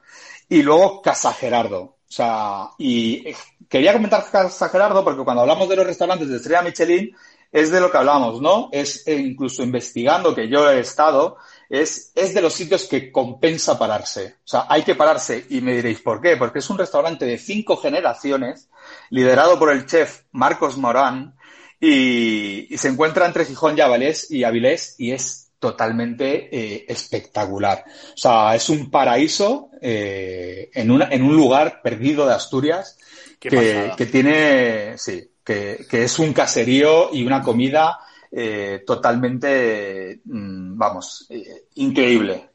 Y 0.49 0.63
luego 0.63 1.03
Casa 1.03 1.35
Gerardo. 1.35 1.81
O 1.81 2.13
sea, 2.13 2.71
y 2.79 3.27
quería 3.69 3.93
comentar 3.93 4.25
Casa 4.31 4.71
Gerardo 4.71 5.05
porque 5.05 5.23
cuando 5.23 5.43
hablamos 5.43 5.69
de 5.69 5.77
los 5.77 5.87
restaurantes 5.87 6.29
de 6.29 6.37
estrella 6.37 6.63
Michelin, 6.63 7.15
es 7.53 7.71
de 7.71 7.81
lo 7.81 7.91
que 7.91 7.99
hablamos, 7.99 8.41
¿no? 8.41 8.71
Es 8.73 9.07
eh, 9.07 9.17
incluso 9.17 9.63
investigando 9.63 10.35
que 10.35 10.49
yo 10.49 10.71
he 10.71 10.81
estado, 10.81 11.37
es, 11.69 12.13
es 12.15 12.35
de 12.35 12.43
los 12.43 12.55
sitios 12.55 12.85
que 12.85 13.11
compensa 13.11 13.79
pararse. 13.79 14.37
O 14.45 14.49
sea, 14.49 14.67
hay 14.69 14.83
que 14.83 14.95
pararse 14.95 15.47
y 15.51 15.61
me 15.61 15.75
diréis, 15.75 16.01
¿por 16.01 16.21
qué? 16.21 16.37
Porque 16.37 16.61
es 16.61 16.71
un 16.71 16.79
restaurante 16.79 17.25
de 17.25 17.39
cinco 17.39 17.77
generaciones, 17.77 18.69
liderado 19.11 19.59
por 19.59 19.73
el 19.73 19.87
chef 19.87 20.23
Marcos 20.33 20.77
Morán, 20.77 21.37
y, 21.81 22.69
se 22.77 22.89
encuentra 22.89 23.27
entre 23.27 23.45
Gijón 23.45 23.77
y 23.77 23.81
Avilés, 23.81 24.31
y 24.31 24.45
Avilés, 24.45 24.95
y 24.99 25.13
es 25.13 25.51
totalmente 25.59 26.49
eh, 26.51 26.87
espectacular. 26.89 27.85
O 28.15 28.17
sea, 28.17 28.55
es 28.55 28.69
un 28.69 28.91
paraíso 28.91 29.71
eh, 29.81 30.71
en, 30.75 30.91
una, 30.91 31.09
en 31.11 31.23
un 31.23 31.37
lugar 31.37 31.81
perdido 31.83 32.27
de 32.27 32.35
Asturias 32.35 32.99
que, 33.39 33.93
que, 33.97 34.07
tiene, 34.07 34.97
sí, 34.99 35.31
que, 35.45 35.87
que, 35.89 36.05
es 36.05 36.19
un 36.19 36.33
caserío 36.33 37.13
y 37.13 37.25
una 37.25 37.43
comida 37.43 37.99
eh, 38.31 38.83
totalmente, 38.87 40.21
mm, 40.25 40.77
vamos, 40.77 41.27
eh, 41.31 41.67
increíble. 41.77 42.51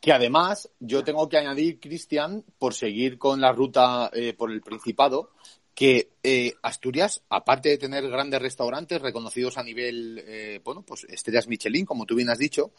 Que 0.00 0.12
además 0.12 0.68
yo 0.80 1.04
tengo 1.04 1.28
que 1.28 1.38
añadir, 1.38 1.78
Cristian, 1.78 2.44
por 2.58 2.74
seguir 2.74 3.18
con 3.18 3.40
la 3.40 3.52
ruta 3.52 4.10
eh, 4.12 4.34
por 4.34 4.50
el 4.50 4.60
Principado, 4.60 5.30
que 5.74 6.10
Asturias, 6.62 7.22
aparte 7.30 7.70
de 7.70 7.78
tener 7.78 8.08
grandes 8.08 8.42
restaurantes 8.42 9.00
reconocidos 9.00 9.56
a 9.56 9.62
nivel, 9.62 10.60
bueno, 10.62 10.82
pues 10.82 11.04
estrellas 11.08 11.48
Michelin, 11.48 11.86
como 11.86 12.04
tú 12.04 12.14
bien 12.14 12.28
has 12.28 12.38
dicho, 12.38 12.72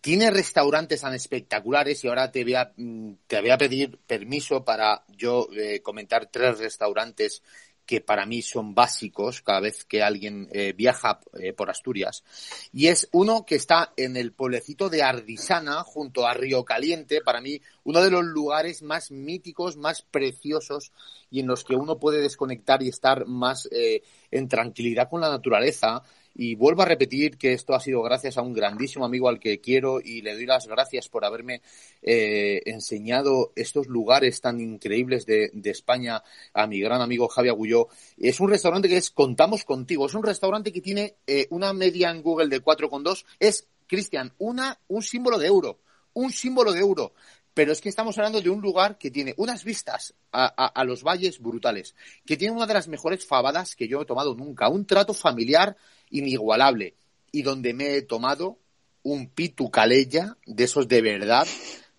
tiene 0.00 0.30
restaurantes 0.30 1.00
tan 1.00 1.14
espectaculares 1.14 2.04
y 2.04 2.08
ahora 2.08 2.30
te 2.30 2.44
voy 2.44 2.54
a, 2.54 2.72
mm, 2.76 3.14
te 3.26 3.40
voy 3.40 3.50
a 3.50 3.58
pedir 3.58 3.98
permiso 4.06 4.64
para 4.64 5.04
yo 5.08 5.48
comentar 5.82 6.30
tres 6.30 6.58
restaurantes 6.58 7.42
que 7.86 8.00
para 8.00 8.26
mí 8.26 8.42
son 8.42 8.74
básicos 8.74 9.42
cada 9.42 9.60
vez 9.60 9.84
que 9.84 10.02
alguien 10.02 10.48
eh, 10.52 10.72
viaja 10.72 11.20
eh, 11.34 11.52
por 11.52 11.70
Asturias. 11.70 12.24
Y 12.72 12.88
es 12.88 13.08
uno 13.12 13.44
que 13.46 13.56
está 13.56 13.92
en 13.96 14.16
el 14.16 14.32
pueblecito 14.32 14.88
de 14.88 15.02
Ardisana, 15.02 15.82
junto 15.82 16.26
a 16.26 16.34
Río 16.34 16.64
Caliente, 16.64 17.20
para 17.20 17.40
mí 17.40 17.60
uno 17.84 18.00
de 18.02 18.10
los 18.10 18.24
lugares 18.24 18.82
más 18.82 19.10
míticos, 19.10 19.76
más 19.76 20.02
preciosos 20.02 20.92
y 21.30 21.40
en 21.40 21.46
los 21.46 21.64
que 21.64 21.76
uno 21.76 21.98
puede 21.98 22.20
desconectar 22.20 22.82
y 22.82 22.88
estar 22.88 23.26
más 23.26 23.68
eh, 23.70 24.02
en 24.30 24.48
tranquilidad 24.48 25.08
con 25.08 25.20
la 25.20 25.30
naturaleza 25.30 26.02
y 26.34 26.56
vuelvo 26.56 26.82
a 26.82 26.86
repetir 26.86 27.38
que 27.38 27.52
esto 27.52 27.74
ha 27.74 27.80
sido 27.80 28.02
gracias 28.02 28.36
a 28.36 28.42
un 28.42 28.52
grandísimo 28.52 29.04
amigo 29.04 29.28
al 29.28 29.38
que 29.38 29.60
quiero 29.60 30.00
y 30.00 30.22
le 30.22 30.34
doy 30.34 30.46
las 30.46 30.66
gracias 30.66 31.08
por 31.08 31.24
haberme 31.24 31.62
eh, 32.02 32.62
enseñado 32.66 33.52
estos 33.54 33.86
lugares 33.86 34.40
tan 34.40 34.60
increíbles 34.60 35.26
de, 35.26 35.50
España 35.64 36.22
a 36.52 36.66
mi 36.66 36.80
gran 36.80 37.00
amigo 37.00 37.28
Javi 37.28 37.48
Agulló. 37.48 37.88
Es 38.16 38.38
un 38.40 38.50
restaurante 38.50 38.88
que 38.88 38.96
es 38.96 39.10
Contamos 39.10 39.64
Contigo. 39.64 40.06
Es 40.06 40.14
un 40.14 40.22
restaurante 40.22 40.72
que 40.72 40.80
tiene 40.80 41.16
eh, 41.26 41.46
una 41.50 41.72
media 41.72 42.10
en 42.10 42.22
Google 42.22 42.48
de 42.48 42.62
4,2. 42.62 43.24
Es, 43.40 43.66
Cristian, 43.86 44.32
una, 44.38 44.78
un 44.88 45.02
símbolo 45.02 45.38
de 45.38 45.46
euro. 45.46 45.80
Un 46.12 46.30
símbolo 46.30 46.72
de 46.72 46.80
euro 46.80 47.12
pero 47.54 47.70
es 47.72 47.80
que 47.80 47.88
estamos 47.88 48.18
hablando 48.18 48.42
de 48.42 48.50
un 48.50 48.60
lugar 48.60 48.98
que 48.98 49.12
tiene 49.12 49.32
unas 49.36 49.64
vistas 49.64 50.12
a, 50.32 50.84
los 50.84 51.04
valles 51.04 51.38
brutales, 51.38 51.94
que 52.26 52.36
tiene 52.36 52.52
una 52.52 52.66
de 52.66 52.74
las 52.74 52.88
mejores 52.88 53.24
fabadas 53.24 53.76
que 53.76 53.86
yo 53.86 54.02
he 54.02 54.04
tomado 54.04 54.34
nunca, 54.34 54.68
un 54.68 54.84
trato 54.84 55.14
familiar 55.14 55.76
inigualable 56.14 56.94
y 57.32 57.42
donde 57.42 57.74
me 57.74 57.96
he 57.96 58.02
tomado 58.02 58.58
un 59.02 59.28
pitu 59.28 59.70
calella 59.70 60.36
de 60.46 60.64
esos 60.64 60.88
de 60.88 61.02
verdad, 61.02 61.46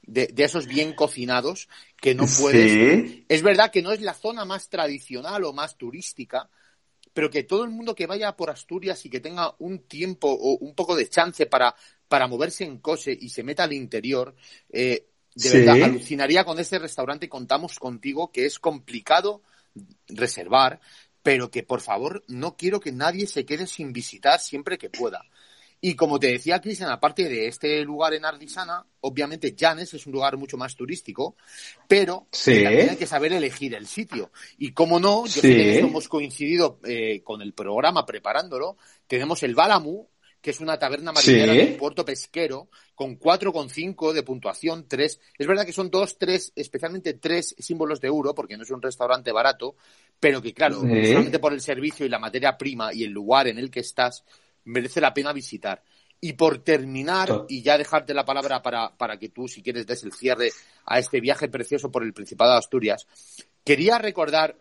de, 0.02 0.34
esos 0.38 0.68
bien 0.68 0.94
cocinados 0.94 1.68
que 2.02 2.16
no 2.16 2.26
puedes. 2.40 3.24
Es 3.28 3.44
verdad 3.44 3.72
que 3.72 3.82
no 3.82 3.92
es 3.92 4.02
la 4.02 4.14
zona 4.14 4.46
más 4.46 4.70
tradicional 4.70 5.44
o 5.44 5.54
más 5.54 5.78
turística, 5.78 6.50
pero 7.14 7.30
que 7.30 7.44
todo 7.44 7.64
el 7.64 7.70
mundo 7.70 7.96
que 7.96 8.08
vaya 8.08 8.36
por 8.36 8.50
Asturias 8.50 9.06
y 9.06 9.10
que 9.10 9.20
tenga 9.20 9.54
un 9.60 9.80
tiempo 9.80 10.30
o 10.30 10.58
un 10.58 10.74
poco 10.74 10.96
de 10.96 11.08
chance 11.08 11.46
para, 11.46 11.76
para 12.08 12.28
moverse 12.28 12.64
en 12.64 12.80
coche 12.80 13.16
y 13.20 13.30
se 13.30 13.44
meta 13.44 13.64
al 13.64 13.74
interior, 13.74 14.36
eh, 14.70 15.06
de 15.36 15.50
verdad 15.50 15.84
alucinaría 15.84 16.44
con 16.44 16.60
este 16.60 16.80
restaurante. 16.80 17.30
Contamos 17.30 17.78
contigo 17.78 18.32
que 18.32 18.46
es 18.46 18.58
complicado 18.58 19.44
reservar, 20.08 20.80
pero 21.26 21.50
que 21.50 21.64
por 21.64 21.82
favor 21.82 22.24
no 22.28 22.56
quiero 22.56 22.80
que 22.80 22.92
nadie 22.92 23.26
se 23.26 23.48
quede 23.48 23.66
sin 23.66 23.92
visitar 23.92 24.40
siempre 24.40 24.78
que 24.78 24.92
pueda. 24.92 25.26
Y 25.82 25.96
como 25.96 26.20
te 26.20 26.28
decía 26.28 26.62
Cristian, 26.62 26.92
aparte 26.92 27.28
de 27.28 27.48
este 27.48 27.84
lugar 27.84 28.14
en 28.14 28.26
Ardisana, 28.26 28.86
obviamente 29.02 29.56
Llanes 29.56 29.92
es 29.96 30.06
un 30.06 30.14
lugar 30.14 30.38
mucho 30.38 30.56
más 30.56 30.76
turístico, 30.76 31.36
pero 31.88 32.28
también 32.44 32.92
hay 32.92 32.96
que 32.96 33.08
saber 33.08 33.34
elegir 33.34 33.74
el 33.74 33.88
sitio. 33.88 34.32
Y 34.60 34.72
como 34.74 35.00
no, 35.00 35.26
yo 35.26 35.42
sé 35.42 35.56
que 35.56 35.80
hemos 35.80 36.08
coincidido 36.08 36.80
eh, 36.84 37.22
con 37.24 37.42
el 37.42 37.54
programa 37.54 38.06
preparándolo, 38.06 38.78
tenemos 39.08 39.42
el 39.42 39.56
Balamu, 39.56 40.08
que 40.46 40.52
es 40.52 40.60
una 40.60 40.78
taberna 40.78 41.12
marinera 41.12 41.54
de 41.54 41.72
un 41.72 41.78
puerto 41.78 42.06
pesquero, 42.06 42.70
con 42.94 43.18
4,5 43.18 44.14
de 44.14 44.22
puntuación, 44.22 44.86
3. 44.88 45.20
Es 45.40 45.48
verdad 45.48 45.66
que 45.66 45.74
son 45.74 45.90
dos, 45.90 46.20
tres, 46.20 46.54
especialmente 46.56 47.16
tres 47.16 47.56
símbolos 47.58 48.00
de 48.00 48.10
euro, 48.10 48.36
porque 48.36 48.56
no 48.56 48.62
es 48.62 48.70
un 48.70 48.80
restaurante 48.80 49.32
barato, 49.32 49.76
pero 50.20 50.44
que 50.44 50.54
claro, 50.54 50.82
solamente 50.82 51.40
por 51.40 51.52
el 51.52 51.62
servicio 51.62 52.06
y 52.06 52.10
la 52.10 52.20
materia 52.20 52.56
prima 52.60 52.94
y 52.94 53.04
el 53.04 53.10
lugar 53.10 53.48
en 53.48 53.58
el 53.58 53.72
que 53.72 53.80
estás, 53.80 54.24
merece 54.66 55.02
la 55.02 55.16
pena 55.16 55.34
visitar. 55.34 55.82
Y 56.22 56.34
por 56.34 56.60
terminar, 56.60 57.46
y 57.50 57.64
ya 57.64 57.80
dejarte 57.80 58.14
la 58.14 58.24
palabra 58.24 58.62
para, 58.62 58.96
para 58.96 59.18
que 59.18 59.30
tú, 59.30 59.48
si 59.48 59.64
quieres, 59.64 59.88
des 59.88 60.04
el 60.04 60.14
cierre 60.14 60.52
a 60.86 61.00
este 61.00 61.22
viaje 61.22 61.48
precioso 61.50 61.92
por 61.92 62.04
el 62.04 62.14
Principado 62.14 62.52
de 62.52 62.60
Asturias, 62.60 63.08
quería 63.64 63.98
recordar 63.98 64.60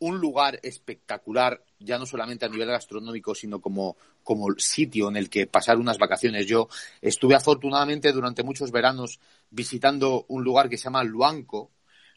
un 0.00 0.18
lugar 0.18 0.58
espectacular, 0.62 1.62
ya 1.78 1.98
no 1.98 2.06
solamente 2.06 2.44
a 2.44 2.48
nivel 2.48 2.68
gastronómico, 2.68 3.34
sino 3.34 3.60
como, 3.60 3.96
como 4.22 4.46
sitio 4.58 5.08
en 5.08 5.16
el 5.16 5.30
que 5.30 5.46
pasar 5.46 5.78
unas 5.78 5.98
vacaciones. 5.98 6.46
Yo 6.46 6.68
estuve 7.00 7.34
afortunadamente 7.34 8.12
durante 8.12 8.42
muchos 8.42 8.70
veranos 8.70 9.20
visitando 9.50 10.24
un 10.28 10.42
lugar 10.42 10.68
que 10.68 10.78
se 10.78 10.84
llama 10.84 11.04
Luanco, 11.04 11.70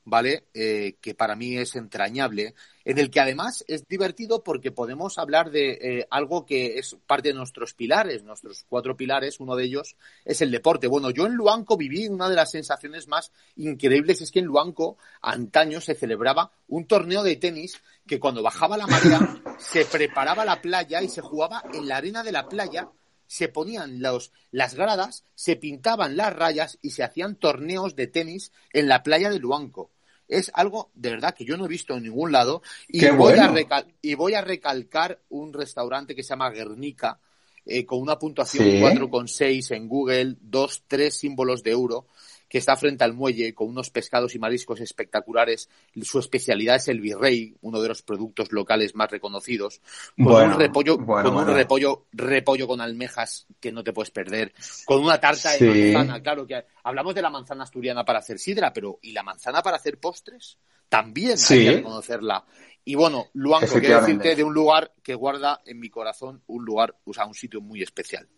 ¿vale? 0.05 0.45
Eh, 0.53 0.95
que 1.01 1.13
para 1.13 1.35
mí 1.35 1.57
es 1.57 1.75
entrañable, 1.75 2.53
en 2.85 2.97
el 2.97 3.09
que 3.09 3.19
además 3.19 3.63
es 3.67 3.87
divertido 3.87 4.43
porque 4.43 4.71
podemos 4.71 5.17
hablar 5.17 5.51
de 5.51 5.71
eh, 5.81 6.07
algo 6.09 6.45
que 6.45 6.77
es 6.79 6.97
parte 7.07 7.29
de 7.29 7.35
nuestros 7.35 7.73
pilares, 7.73 8.23
nuestros 8.23 8.65
cuatro 8.67 8.97
pilares, 8.97 9.39
uno 9.39 9.55
de 9.55 9.65
ellos 9.65 9.95
es 10.25 10.41
el 10.41 10.51
deporte. 10.51 10.87
Bueno, 10.87 11.09
yo 11.09 11.25
en 11.25 11.33
Luanco 11.33 11.77
viví 11.77 12.07
una 12.07 12.29
de 12.29 12.35
las 12.35 12.51
sensaciones 12.51 13.07
más 13.07 13.31
increíbles, 13.55 14.21
es 14.21 14.31
que 14.31 14.39
en 14.39 14.45
Luanco 14.45 14.97
antaño 15.21 15.79
se 15.79 15.95
celebraba 15.95 16.51
un 16.67 16.85
torneo 16.85 17.23
de 17.23 17.37
tenis 17.37 17.81
que 18.05 18.19
cuando 18.19 18.43
bajaba 18.43 18.77
la 18.77 18.87
marea 18.87 19.41
se 19.57 19.85
preparaba 19.85 20.43
la 20.43 20.61
playa 20.61 21.01
y 21.01 21.07
se 21.07 21.21
jugaba 21.21 21.63
en 21.73 21.87
la 21.87 21.97
arena 21.97 22.23
de 22.23 22.31
la 22.31 22.47
playa 22.47 22.89
se 23.33 23.47
ponían 23.47 23.99
los, 23.99 24.31
las 24.51 24.75
gradas, 24.75 25.25
se 25.33 25.55
pintaban 25.55 26.15
las 26.15 26.35
rayas 26.35 26.77
y 26.83 26.91
se 26.91 27.01
hacían 27.01 27.35
torneos 27.35 27.95
de 27.95 28.05
tenis 28.05 28.51
en 28.73 28.87
la 28.87 29.01
playa 29.01 29.31
de 29.31 29.39
Luanco. 29.39 29.89
Es 30.27 30.51
algo 30.53 30.91
de 30.93 31.09
verdad 31.09 31.33
que 31.33 31.43
yo 31.43 31.57
no 31.57 31.65
he 31.65 31.67
visto 31.67 31.95
en 31.95 32.03
ningún 32.03 32.31
lado. 32.31 32.61
Y, 32.87 33.03
voy, 33.09 33.33
a 33.39 33.87
y 34.03 34.13
voy 34.13 34.35
a 34.35 34.41
recalcar 34.41 35.19
un 35.29 35.51
restaurante 35.51 36.13
que 36.13 36.21
se 36.21 36.29
llama 36.29 36.51
Guernica 36.51 37.19
eh, 37.65 37.87
con 37.87 38.01
una 38.01 38.19
puntuación 38.19 38.65
¿Sí? 38.65 38.79
4,6 38.79 39.75
en 39.77 39.87
Google, 39.87 40.35
dos, 40.39 40.83
tres 40.87 41.17
símbolos 41.17 41.63
de 41.63 41.71
euro 41.71 42.05
que 42.53 42.59
está 42.59 42.77
frente 42.77 43.03
al 43.03 43.15
muelle 43.15 43.55
con 43.55 43.67
unos 43.67 43.89
pescados 43.89 44.35
y 44.35 44.37
mariscos 44.37 44.79
espectaculares. 44.79 45.71
Su 46.03 46.19
especialidad 46.19 46.75
es 46.75 46.87
el 46.87 47.01
virrey, 47.01 47.57
uno 47.61 47.81
de 47.81 47.87
los 47.87 48.03
productos 48.03 48.51
locales 48.51 48.93
más 48.93 49.09
reconocidos, 49.09 49.81
con 50.15 50.51
un 50.51 50.59
repollo, 50.59 51.03
con 51.03 51.35
un 51.35 51.47
repollo, 51.47 52.05
repollo 52.11 52.67
con 52.67 52.79
almejas 52.79 53.47
que 53.59 53.71
no 53.71 53.83
te 53.83 53.91
puedes 53.91 54.11
perder, 54.11 54.53
con 54.85 55.03
una 55.03 55.19
tarta 55.19 55.53
de 55.53 55.93
manzana, 55.93 56.21
claro 56.21 56.45
que 56.45 56.63
hablamos 56.83 57.15
de 57.15 57.23
la 57.23 57.31
manzana 57.31 57.63
asturiana 57.63 58.05
para 58.05 58.19
hacer 58.19 58.37
sidra, 58.37 58.71
pero 58.71 58.99
¿y 59.01 59.13
la 59.13 59.23
manzana 59.23 59.63
para 59.63 59.77
hacer 59.77 59.97
postres? 59.97 60.59
También 60.87 61.39
hay 61.49 61.65
que 61.65 61.81
conocerla. 61.81 62.45
Y 62.85 62.93
bueno, 62.93 63.29
Luanco, 63.33 63.79
quiero 63.79 63.99
decirte 63.99 64.35
de 64.35 64.43
un 64.43 64.53
lugar 64.53 64.93
que 65.01 65.15
guarda 65.15 65.59
en 65.65 65.79
mi 65.79 65.89
corazón 65.89 66.43
un 66.45 66.63
lugar, 66.63 66.95
o 67.03 67.13
sea, 67.15 67.25
un 67.25 67.33
sitio 67.33 67.61
muy 67.61 67.81
especial. 67.81 68.29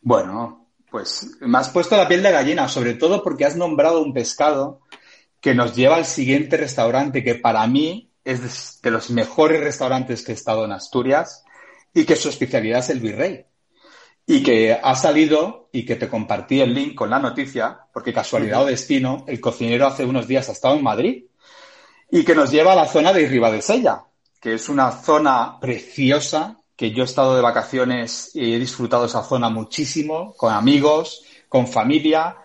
Bueno, 0.00 0.67
pues 0.90 1.36
me 1.40 1.58
has 1.58 1.68
puesto 1.68 1.96
la 1.96 2.08
piel 2.08 2.22
de 2.22 2.32
gallina, 2.32 2.68
sobre 2.68 2.94
todo 2.94 3.22
porque 3.22 3.44
has 3.44 3.56
nombrado 3.56 4.02
un 4.02 4.12
pescado 4.12 4.80
que 5.40 5.54
nos 5.54 5.74
lleva 5.74 5.96
al 5.96 6.06
siguiente 6.06 6.56
restaurante 6.56 7.22
que 7.22 7.36
para 7.36 7.66
mí 7.66 8.10
es 8.24 8.80
de 8.82 8.90
los 8.90 9.10
mejores 9.10 9.60
restaurantes 9.60 10.22
que 10.22 10.32
he 10.32 10.34
estado 10.34 10.64
en 10.64 10.72
Asturias 10.72 11.44
y 11.94 12.04
que 12.04 12.16
su 12.16 12.28
especialidad 12.28 12.80
es 12.80 12.90
el 12.90 13.00
virrey. 13.00 13.44
Y 14.26 14.42
que 14.42 14.74
ha 14.74 14.94
salido 14.94 15.70
y 15.72 15.86
que 15.86 15.96
te 15.96 16.08
compartí 16.08 16.60
el 16.60 16.74
link 16.74 16.94
con 16.94 17.08
la 17.08 17.18
noticia, 17.18 17.80
porque 17.92 18.12
casualidad 18.12 18.62
o 18.62 18.66
destino, 18.66 19.24
el 19.26 19.40
cocinero 19.40 19.86
hace 19.86 20.04
unos 20.04 20.28
días 20.28 20.48
ha 20.48 20.52
estado 20.52 20.76
en 20.76 20.82
Madrid 20.82 21.24
y 22.10 22.24
que 22.24 22.34
nos 22.34 22.50
lleva 22.50 22.72
a 22.72 22.76
la 22.76 22.86
zona 22.86 23.12
de 23.12 23.26
Ribadesella, 23.26 24.04
que 24.40 24.54
es 24.54 24.68
una 24.68 24.90
zona 24.90 25.58
preciosa 25.60 26.58
que 26.78 26.92
yo 26.92 27.02
he 27.02 27.06
estado 27.06 27.34
de 27.34 27.42
vacaciones 27.42 28.30
y 28.34 28.54
he 28.54 28.58
disfrutado 28.60 29.06
esa 29.06 29.24
zona 29.24 29.50
muchísimo, 29.50 30.32
con 30.36 30.52
amigos, 30.52 31.24
con 31.48 31.66
familia, 31.66 32.36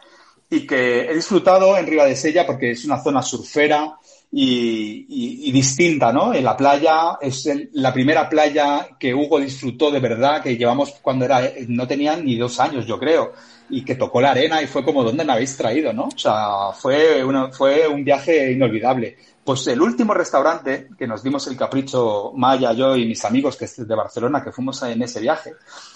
y 0.49 0.65
que 0.65 1.01
he 1.01 1.13
disfrutado 1.13 1.77
en 1.77 1.85
Riva 1.85 2.05
de 2.05 2.15
Sella 2.15 2.43
porque 2.43 2.71
es 2.71 2.83
una 2.83 2.97
zona 2.97 3.21
surfera 3.21 3.95
y, 4.31 5.51
distinta, 5.51 6.11
¿no? 6.11 6.33
En 6.33 6.43
la 6.43 6.57
playa, 6.57 7.19
es 7.21 7.47
la 7.73 7.93
primera 7.93 8.27
playa 8.27 8.87
que 8.99 9.13
Hugo 9.13 9.39
disfrutó 9.39 9.91
de 9.91 9.99
verdad, 9.99 10.41
que 10.41 10.57
llevamos 10.57 10.95
cuando 11.03 11.25
era, 11.25 11.51
no 11.67 11.87
tenían 11.87 12.25
ni 12.25 12.35
dos 12.35 12.59
años, 12.59 12.87
yo 12.87 12.97
creo, 12.97 13.33
y 13.69 13.85
que 13.85 13.93
tocó 13.93 14.19
la 14.19 14.31
arena 14.31 14.63
y 14.63 14.65
fue 14.65 14.83
como, 14.83 15.03
¿dónde 15.03 15.23
me 15.23 15.33
habéis 15.33 15.55
traído, 15.55 15.93
no? 15.93 16.05
O 16.05 16.17
sea, 16.17 16.71
fue, 16.73 17.23
fue 17.51 17.87
un 17.87 18.03
viaje 18.03 18.51
inolvidable. 18.51 19.15
Pues 19.43 19.67
el 19.67 19.81
último 19.81 20.13
restaurante 20.13 20.89
que 20.97 21.05
nos 21.05 21.21
dimos 21.21 21.47
el 21.47 21.57
capricho, 21.57 22.31
Maya, 22.35 22.71
yo 22.71 22.95
y 22.95 23.05
mis 23.05 23.25
amigos 23.25 23.57
que 23.57 23.67
de 23.67 23.95
Barcelona, 23.95 24.41
que 24.41 24.53
fuimos 24.53 24.81
en 24.83 25.01
ese 25.01 25.19
viaje, 25.19 25.53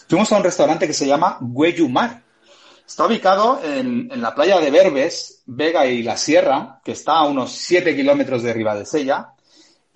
fuimos 0.08 0.32
a 0.32 0.38
un 0.38 0.44
restaurante 0.44 0.86
que 0.86 0.94
se 0.94 1.08
llama 1.08 1.38
Güeyumar. 1.40 2.24
Está 2.86 3.06
ubicado 3.06 3.62
en, 3.64 4.10
la 4.22 4.36
playa 4.36 4.60
de 4.60 4.72
Verbes, 4.72 5.44
Vega 5.46 5.86
y 5.86 6.04
La 6.04 6.18
Sierra, 6.18 6.82
que 6.84 6.94
está 6.94 7.20
a 7.20 7.24
unos 7.26 7.52
7 7.52 7.96
kilómetros 7.96 8.44
de 8.44 8.86
Sella, 8.86 9.34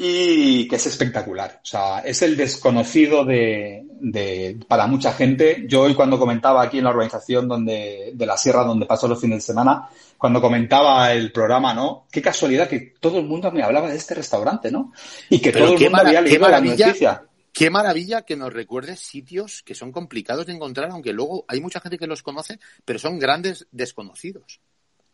y 0.03 0.67
que 0.67 0.77
es 0.77 0.87
espectacular. 0.87 1.59
O 1.61 1.65
sea, 1.65 1.99
es 1.99 2.23
el 2.23 2.35
desconocido 2.35 3.23
de, 3.23 3.85
de, 3.99 4.57
para 4.67 4.87
mucha 4.87 5.13
gente. 5.13 5.65
Yo 5.67 5.81
hoy 5.81 5.93
cuando 5.93 6.17
comentaba 6.17 6.63
aquí 6.63 6.79
en 6.79 6.85
la 6.85 6.89
organización 6.89 7.47
donde, 7.47 8.09
de 8.15 8.25
la 8.25 8.35
sierra 8.35 8.63
donde 8.63 8.87
paso 8.87 9.07
los 9.07 9.21
fines 9.21 9.37
de 9.37 9.41
semana, 9.53 9.87
cuando 10.17 10.41
comentaba 10.41 11.13
el 11.13 11.31
programa, 11.31 11.75
¿no? 11.75 12.07
Qué 12.11 12.19
casualidad 12.19 12.67
que 12.67 12.95
todo 12.99 13.19
el 13.19 13.27
mundo 13.27 13.51
me 13.51 13.61
hablaba 13.61 13.91
de 13.91 13.97
este 13.97 14.15
restaurante, 14.15 14.71
¿no? 14.71 14.91
Y 15.29 15.39
que 15.39 15.51
todo 15.51 15.75
el 15.75 15.79
mundo 15.79 15.99
había 15.99 16.21
leído 16.21 16.49
la 16.49 16.61
noticia. 16.61 17.23
Qué 17.53 17.69
maravilla 17.69 18.23
que 18.23 18.35
nos 18.35 18.51
recuerdes 18.51 19.01
sitios 19.01 19.61
que 19.61 19.75
son 19.75 19.91
complicados 19.91 20.47
de 20.47 20.53
encontrar, 20.53 20.89
aunque 20.89 21.13
luego 21.13 21.45
hay 21.47 21.61
mucha 21.61 21.79
gente 21.79 21.99
que 21.99 22.07
los 22.07 22.23
conoce, 22.23 22.59
pero 22.85 22.97
son 22.97 23.19
grandes 23.19 23.67
desconocidos. 23.71 24.61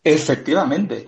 Efectivamente. 0.04 1.08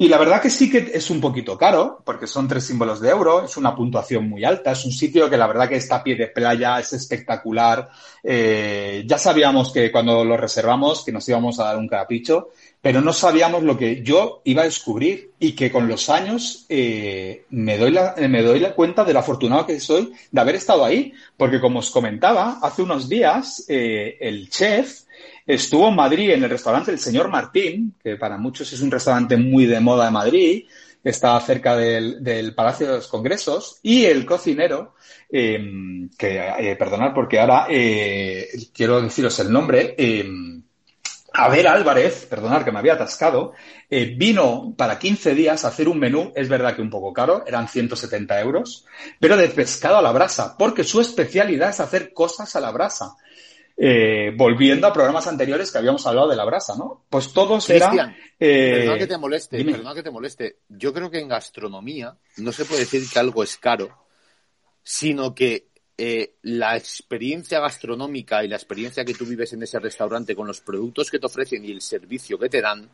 Y 0.00 0.06
la 0.06 0.16
verdad 0.16 0.40
que 0.40 0.48
sí 0.48 0.70
que 0.70 0.92
es 0.94 1.10
un 1.10 1.20
poquito 1.20 1.58
caro, 1.58 2.00
porque 2.04 2.28
son 2.28 2.46
tres 2.46 2.64
símbolos 2.64 3.00
de 3.00 3.10
euro, 3.10 3.44
es 3.44 3.56
una 3.56 3.74
puntuación 3.74 4.28
muy 4.28 4.44
alta, 4.44 4.70
es 4.70 4.84
un 4.84 4.92
sitio 4.92 5.28
que 5.28 5.36
la 5.36 5.48
verdad 5.48 5.68
que 5.68 5.74
está 5.74 5.96
a 5.96 6.04
pie 6.04 6.14
de 6.14 6.28
playa, 6.28 6.78
es 6.78 6.92
espectacular. 6.92 7.88
Eh, 8.22 9.02
ya 9.04 9.18
sabíamos 9.18 9.72
que 9.72 9.90
cuando 9.90 10.24
lo 10.24 10.36
reservamos 10.36 11.04
que 11.04 11.10
nos 11.10 11.28
íbamos 11.28 11.58
a 11.58 11.64
dar 11.64 11.78
un 11.78 11.88
capricho, 11.88 12.50
pero 12.80 13.00
no 13.00 13.12
sabíamos 13.12 13.64
lo 13.64 13.76
que 13.76 14.00
yo 14.00 14.40
iba 14.44 14.62
a 14.62 14.66
descubrir 14.66 15.32
y 15.40 15.52
que 15.56 15.72
con 15.72 15.88
los 15.88 16.08
años 16.08 16.64
eh, 16.68 17.44
me, 17.50 17.76
doy 17.76 17.90
la, 17.90 18.14
me 18.28 18.44
doy 18.44 18.60
la 18.60 18.76
cuenta 18.76 19.02
de 19.02 19.12
lo 19.12 19.18
afortunado 19.18 19.66
que 19.66 19.80
soy 19.80 20.12
de 20.30 20.40
haber 20.40 20.54
estado 20.54 20.84
ahí, 20.84 21.12
porque 21.36 21.60
como 21.60 21.80
os 21.80 21.90
comentaba, 21.90 22.60
hace 22.62 22.82
unos 22.82 23.08
días 23.08 23.64
eh, 23.66 24.16
el 24.20 24.48
chef 24.48 25.07
Estuvo 25.48 25.88
en 25.88 25.96
Madrid 25.96 26.28
en 26.28 26.44
el 26.44 26.50
restaurante 26.50 26.90
El 26.90 26.98
Señor 26.98 27.30
Martín, 27.30 27.94
que 28.02 28.16
para 28.16 28.36
muchos 28.36 28.70
es 28.70 28.82
un 28.82 28.90
restaurante 28.90 29.34
muy 29.38 29.64
de 29.64 29.80
moda 29.80 30.04
de 30.04 30.10
Madrid, 30.10 30.64
está 31.02 31.40
cerca 31.40 31.74
del, 31.74 32.54
Palacio 32.54 32.86
de 32.86 32.96
los 32.96 33.08
Congresos, 33.08 33.78
y 33.82 34.04
el 34.04 34.26
cocinero, 34.26 34.94
em, 35.30 36.10
que 36.18 36.38
eh, 36.38 36.76
perdonad 36.76 37.14
porque 37.14 37.40
ahora 37.40 37.66
eh, 37.70 38.46
quiero 38.74 39.00
deciros 39.00 39.38
el 39.40 39.50
nombre, 39.50 39.94
eh, 39.96 40.28
Abel 41.32 41.66
Álvarez, 41.66 42.26
perdonad 42.28 42.62
que 42.62 42.72
me 42.72 42.80
había 42.80 42.94
atascado, 42.94 43.54
eh, 43.88 44.14
vino 44.16 44.74
para 44.76 44.98
15 44.98 45.34
días 45.34 45.64
a 45.64 45.68
hacer 45.68 45.88
un 45.88 45.98
menú, 45.98 46.30
es 46.36 46.48
verdad 46.48 46.76
que 46.76 46.82
un 46.82 46.90
poco 46.90 47.14
caro, 47.14 47.44
eran 47.46 47.68
170 47.68 48.38
euros, 48.40 48.84
pero 49.18 49.34
de 49.38 49.48
pescado 49.48 49.96
a 49.96 50.02
la 50.02 50.12
brasa, 50.12 50.56
porque 50.58 50.84
su 50.84 51.00
especialidad 51.00 51.70
es 51.70 51.80
hacer 51.80 52.12
cosas 52.12 52.54
a 52.54 52.60
la 52.60 52.70
brasa. 52.70 53.14
Eh, 53.80 54.32
volviendo 54.36 54.88
a 54.88 54.92
programas 54.92 55.28
anteriores 55.28 55.70
que 55.70 55.78
habíamos 55.78 56.04
hablado 56.04 56.28
de 56.28 56.34
la 56.34 56.44
brasa, 56.44 56.74
¿no? 56.76 57.04
Pues 57.08 57.32
todos 57.32 57.70
eran... 57.70 58.16
Eh, 58.40 58.72
perdona 58.74 58.98
que 58.98 59.06
te 59.06 59.18
moleste, 59.18 59.64
perdona 59.64 59.94
que 59.94 60.02
te 60.02 60.10
moleste. 60.10 60.56
Yo 60.68 60.92
creo 60.92 61.08
que 61.08 61.20
en 61.20 61.28
gastronomía 61.28 62.16
no 62.38 62.50
se 62.50 62.64
puede 62.64 62.80
decir 62.80 63.04
que 63.08 63.18
algo 63.20 63.44
es 63.44 63.56
caro, 63.56 64.04
sino 64.82 65.32
que 65.32 65.68
eh, 65.96 66.34
la 66.42 66.76
experiencia 66.76 67.60
gastronómica 67.60 68.42
y 68.42 68.48
la 68.48 68.56
experiencia 68.56 69.04
que 69.04 69.14
tú 69.14 69.24
vives 69.24 69.52
en 69.52 69.62
ese 69.62 69.78
restaurante 69.78 70.34
con 70.34 70.48
los 70.48 70.60
productos 70.60 71.08
que 71.08 71.20
te 71.20 71.26
ofrecen 71.26 71.64
y 71.64 71.70
el 71.70 71.80
servicio 71.80 72.36
que 72.36 72.48
te 72.48 72.60
dan, 72.60 72.90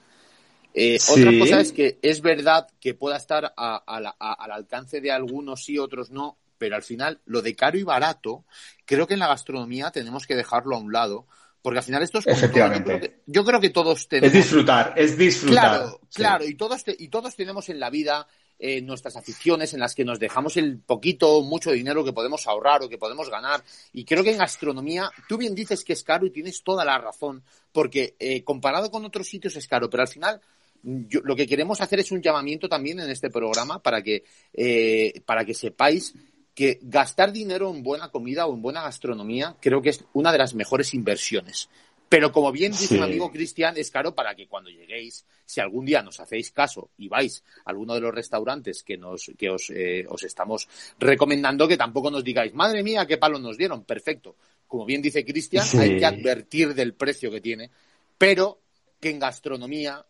eh, 0.77 0.99
Otra 1.09 1.31
cosa 1.39 1.61
es 1.61 1.73
que 1.73 1.99
es 2.03 2.21
verdad 2.21 2.67
que 2.81 2.95
pueda 2.95 3.17
estar 3.17 3.55
al 3.57 4.51
alcance 4.51 5.01
de 5.01 5.13
algunos 5.13 5.69
y 5.69 5.79
otros 5.79 6.11
no, 6.11 6.37
pero 6.59 6.77
al 6.77 6.83
final 6.83 7.21
lo 7.25 7.43
de 7.43 7.55
caro 7.55 7.79
y 7.79 7.83
barato, 7.83 8.45
creo 8.85 9.07
que 9.07 9.15
en 9.15 9.21
la 9.21 9.29
gastronomía 9.29 9.91
tenemos 9.91 10.27
que 10.27 10.37
dejarlo 10.37 10.77
a 10.77 10.79
un 10.79 10.93
lado, 10.93 11.27
porque 11.63 11.79
al 11.79 11.85
final 11.85 12.03
esto 12.03 12.19
es... 12.19 12.27
Efectivamente. 12.27 13.23
yo, 13.27 13.45
creo 13.45 13.61
que, 13.61 13.71
todos 13.71 14.09
tenemos... 14.09 14.35
Es 14.35 14.45
disfrutar, 14.45 14.93
es 14.97 15.17
disfrutar. 15.17 15.55
Claro, 15.55 16.01
claro, 16.13 16.45
y 16.45 16.55
todos, 16.55 16.85
y 16.87 17.09
todos 17.09 17.35
tenemos 17.35 17.69
en 17.69 17.81
la 17.81 17.91
vida 17.91 18.27
eh, 18.59 18.81
nuestras 18.81 19.17
aficiones 19.17 19.75
en 19.75 19.81
las 19.81 19.95
que 19.95 20.05
nos 20.05 20.21
dejamos 20.21 20.57
el 20.57 20.79
poquito, 20.79 21.43
mucho 21.43 21.73
dinero 21.73 22.05
que 22.05 22.13
podemos 22.13 22.47
ahorrar 22.47 22.83
o 22.83 22.89
que 22.89 22.99
podemos 22.99 23.29
ganar. 23.29 23.65
Y 23.93 24.05
creo 24.05 24.23
que 24.23 24.31
en 24.31 24.39
gastronomía, 24.39 25.11
tú 25.29 25.37
bien 25.37 25.55
dices 25.55 25.85
que 25.85 25.93
es 25.93 26.05
caro 26.05 26.25
y 26.25 26.31
tienes 26.31 26.63
toda 26.63 26.85
la 26.85 26.99
razón, 26.99 27.43
porque 27.73 28.15
eh, 28.19 28.45
comparado 28.45 28.91
con 28.91 29.05
otros 29.05 29.27
sitios 29.27 29.57
es 29.57 29.67
caro, 29.67 29.91
pero 29.91 30.03
al 30.03 30.09
final 30.09 30.41
lo 30.85 31.35
que 31.35 31.47
queremos 31.47 31.81
hacer 31.81 32.01
es 32.01 32.13
un 32.13 32.23
llamamiento 32.23 32.69
también 32.69 33.01
en 33.01 33.11
este 33.11 33.31
programa 33.31 33.83
para 33.83 34.03
que, 34.03 34.23
eh, 34.53 35.23
para 35.25 35.45
que 35.45 35.55
sepáis 35.55 36.15
que 36.55 36.79
gastar 36.83 37.33
dinero 37.33 37.71
en 37.71 37.83
buena 37.83 38.11
comida 38.11 38.47
o 38.47 38.55
en 38.55 38.63
buena 38.63 38.83
gastronomía 38.83 39.57
creo 39.61 39.83
que 39.83 39.91
es 39.91 40.05
una 40.13 40.33
de 40.33 40.39
las 40.39 40.55
mejores 40.55 40.95
inversiones. 40.95 41.69
Pero 42.09 42.31
como 42.31 42.53
bien 42.53 42.71
dice 42.71 42.95
mi 42.95 43.03
amigo 43.03 43.33
Cristian, 43.33 43.77
es 43.77 43.91
caro 43.91 44.15
para 44.15 44.37
que 44.37 44.47
cuando 44.47 44.71
lleguéis, 44.71 45.25
si 45.45 45.61
algún 45.61 45.85
día 45.85 46.01
nos 46.01 46.21
hacéis 46.21 46.53
caso 46.53 46.91
y 46.97 47.09
vais 47.09 47.43
a 47.65 47.71
alguno 47.71 47.95
de 47.95 48.01
los 48.01 48.15
restaurantes 48.15 48.85
que, 48.85 48.97
nos, 48.97 49.33
que 49.37 49.51
os, 49.51 49.71
eh, 49.71 50.05
os 50.09 50.23
estamos 50.23 50.69
recomendando, 50.99 51.67
que 51.67 51.77
tampoco 51.77 52.13
nos 52.13 52.23
digáis, 52.23 52.55
madre 52.55 52.85
mía, 52.85 53.05
qué 53.07 53.17
palo 53.17 53.41
nos 53.41 53.59
dieron. 53.59 53.85
Perfecto. 53.85 54.37
Como 54.69 54.85
bien 54.85 55.03
dice 55.03 55.25
Cristian, 55.25 55.67
hay 55.79 55.99
que 55.99 56.07
advertir 56.07 56.75
del 56.75 56.95
precio 56.95 57.33
que 57.33 57.41
tiene, 57.41 57.71
pero 58.17 58.61
que 59.01 59.11
en 59.11 59.19
gastronomía 59.19 60.07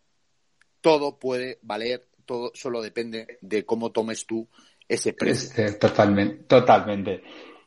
todo 0.81 1.19
puede 1.19 1.59
valer, 1.63 2.07
todo 2.27 2.53
solo 2.55 2.83
depende 2.83 3.39
de 3.41 3.65
cómo 3.65 3.93
tomes 3.93 4.27
tú 4.27 4.47
ese 4.89 5.13
precio. 5.13 5.79
totalmente, 5.79 6.45
totalmente. 6.45 7.23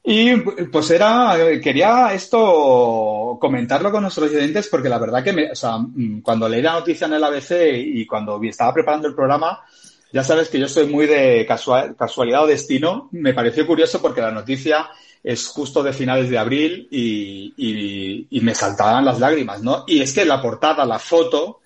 Y 0.10 0.38
pues 0.38 0.90
era, 0.92 1.36
quería 1.62 2.14
esto 2.14 3.38
comentarlo 3.42 3.92
con 3.92 4.04
nuestros 4.04 4.32
oyentes 4.32 4.70
porque 4.70 4.88
la 4.88 5.00
verdad 5.00 5.22
que 5.22 5.34
me, 5.34 5.52
o 5.52 5.56
sea, 5.56 5.80
mm, 5.80 6.22
cuando 6.22 6.48
leí 6.48 6.62
la 6.62 6.80
noticia 6.80 7.08
en 7.08 7.14
el 7.14 7.24
ABC 7.26 7.52
y 7.76 8.06
cuando 8.06 8.42
estaba 8.44 8.74
preparando 8.74 9.10
el 9.10 9.16
programa, 9.16 9.66
ya 10.14 10.24
sabes 10.24 10.48
que 10.48 10.60
yo 10.60 10.70
soy 10.70 10.88
muy 10.88 11.08
de 11.08 11.46
casualidad 11.46 12.46
o 12.46 12.48
destino. 12.48 13.10
Me 13.12 13.34
pareció 13.34 13.68
curioso 13.68 14.02
porque 14.02 14.22
la 14.22 14.32
noticia 14.32 14.88
es 15.22 15.46
justo 15.48 15.84
de 15.84 15.92
finales 15.92 16.30
de 16.30 16.38
abril 16.38 16.88
y, 16.90 18.28
y, 18.30 18.40
me 18.40 18.56
saltaban 18.56 19.04
las 19.04 19.20
lágrimas, 19.20 19.62
¿no? 19.62 19.84
Y 19.88 20.02
es 20.02 20.14
que 20.14 20.24
la 20.24 20.42
portada, 20.42 20.86
la 20.86 21.00
foto, 21.00 21.60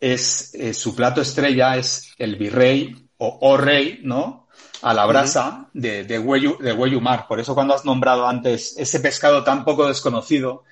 es, 0.00 0.54
eh, 0.54 0.72
su 0.72 0.96
plato 0.96 1.20
estrella 1.20 1.76
es 1.76 2.14
el 2.16 2.36
virrey 2.36 2.96
o 3.18 3.56
rey, 3.58 4.00
¿no? 4.02 4.43
A 4.84 4.92
la 4.92 5.06
brasa 5.06 5.70
de, 5.72 6.04
de, 6.04 6.18
Hueyu, 6.18 6.58
de 6.58 7.00
Mar. 7.00 7.26
Por 7.26 7.40
eso 7.40 7.54
cuando 7.54 7.74
has 7.74 7.86
nombrado 7.86 8.28
antes 8.28 8.76
ese 8.76 9.00
pescado 9.00 9.42
tan 9.42 9.64
poco 9.64 9.88
desconocido, 9.88 10.64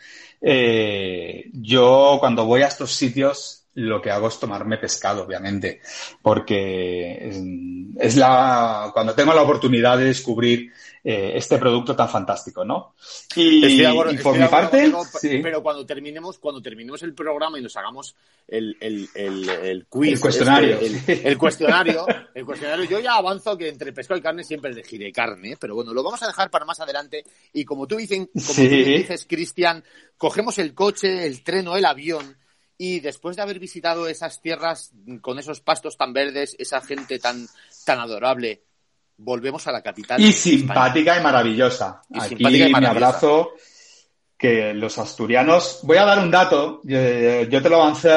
eh, 0.43 1.51
yo 1.55 2.19
cuando 2.21 2.45
voy 2.45 2.61
a 2.61 2.67
estos 2.67 2.93
sitios 2.93 3.62
lo 3.75 4.03
que 4.03 4.11
hago 4.11 4.29
es 4.29 4.39
tomarme 4.39 4.77
pescado, 4.77 5.25
obviamente, 5.25 5.81
porque 6.21 7.31
es 7.99 8.17
la, 8.17 8.91
cuando 8.93 9.15
tengo 9.15 9.33
la 9.33 9.43
oportunidad 9.43 9.97
de 9.97 10.05
descubrir 10.05 10.73
eh, 11.05 11.33
este 11.35 11.59
producto 11.59 11.97
tan 11.97 12.09
fantástico, 12.09 12.65
¿no? 12.65 12.95
Y, 13.35 13.83
por 14.23 14.39
mi 14.39 14.47
parte, 14.47 14.93
pero 15.43 15.63
cuando 15.63 15.87
terminemos, 15.87 16.39
cuando 16.39 16.61
terminemos 16.61 17.03
el 17.03 17.15
programa 17.15 17.59
y 17.59 17.63
nos 17.63 17.77
hagamos 17.77 18.15
el, 18.47 18.77
el, 18.79 19.09
el, 19.15 19.87
quiz, 19.89 20.13
el 20.13 20.21
cuestionario, 20.21 20.79
este, 20.79 21.29
el, 21.29 21.39
cuestionario, 21.39 22.07
el 22.35 22.45
cuestionario, 22.45 22.85
yo 22.85 23.01
ya 23.01 23.15
avanzo 23.15 23.57
que 23.57 23.69
entre 23.69 23.93
pescado 23.93 24.19
y 24.19 24.23
carne 24.23 24.45
siempre 24.45 24.71
elegiré 24.71 25.11
carne, 25.11 25.57
pero 25.59 25.75
bueno, 25.75 25.95
lo 25.95 26.03
vamos 26.03 26.23
a 26.23 26.27
dejar 26.27 26.51
para 26.51 26.67
más 26.67 26.79
adelante. 26.79 27.25
Y 27.55 27.65
como 27.65 27.87
tú, 27.87 27.97
dicen, 27.97 28.27
como 28.27 28.55
tú 28.55 28.63
dices, 28.63 29.27
Cristian, 29.29 29.83
cogemos 30.19 30.59
el 30.59 30.75
coche, 30.75 31.27
el 31.27 31.43
tren 31.43 31.67
o 31.69 31.77
el 31.77 31.87
avión 31.87 32.37
y 32.79 33.01
después 33.01 33.37
de 33.37 33.43
haber 33.43 33.59
visitado 33.59 34.09
esas 34.09 34.41
tierras 34.41 34.93
con 35.21 35.39
esos 35.39 35.61
pastos 35.61 35.97
tan 35.97 36.13
verdes, 36.13 36.57
esa 36.59 36.81
gente 36.81 37.19
tan, 37.19 37.47
tan 37.85 38.01
adorable, 38.01 38.63
volvemos 39.17 39.67
a 39.67 39.73
la 39.73 39.83
capital. 39.83 40.21
Y 40.21 40.33
simpática 40.33 41.19
y 41.19 41.23
maravillosa. 41.23 42.03
Aquí 42.15 42.37
me 42.37 42.87
abrazo 42.87 43.53
que 44.37 44.75
los 44.75 44.99
asturianos. 44.99 45.81
Voy 45.85 45.99
a 45.99 46.05
dar 46.05 46.19
un 46.19 46.31
dato. 46.31 46.81
Yo 46.83 47.63
te 47.63 47.69
lo 47.69 47.81
avancé 47.81 48.11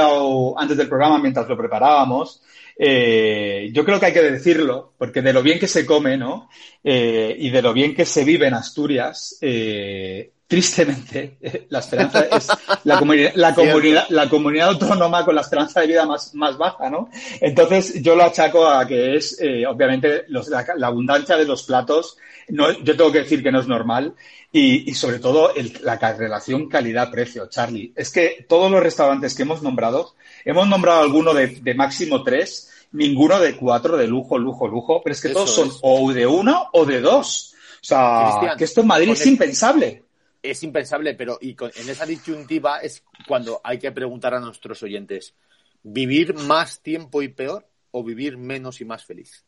antes 0.58 0.76
del 0.76 0.90
programa 0.90 1.20
mientras 1.20 1.48
lo 1.48 1.56
preparábamos. 1.56 2.42
Eh, 2.78 3.70
yo 3.72 3.86
creo 3.86 4.00
que 4.00 4.08
hay 4.08 4.14
que 4.14 4.22
decirlo, 4.22 4.94
porque 4.98 5.22
de 5.22 5.32
lo 5.32 5.44
bien 5.44 5.60
que 5.60 5.68
se 5.68 5.86
come, 5.86 6.18
¿no? 6.18 6.50
Eh, 6.84 7.36
y 7.38 7.50
de 7.50 7.62
lo 7.62 7.74
bien 7.74 7.96
que 7.96 8.06
se 8.06 8.26
vive 8.26 8.48
en 8.48 8.56
Asturias, 8.56 9.38
eh, 9.40 10.32
tristemente, 10.48 11.38
la 11.70 11.80
esperanza 11.80 12.22
es 12.22 12.48
la 12.84 13.00
comunidad, 13.00 13.32
la 13.36 13.56
comunidad, 13.56 14.06
la 14.10 14.30
comunidad 14.30 14.70
autónoma 14.70 15.26
con 15.26 15.36
la 15.36 15.42
esperanza 15.42 15.82
de 15.82 15.88
vida 15.88 16.06
más, 16.06 16.34
más 16.36 16.58
baja, 16.58 16.90
¿no? 16.90 17.10
Entonces, 17.42 18.02
yo 18.02 18.16
lo 18.16 18.24
achaco 18.24 18.68
a 18.68 18.86
que 18.88 19.16
es, 19.16 19.38
eh, 19.42 19.66
obviamente, 19.66 20.26
los, 20.28 20.48
la, 20.48 20.66
abundancia 20.84 21.36
de 21.38 21.46
los 21.46 21.64
platos. 21.64 22.18
No, 22.50 22.72
yo 22.72 22.96
tengo 22.96 23.12
que 23.12 23.20
decir 23.20 23.42
que 23.42 23.52
no 23.52 23.60
es 23.60 23.68
normal. 23.68 24.14
Y, 24.52 24.90
y 24.90 24.94
sobre 24.94 25.20
todo, 25.20 25.54
el, 25.56 25.80
la 25.82 25.98
relación 25.98 26.70
calidad-precio, 26.70 27.48
Charlie. 27.48 27.92
Es 27.96 28.12
que 28.12 28.46
todos 28.48 28.72
los 28.72 28.82
restaurantes 28.82 29.36
que 29.36 29.44
hemos 29.44 29.62
nombrado, 29.62 30.14
hemos 30.46 30.68
nombrado 30.68 31.02
alguno 31.02 31.34
de, 31.34 31.48
de 31.48 31.74
máximo 31.74 32.24
tres, 32.24 32.72
ninguno 32.92 33.40
de 33.40 33.58
cuatro 33.58 33.98
de 33.98 34.08
lujo, 34.08 34.38
lujo, 34.38 34.68
lujo, 34.68 35.02
pero 35.04 35.14
es 35.14 35.22
que 35.22 35.30
todos 35.30 35.50
son 35.50 35.72
o 35.82 36.14
de 36.14 36.26
uno 36.26 36.70
o 36.72 36.86
de 36.86 37.02
dos. 37.02 37.54
O 37.82 37.88
sea, 37.88 38.56
que 38.58 38.64
esto 38.64 38.82
en 38.82 38.88
Madrid 38.88 39.12
es 39.12 39.26
impensable 39.26 40.05
es 40.50 40.64
impensable, 40.64 41.14
pero 41.14 41.38
y 41.42 41.56
en 41.60 41.90
esa 41.90 42.06
disyuntiva 42.06 42.80
es 42.80 43.04
cuando 43.28 43.62
hay 43.64 43.80
que 43.80 43.92
preguntar 43.92 44.34
a 44.34 44.40
nuestros 44.40 44.82
oyentes, 44.84 45.36
¿vivir 45.84 46.34
más 46.34 46.82
tiempo 46.82 47.22
y 47.22 47.30
peor 47.30 47.68
o 47.92 48.04
vivir 48.04 48.38
menos 48.38 48.82
y 48.82 48.86
más 48.86 49.06
feliz? 49.06 49.46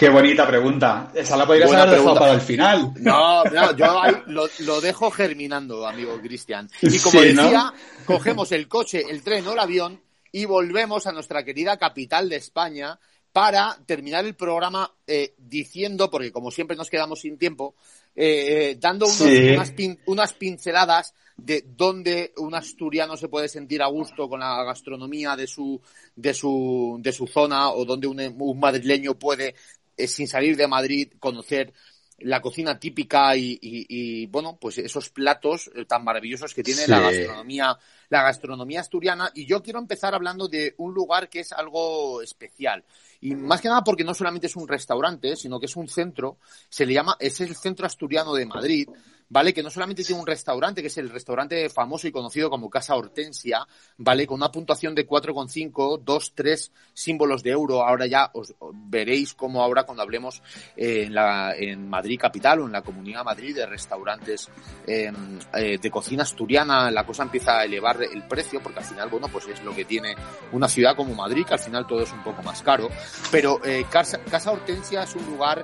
Qué 0.00 0.08
bonita 0.08 0.46
pregunta. 0.46 1.12
Esa 1.14 1.36
la 1.36 1.46
podrías 1.46 1.70
haber 1.70 1.98
dejado 1.98 2.14
para 2.14 2.32
el 2.32 2.40
final. 2.40 2.94
No, 3.00 3.44
no 3.52 3.76
yo 3.76 4.00
ahí 4.00 4.14
lo, 4.26 4.80
dejo 4.80 5.10
germinando, 5.10 5.86
amigo 5.86 6.18
Cristian. 6.22 6.70
Y 6.80 6.98
como 7.00 7.20
decía, 7.20 7.74
cogemos 8.06 8.50
el 8.52 8.66
coche, 8.66 9.04
el 9.10 9.22
tren 9.22 9.46
o 9.46 9.52
el 9.52 9.58
avión 9.58 10.00
y 10.32 10.46
volvemos 10.46 11.06
a 11.06 11.12
nuestra 11.12 11.44
querida 11.44 11.76
capital 11.76 12.30
de 12.30 12.36
España 12.36 12.98
para 13.32 13.78
terminar 13.86 14.24
el 14.24 14.34
programa 14.34 14.92
eh, 15.06 15.34
diciendo, 15.38 16.10
porque 16.10 16.32
como 16.32 16.50
siempre 16.50 16.76
nos 16.76 16.90
quedamos 16.90 17.20
sin 17.20 17.38
tiempo, 17.38 17.74
eh, 18.16 18.70
eh, 18.72 18.76
dando 18.80 19.06
unas, 19.06 19.72
unas, 20.06 20.32
pinceladas 20.32 21.14
de 21.36 21.64
dónde 21.76 22.32
un 22.38 22.54
asturiano 22.54 23.16
se 23.16 23.28
puede 23.28 23.48
sentir 23.48 23.82
a 23.82 23.86
gusto 23.86 24.28
con 24.28 24.40
la 24.40 24.64
gastronomía 24.64 25.36
de 25.36 25.46
su, 25.46 25.80
de 26.16 26.34
su, 26.34 26.98
de 27.00 27.12
su 27.12 27.26
zona 27.26 27.70
o 27.70 27.84
donde 27.84 28.08
un, 28.08 28.58
madrileño 28.58 29.14
puede, 29.14 29.54
eh, 29.96 30.08
sin 30.08 30.26
salir 30.26 30.56
de 30.56 30.66
Madrid, 30.66 31.12
conocer 31.20 31.72
la 32.20 32.40
cocina 32.40 32.78
típica 32.78 33.36
y, 33.36 34.26
bueno, 34.26 34.58
pues 34.60 34.78
esos 34.78 35.10
platos 35.10 35.70
tan 35.86 36.04
maravillosos 36.04 36.54
que 36.54 36.62
tiene 36.62 36.86
la 36.86 37.00
gastronomía, 37.00 37.78
la 38.08 38.22
gastronomía 38.22 38.80
asturiana. 38.80 39.30
Y 39.34 39.46
yo 39.46 39.62
quiero 39.62 39.78
empezar 39.78 40.14
hablando 40.14 40.48
de 40.48 40.74
un 40.78 40.94
lugar 40.94 41.28
que 41.28 41.40
es 41.40 41.52
algo 41.52 42.22
especial. 42.22 42.84
Y 43.20 43.34
más 43.34 43.60
que 43.60 43.68
nada 43.68 43.84
porque 43.84 44.04
no 44.04 44.14
solamente 44.14 44.46
es 44.46 44.56
un 44.56 44.66
restaurante, 44.66 45.36
sino 45.36 45.60
que 45.60 45.66
es 45.66 45.76
un 45.76 45.88
centro, 45.88 46.38
se 46.68 46.86
le 46.86 46.94
llama, 46.94 47.16
es 47.20 47.40
el 47.40 47.54
Centro 47.54 47.86
Asturiano 47.86 48.34
de 48.34 48.46
Madrid, 48.46 48.88
¿vale? 49.30 49.54
Que 49.54 49.62
no 49.62 49.70
solamente 49.70 50.04
tiene 50.04 50.20
un 50.20 50.26
restaurante, 50.26 50.82
que 50.82 50.88
es 50.88 50.98
el 50.98 51.08
restaurante 51.08 51.68
famoso 51.70 52.06
y 52.06 52.12
conocido 52.12 52.50
como 52.50 52.68
Casa 52.68 52.96
Hortensia, 52.96 53.66
¿vale? 53.96 54.26
Con 54.26 54.36
una 54.36 54.50
puntuación 54.50 54.94
de 54.94 55.06
4,5, 55.06 56.02
2, 56.02 56.32
3 56.34 56.72
símbolos 56.92 57.42
de 57.42 57.50
euro. 57.50 57.82
Ahora 57.82 58.06
ya 58.06 58.30
os, 58.34 58.54
veréis 58.74 59.34
cómo 59.34 59.62
ahora 59.62 59.84
cuando 59.84 60.02
hablemos 60.02 60.42
eh, 60.76 61.04
en, 61.04 61.14
la, 61.14 61.54
en 61.56 61.88
Madrid 61.88 62.18
capital 62.20 62.60
o 62.60 62.66
en 62.66 62.72
la 62.72 62.82
Comunidad 62.82 63.24
Madrid 63.24 63.54
de 63.54 63.66
restaurantes 63.66 64.48
em, 64.86 65.38
eh, 65.54 65.78
de 65.80 65.90
cocina 65.90 66.24
asturiana, 66.24 66.90
la 66.90 67.06
cosa 67.06 67.22
empieza 67.22 67.60
a 67.60 67.64
elevar 67.64 68.02
el 68.02 68.24
precio 68.24 68.60
porque 68.60 68.80
al 68.80 68.84
final, 68.84 69.08
bueno, 69.08 69.28
pues 69.28 69.46
es 69.46 69.62
lo 69.62 69.74
que 69.74 69.84
tiene 69.84 70.14
una 70.52 70.68
ciudad 70.68 70.96
como 70.96 71.14
Madrid, 71.14 71.46
que 71.46 71.54
al 71.54 71.60
final 71.60 71.86
todo 71.86 72.02
es 72.02 72.12
un 72.12 72.22
poco 72.24 72.42
más 72.42 72.62
caro. 72.62 72.88
Pero 73.30 73.64
eh, 73.64 73.86
Casa 73.90 74.50
Hortensia 74.50 75.04
es 75.04 75.14
un 75.14 75.26
lugar 75.26 75.62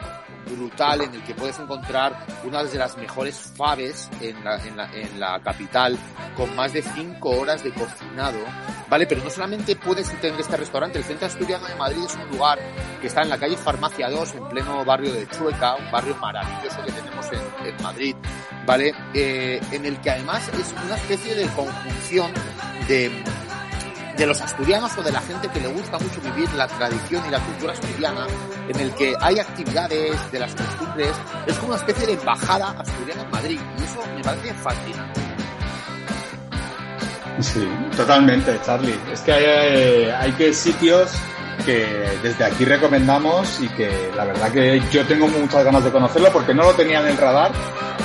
brutal 0.51 1.03
en 1.03 1.14
el 1.14 1.22
que 1.22 1.34
puedes 1.34 1.59
encontrar 1.59 2.26
una 2.44 2.62
de 2.64 2.78
las 2.78 2.97
mejores 2.97 3.53
faves 3.57 4.09
en 4.20 4.42
la, 4.44 4.57
en 4.64 4.76
la, 4.76 4.92
en 4.92 5.20
la 5.20 5.40
capital 5.40 5.99
con 6.36 6.55
más 6.55 6.72
de 6.72 6.82
5 6.82 7.28
horas 7.30 7.62
de 7.62 7.72
cocinado, 7.72 8.38
¿vale? 8.88 9.07
Pero 9.07 9.22
no 9.24 9.30
solamente 9.30 9.76
puedes 9.76 10.09
tener 10.20 10.38
este 10.40 10.57
restaurante, 10.57 10.99
el 10.99 11.05
Centro 11.05 11.26
Asturiano 11.26 11.66
de 11.66 11.74
Madrid 11.76 12.05
es 12.05 12.14
un 12.14 12.36
lugar 12.36 12.59
que 13.01 13.07
está 13.07 13.22
en 13.22 13.30
la 13.30 13.38
calle 13.38 13.57
Farmacia 13.57 14.11
2, 14.11 14.34
en 14.34 14.49
pleno 14.49 14.84
barrio 14.84 15.12
de 15.12 15.28
Chueca, 15.28 15.76
un 15.76 15.90
barrio 15.90 16.16
maravilloso 16.16 16.82
que 16.84 16.92
tenemos 16.92 17.26
en, 17.32 17.66
en 17.66 17.82
Madrid, 17.82 18.16
¿vale? 18.66 18.94
Eh, 19.14 19.61
en 19.72 19.86
el 19.86 20.01
que 20.01 20.11
además 20.11 20.49
es 20.49 20.74
una 20.84 20.97
especie 20.97 21.34
de 21.34 21.47
conjunción 21.49 22.32
de 22.88 23.11
de 24.16 24.26
los 24.26 24.40
asturianos 24.40 24.96
o 24.96 25.02
de 25.02 25.12
la 25.12 25.20
gente 25.20 25.48
que 25.48 25.60
le 25.60 25.68
gusta 25.68 25.98
mucho 25.98 26.20
vivir 26.22 26.50
la 26.54 26.66
tradición 26.66 27.22
y 27.26 27.30
la 27.30 27.40
cultura 27.40 27.72
asturiana, 27.72 28.26
en 28.68 28.80
el 28.80 28.94
que 28.94 29.14
hay 29.20 29.38
actividades 29.38 30.32
de 30.32 30.38
las 30.38 30.54
costumbres, 30.54 31.12
es 31.46 31.54
como 31.56 31.68
una 31.68 31.76
especie 31.76 32.06
de 32.06 32.12
embajada 32.14 32.70
asturiana 32.78 33.22
en 33.22 33.30
Madrid, 33.30 33.60
y 33.78 33.82
eso 33.82 34.00
me 34.16 34.22
parece 34.22 34.54
fascinante. 34.54 35.20
Sí, 37.40 37.68
totalmente, 37.94 38.58
Charlie. 38.64 38.98
Es 39.12 39.20
que 39.20 39.32
hay, 39.32 40.10
hay 40.10 40.32
que 40.32 40.54
sitios 40.54 41.10
que 41.66 42.18
desde 42.22 42.44
aquí 42.44 42.64
recomendamos 42.64 43.60
y 43.60 43.68
que 43.68 44.10
la 44.16 44.24
verdad 44.24 44.50
que 44.52 44.80
yo 44.90 45.04
tengo 45.04 45.28
muchas 45.28 45.64
ganas 45.64 45.84
de 45.84 45.90
conocerlo 45.90 46.30
porque 46.32 46.54
no 46.54 46.62
lo 46.62 46.72
tenía 46.74 47.00
en 47.00 47.08
el 47.08 47.18
radar 47.18 47.50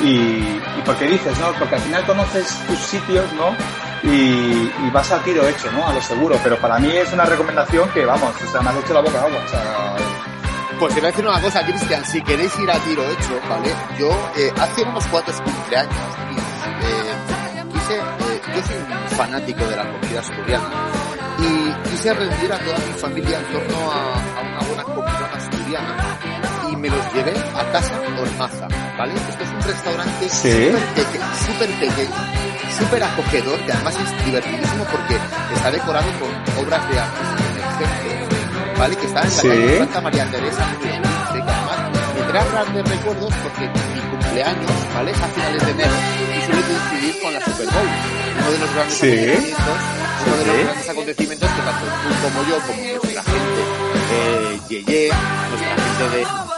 y, 0.03 0.09
y 0.09 0.82
porque 0.86 1.05
dices, 1.05 1.39
¿no? 1.39 1.53
Porque 1.57 1.76
al 1.76 1.82
final 1.82 2.05
conoces 2.05 2.47
tus 2.68 2.80
sitios, 2.80 3.32
¿no? 3.34 3.55
y, 4.03 4.89
vas 4.91 5.12
a 5.12 5.24
tiro 5.24 5.47
hecho, 5.47 5.72
¿no? 5.72 5.88
A 5.88 5.93
lo 5.93 6.01
seguro. 6.01 6.38
Pero 6.43 6.57
para 6.59 6.80
mí 6.80 6.89
es 6.89 7.12
una 7.14 7.26
recomendación 7.26 7.89
que, 7.89 8.05
vamos, 8.05 8.34
o 8.41 8.51
sea, 8.51 8.62
me 8.62 8.70
has 8.70 8.78
hecho 8.78 8.93
la 8.93 9.01
boca 9.01 9.22
agua. 9.22 9.43
O 9.45 9.49
sea... 9.49 9.95
Pues 10.80 10.95
te 10.95 10.99
voy 10.99 11.09
a 11.09 11.12
decir 11.12 11.28
una 11.28 11.39
cosa, 11.39 11.64
Cristian, 11.64 12.03
si 12.05 12.22
queréis 12.24 12.57
ir 12.57 12.72
a 12.72 12.80
tiro 12.80 13.03
hecho, 13.03 13.39
¿vale? 13.47 13.72
Yo, 13.99 14.09
eh, 14.36 14.51
hace 14.59 14.82
unos 14.82 15.05
cuantos 15.07 15.39
cumpleaños, 15.41 15.93
eh, 16.82 17.64
quise, 17.72 17.97
eh, 17.97 18.41
yo 18.55 18.64
soy 18.64 18.78
un 18.78 19.09
fanático 19.16 19.64
de 19.64 19.76
la 19.76 19.91
comida 19.91 20.20
asturiana 20.22 21.01
y 21.42 21.89
quise 21.89 22.14
reunir 22.14 22.54
a 22.54 22.60
toda 22.60 22.78
mi 22.78 22.94
familia 23.00 23.39
en 23.39 23.46
torno 23.46 23.92
a, 23.92 24.14
a 24.38 24.42
una 24.42 24.60
buena 24.68 24.84
comida 24.84 25.32
asturiana 25.34 26.18
y 26.72 26.76
me 26.76 26.89
los 26.89 27.14
llevé 27.14 27.34
a 27.56 27.72
Casa 27.72 28.00
Ormaza, 28.20 28.68
¿vale? 28.98 29.14
Esto 29.14 29.44
es 29.44 29.50
un 29.50 29.62
restaurante 29.62 30.30
súper 30.30 31.70
pequeño, 31.80 32.16
súper 32.78 33.04
acogedor, 33.04 33.60
que 33.66 33.72
además 33.72 33.98
es 34.00 34.26
divertidísimo 34.26 34.86
porque 34.86 35.16
está 35.56 35.72
decorado 35.72 36.08
con 36.20 36.64
obras 36.64 36.89
de 36.89 37.00
arte 37.00 37.42
¿vale? 38.78 38.96
Que 38.96 39.06
está 39.06 39.22
en 39.22 39.30
la 39.30 39.42
calle 39.42 39.78
Santa 39.78 40.02
María 40.02 40.32
Teresa, 40.32 40.66
que 40.82 40.89
además 40.89 41.12
me 42.16 42.22
trae 42.32 42.50
grandes 42.50 42.89
recuerdos 42.89 43.34
porque 43.44 43.70
mi 43.70 44.02
cumpleaños, 44.10 44.72
¿vale? 44.94 45.12
Es 45.12 45.22
a 45.22 45.28
finales 45.28 45.66
de 45.66 45.72
enero 45.72 45.92
y 46.38 46.46
suele 46.46 46.62
coincidir 46.62 47.22
con 47.22 47.34
la 47.34 47.42
Super 47.42 47.66
Bowl, 47.68 47.89
uno 48.39 48.52
de 48.52 48.60
los 48.60 48.74
grandes 48.74 48.98
acontecimientos, 48.98 49.80
uno 50.26 50.38
de 50.38 50.45
los 50.45 50.57
grandes 50.57 50.89
acontecimientos 50.89 51.49
que 51.49 51.61
tanto 51.61 51.86
tú 51.86 52.09
como 52.22 52.49
yo, 52.49 52.59
como 52.67 52.84
nuestra 52.84 53.24
gente, 53.24 53.61
eh, 54.13 54.59
Yeye, 54.69 55.11
nuestra 55.49 55.76
gente 55.76 56.17
de 56.17 56.51